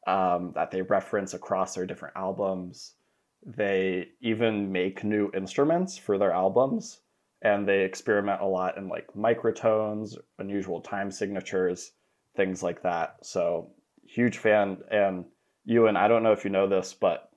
um, 0.07 0.53
that 0.55 0.71
they 0.71 0.83
reference 0.83 1.33
across 1.33 1.75
their 1.75 1.87
different 1.87 2.15
albums. 2.15 2.97
They 3.43 4.09
even 4.21 4.71
make 4.71 5.03
new 5.03 5.31
instruments 5.35 5.97
for 5.97 6.19
their 6.19 6.33
albums, 6.33 7.01
and 7.41 7.67
they 7.67 7.81
experiment 7.81 8.43
a 8.43 8.47
lot 8.47 8.77
in 8.77 8.87
like 8.87 9.07
microtones, 9.17 10.15
unusual 10.39 10.83
time 10.83 11.11
signatures, 11.11 11.93
things 12.37 12.63
like 12.63 12.83
that. 12.83 13.17
So, 13.23 13.71
huge 14.05 14.37
fan. 14.37 14.77
And 14.91 15.25
Ewan, 15.65 15.97
I 15.97 16.07
don't 16.07 16.23
know 16.23 16.33
if 16.33 16.45
you 16.45 16.51
know 16.51 16.69
this, 16.69 16.93
but 16.93 17.30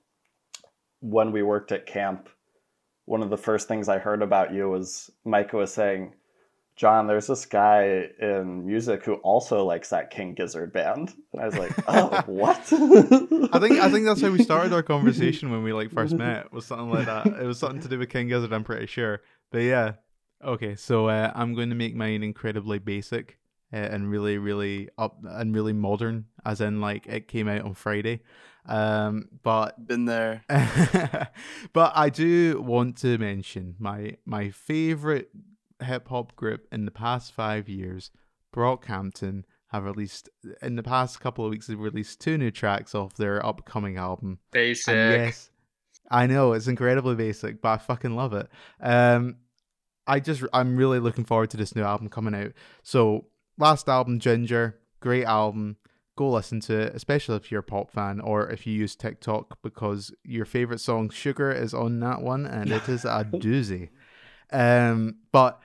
when 1.04 1.32
we 1.32 1.42
worked 1.42 1.70
at 1.70 1.84
camp, 1.84 2.30
one 3.04 3.22
of 3.22 3.28
the 3.28 3.36
first 3.36 3.68
things 3.68 3.90
I 3.90 3.98
heard 3.98 4.22
about 4.22 4.54
you 4.54 4.70
was 4.70 5.10
Micah 5.24 5.58
was 5.58 5.72
saying, 5.72 6.14
John, 6.76 7.06
there's 7.06 7.26
this 7.26 7.44
guy 7.44 8.08
in 8.18 8.66
music 8.66 9.04
who 9.04 9.14
also 9.16 9.64
likes 9.64 9.90
that 9.90 10.10
King 10.10 10.32
Gizzard 10.32 10.72
band. 10.72 11.12
And 11.32 11.42
I 11.42 11.44
was 11.44 11.58
like, 11.58 11.72
oh, 11.88 12.22
what? 12.26 12.56
I 13.52 13.58
think 13.60 13.78
I 13.80 13.90
think 13.90 14.06
that's 14.06 14.22
how 14.22 14.30
we 14.30 14.42
started 14.42 14.72
our 14.72 14.82
conversation 14.82 15.50
when 15.50 15.62
we 15.62 15.74
like 15.74 15.92
first 15.92 16.14
met. 16.14 16.50
Was 16.52 16.64
something 16.64 16.90
like 16.90 17.06
that. 17.06 17.26
It 17.26 17.46
was 17.46 17.58
something 17.58 17.82
to 17.82 17.88
do 17.88 17.98
with 17.98 18.08
King 18.08 18.28
Gizzard. 18.28 18.52
I'm 18.52 18.64
pretty 18.64 18.86
sure. 18.86 19.20
But 19.52 19.58
yeah, 19.58 19.92
okay. 20.42 20.74
So 20.74 21.08
uh, 21.08 21.30
I'm 21.34 21.54
going 21.54 21.68
to 21.68 21.76
make 21.76 21.94
mine 21.94 22.22
incredibly 22.22 22.78
basic 22.78 23.38
uh, 23.72 23.76
and 23.76 24.10
really, 24.10 24.38
really 24.38 24.88
up 24.96 25.18
and 25.22 25.54
really 25.54 25.74
modern, 25.74 26.24
as 26.46 26.62
in 26.62 26.80
like 26.80 27.06
it 27.06 27.28
came 27.28 27.46
out 27.46 27.60
on 27.60 27.74
Friday. 27.74 28.22
Um, 28.66 29.28
but 29.42 29.86
been 29.86 30.06
there. 30.06 30.42
but 31.72 31.92
I 31.94 32.08
do 32.08 32.62
want 32.62 32.96
to 32.98 33.18
mention 33.18 33.76
my 33.78 34.16
my 34.24 34.50
favorite 34.50 35.30
hip 35.82 36.08
hop 36.08 36.34
group 36.36 36.66
in 36.72 36.84
the 36.84 36.90
past 36.90 37.32
five 37.32 37.68
years, 37.68 38.10
Brockhampton, 38.54 39.44
have 39.68 39.84
released 39.84 40.28
in 40.62 40.76
the 40.76 40.82
past 40.82 41.20
couple 41.20 41.44
of 41.44 41.50
weeks. 41.50 41.66
They've 41.66 41.78
released 41.78 42.20
two 42.20 42.38
new 42.38 42.50
tracks 42.50 42.94
off 42.94 43.14
their 43.14 43.44
upcoming 43.44 43.96
album. 43.96 44.38
Basic. 44.50 44.94
And 44.94 45.24
yes, 45.24 45.50
I 46.10 46.26
know 46.26 46.52
it's 46.52 46.68
incredibly 46.68 47.16
basic, 47.16 47.60
but 47.60 47.68
I 47.68 47.76
fucking 47.78 48.14
love 48.14 48.32
it. 48.32 48.48
Um, 48.80 49.36
I 50.06 50.20
just 50.20 50.42
I'm 50.52 50.76
really 50.76 51.00
looking 51.00 51.24
forward 51.24 51.50
to 51.50 51.56
this 51.56 51.74
new 51.74 51.82
album 51.82 52.08
coming 52.08 52.34
out. 52.34 52.52
So 52.82 53.26
last 53.58 53.88
album, 53.88 54.20
Ginger, 54.20 54.78
great 55.00 55.24
album 55.24 55.76
go 56.16 56.30
listen 56.30 56.60
to 56.60 56.78
it, 56.78 56.94
especially 56.94 57.36
if 57.36 57.50
you're 57.50 57.60
a 57.60 57.64
pop 57.64 57.90
fan 57.90 58.20
or 58.20 58.48
if 58.50 58.66
you 58.66 58.72
use 58.72 58.94
TikTok 58.94 59.58
because 59.62 60.12
your 60.22 60.44
favorite 60.44 60.80
song 60.80 61.10
Sugar 61.10 61.50
is 61.50 61.74
on 61.74 61.98
that 62.00 62.22
one 62.22 62.46
and 62.46 62.70
it 62.70 62.88
is 62.88 63.04
a 63.04 63.24
doozy. 63.32 63.90
Um, 64.52 65.16
but 65.32 65.60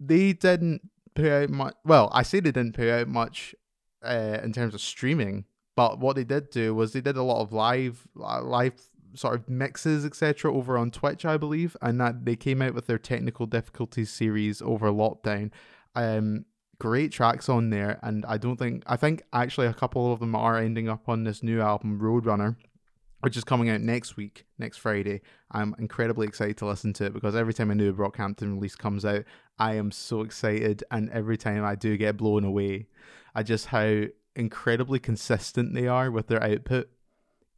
they 0.00 0.32
didn't 0.32 0.90
put 1.14 1.30
out 1.30 1.50
much. 1.50 1.74
Well, 1.84 2.10
I 2.12 2.22
say 2.22 2.40
they 2.40 2.50
didn't 2.50 2.74
put 2.74 2.88
out 2.88 3.08
much 3.08 3.54
uh, 4.02 4.38
in 4.42 4.52
terms 4.52 4.74
of 4.74 4.80
streaming, 4.80 5.44
but 5.76 5.98
what 5.98 6.16
they 6.16 6.24
did 6.24 6.50
do 6.50 6.74
was 6.74 6.92
they 6.92 7.00
did 7.00 7.16
a 7.16 7.22
lot 7.22 7.42
of 7.42 7.52
live, 7.52 8.06
live 8.14 8.74
sort 9.14 9.36
of 9.36 9.48
mixes, 9.48 10.04
etc., 10.04 10.52
over 10.52 10.76
on 10.76 10.90
Twitch, 10.90 11.24
I 11.24 11.36
believe, 11.36 11.76
and 11.80 12.00
that 12.00 12.24
they 12.24 12.36
came 12.36 12.60
out 12.60 12.74
with 12.74 12.86
their 12.86 12.98
technical 12.98 13.46
difficulties 13.46 14.10
series 14.10 14.60
over 14.60 14.90
lockdown. 14.90 15.50
Um, 15.94 16.46
great 16.78 17.12
tracks 17.12 17.48
on 17.48 17.70
there, 17.70 17.98
and 18.02 18.24
I 18.26 18.38
don't 18.38 18.56
think 18.56 18.82
I 18.86 18.96
think 18.96 19.22
actually 19.32 19.66
a 19.66 19.74
couple 19.74 20.12
of 20.12 20.20
them 20.20 20.34
are 20.34 20.58
ending 20.58 20.88
up 20.88 21.08
on 21.08 21.24
this 21.24 21.42
new 21.42 21.60
album 21.60 22.00
Roadrunner, 22.00 22.56
which 23.20 23.36
is 23.36 23.44
coming 23.44 23.70
out 23.70 23.80
next 23.80 24.16
week, 24.16 24.44
next 24.58 24.78
Friday. 24.78 25.20
I'm 25.50 25.74
incredibly 25.78 26.26
excited 26.26 26.56
to 26.58 26.66
listen 26.66 26.92
to 26.94 27.06
it 27.06 27.14
because 27.14 27.36
every 27.36 27.54
time 27.54 27.70
a 27.70 27.74
new 27.74 27.92
Brockhampton 27.92 28.54
release 28.54 28.76
comes 28.76 29.04
out, 29.04 29.24
I 29.58 29.74
am 29.74 29.90
so 29.90 30.22
excited, 30.22 30.84
and 30.90 31.10
every 31.10 31.36
time 31.36 31.64
I 31.64 31.74
do 31.74 31.96
get 31.96 32.16
blown 32.16 32.44
away, 32.44 32.88
I 33.34 33.42
just 33.42 33.66
how 33.66 34.04
incredibly 34.36 34.98
consistent 34.98 35.74
they 35.74 35.86
are 35.86 36.10
with 36.10 36.26
their 36.26 36.42
output 36.42 36.88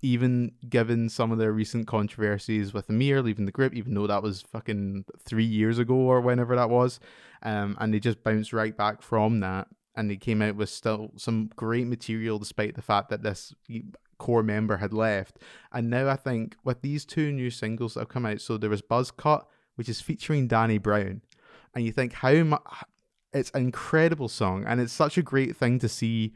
even 0.02 0.52
given 0.68 1.08
some 1.08 1.32
of 1.32 1.38
their 1.38 1.52
recent 1.52 1.86
controversies 1.86 2.74
with 2.74 2.88
Ameer 2.88 3.22
leaving 3.22 3.46
the 3.46 3.52
group, 3.52 3.74
even 3.74 3.94
though 3.94 4.06
that 4.06 4.22
was 4.22 4.42
fucking 4.42 5.04
three 5.18 5.44
years 5.44 5.78
ago 5.78 5.94
or 5.94 6.20
whenever 6.20 6.54
that 6.54 6.70
was, 6.70 7.00
um, 7.42 7.76
and 7.80 7.92
they 7.92 8.00
just 8.00 8.22
bounced 8.22 8.52
right 8.52 8.76
back 8.76 9.02
from 9.02 9.40
that, 9.40 9.68
and 9.94 10.10
they 10.10 10.16
came 10.16 10.42
out 10.42 10.56
with 10.56 10.68
still 10.68 11.12
some 11.16 11.50
great 11.56 11.86
material 11.86 12.38
despite 12.38 12.74
the 12.74 12.82
fact 12.82 13.08
that 13.08 13.22
this 13.22 13.54
core 14.18 14.42
member 14.42 14.76
had 14.76 14.92
left. 14.92 15.38
And 15.72 15.88
now 15.88 16.08
I 16.08 16.16
think 16.16 16.56
with 16.62 16.82
these 16.82 17.04
two 17.04 17.32
new 17.32 17.50
singles 17.50 17.94
that 17.94 18.00
have 18.00 18.08
come 18.08 18.26
out, 18.26 18.40
so 18.40 18.58
there 18.58 18.70
was 18.70 18.82
Buzz 18.82 19.10
Cut, 19.10 19.46
which 19.76 19.88
is 19.88 20.00
featuring 20.00 20.46
Danny 20.46 20.78
Brown, 20.78 21.22
and 21.74 21.84
you 21.84 21.92
think 21.92 22.12
how 22.14 22.34
much 22.44 22.62
it's 23.32 23.50
an 23.50 23.62
incredible 23.62 24.28
song, 24.28 24.64
and 24.66 24.80
it's 24.80 24.92
such 24.92 25.18
a 25.18 25.22
great 25.22 25.56
thing 25.56 25.78
to 25.78 25.88
see 25.88 26.32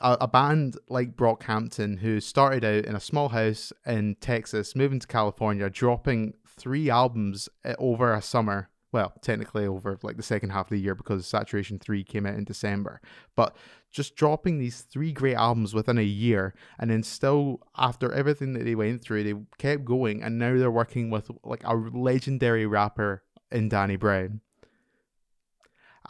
a, 0.00 0.18
a, 0.22 0.28
band 0.28 0.76
like 0.88 1.16
Brockhampton, 1.16 1.98
who 1.98 2.20
started 2.20 2.64
out 2.64 2.84
in 2.84 2.94
a 2.94 3.00
small 3.00 3.28
house 3.30 3.72
in 3.86 4.16
Texas, 4.20 4.74
moving 4.76 5.00
to 5.00 5.06
California, 5.06 5.68
dropping 5.70 6.34
three 6.46 6.90
albums 6.90 7.48
eh, 7.64 7.74
over 7.78 8.12
a 8.12 8.22
summer. 8.22 8.68
Well, 8.92 9.14
technically 9.22 9.66
over 9.66 9.98
like 10.02 10.18
the 10.18 10.22
second 10.22 10.50
half 10.50 10.66
of 10.66 10.70
the 10.70 10.80
year 10.80 10.94
because 10.94 11.26
Saturation 11.26 11.78
3 11.78 12.04
came 12.04 12.26
out 12.26 12.34
in 12.34 12.44
December. 12.44 13.00
But 13.34 13.56
just 13.90 14.16
dropping 14.16 14.58
these 14.58 14.82
three 14.82 15.12
great 15.12 15.34
albums 15.34 15.72
within 15.72 15.96
a 15.96 16.02
year 16.02 16.54
and 16.78 16.90
then 16.90 17.02
still 17.02 17.60
after 17.76 18.12
everything 18.12 18.52
that 18.52 18.64
they 18.64 18.74
went 18.74 19.02
through, 19.02 19.24
they 19.24 19.34
kept 19.56 19.86
going 19.86 20.22
and 20.22 20.38
now 20.38 20.58
they're 20.58 20.70
working 20.70 21.08
with 21.08 21.30
like 21.42 21.62
a 21.64 21.74
legendary 21.74 22.66
rapper 22.66 23.22
in 23.50 23.70
Danny 23.70 23.96
Brown. 23.96 24.42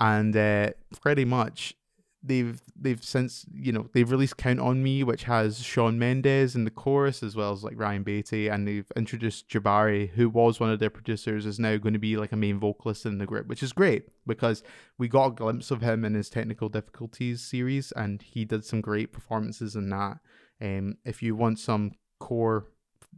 And 0.00 0.36
uh, 0.36 0.70
pretty 1.00 1.24
much 1.24 1.76
they've 2.22 2.60
they've 2.76 3.02
since 3.02 3.44
you 3.52 3.72
know 3.72 3.88
they've 3.92 4.10
released 4.10 4.36
Count 4.36 4.60
on 4.60 4.82
Me, 4.82 5.02
which 5.02 5.24
has 5.24 5.62
Shawn 5.62 5.98
Mendes 5.98 6.54
in 6.54 6.64
the 6.64 6.70
chorus 6.70 7.22
as 7.22 7.34
well 7.34 7.52
as 7.52 7.64
like 7.64 7.78
Ryan 7.78 8.02
Beatty, 8.02 8.48
and 8.48 8.66
they've 8.66 8.90
introduced 8.96 9.48
Jabari, 9.48 10.10
who 10.10 10.28
was 10.28 10.60
one 10.60 10.70
of 10.70 10.78
their 10.78 10.90
producers, 10.90 11.46
is 11.46 11.58
now 11.58 11.76
going 11.76 11.92
to 11.94 11.98
be 11.98 12.16
like 12.16 12.32
a 12.32 12.36
main 12.36 12.58
vocalist 12.58 13.06
in 13.06 13.18
the 13.18 13.26
group, 13.26 13.46
which 13.46 13.62
is 13.62 13.72
great 13.72 14.04
because 14.26 14.62
we 14.98 15.08
got 15.08 15.26
a 15.26 15.34
glimpse 15.34 15.70
of 15.70 15.82
him 15.82 16.04
in 16.04 16.14
his 16.14 16.30
Technical 16.30 16.68
Difficulties 16.68 17.40
series, 17.40 17.92
and 17.92 18.22
he 18.22 18.44
did 18.44 18.64
some 18.64 18.80
great 18.80 19.12
performances 19.12 19.74
in 19.74 19.88
that. 19.90 20.18
Um, 20.60 20.96
if 21.04 21.22
you 21.22 21.34
want 21.34 21.58
some 21.58 21.92
core 22.20 22.68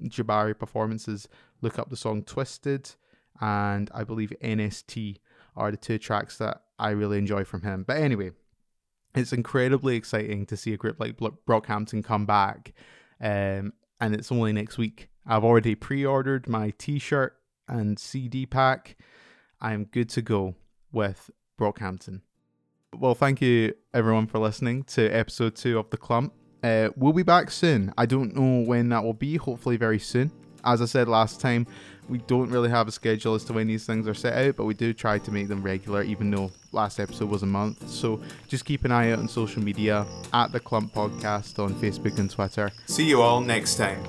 Jabari 0.05 0.59
performances, 0.59 1.29
look 1.61 1.79
up 1.79 1.91
the 1.91 1.97
song 1.97 2.23
Twisted, 2.23 2.95
and 3.41 3.91
I 3.95 4.05
believe 4.05 4.33
NST 4.43 5.19
are 5.57 5.71
the 5.71 5.77
two 5.77 5.99
tracks 5.99 6.39
that 6.39 6.63
I 6.79 6.91
really 6.91 7.19
enjoy 7.19 7.45
from 7.45 7.63
him. 7.63 7.85
But 7.87 7.99
anyway, 7.99 8.33
it's 9.15 9.33
incredibly 9.33 9.97
exciting 9.97 10.47
to 10.47 10.57
see 10.57 10.73
a 10.73 10.77
group 10.77 10.99
like 11.01 11.17
Brockhampton 11.17 12.05
come 12.05 12.27
back, 12.27 12.73
um, 13.21 13.73
and 14.01 14.15
it's 14.15 14.33
only 14.33 14.53
next 14.53 14.79
week. 14.79 15.09
I've 15.27 15.45
already 15.45 15.75
pre-ordered 15.75 16.49
my 16.49 16.73
T-shirt 16.77 17.37
and 17.69 17.99
CD 17.99 18.47
pack. 18.47 18.97
I'm 19.61 19.85
good 19.85 20.11
to 20.11 20.23
go 20.23 20.55
with 20.93 21.31
Brockhampton. 21.59 22.21
Well, 22.97 23.15
thank 23.15 23.41
you 23.41 23.75
everyone 23.93 24.27
for 24.27 24.39
listening 24.39 24.85
to 24.85 25.09
episode 25.09 25.57
two 25.57 25.79
of 25.79 25.91
the 25.91 25.97
Clump. 25.97 26.33
Uh, 26.63 26.91
we'll 26.97 27.13
be 27.13 27.23
back 27.23 27.51
soon. 27.51 27.93
I 27.99 28.07
don't 28.07 28.35
know 28.35 28.65
when 28.65 28.89
that 28.91 29.03
will 29.03 29.15
be. 29.15 29.37
Hopefully, 29.37 29.77
very 29.77 29.99
soon. 29.99 30.31
As 30.65 30.81
I 30.81 30.87
said 30.87 31.09
last 31.09 31.41
time, 31.41 31.67
we 32.09 32.19
don't 32.19 32.51
really 32.51 32.71
have 32.71 32.89
a 32.89 32.93
schedule 32.93 33.35
as 33.35 33.45
to 33.45 33.53
when 33.53 33.67
these 33.67 33.87
things 33.87 34.07
are 34.07 34.15
set 34.15 34.35
out, 34.35 34.57
but 34.57 34.65
we 34.65 34.75
do 34.75 34.93
try 34.93 35.19
to 35.19 35.31
make 35.31 35.49
them 35.49 35.63
regular, 35.63 36.03
even 36.03 36.31
though 36.31 36.51
last 36.73 37.01
episode 37.01 37.29
was 37.31 37.43
a 37.43 37.47
month. 37.47 37.89
So 37.89 38.21
just 38.49 38.65
keep 38.65 38.85
an 38.85 38.93
eye 38.93 39.13
out 39.13 39.19
on 39.19 39.29
social 39.29 39.63
media 39.63 40.07
at 40.33 40.53
the 40.53 40.61
Clump 40.61 40.93
Podcast 40.93 41.59
on 41.59 41.75
Facebook 41.75 42.19
and 42.19 42.31
Twitter. 42.31 42.71
See 42.87 43.09
you 43.09 43.23
all 43.23 43.41
next 43.41 43.77
time. 43.77 44.03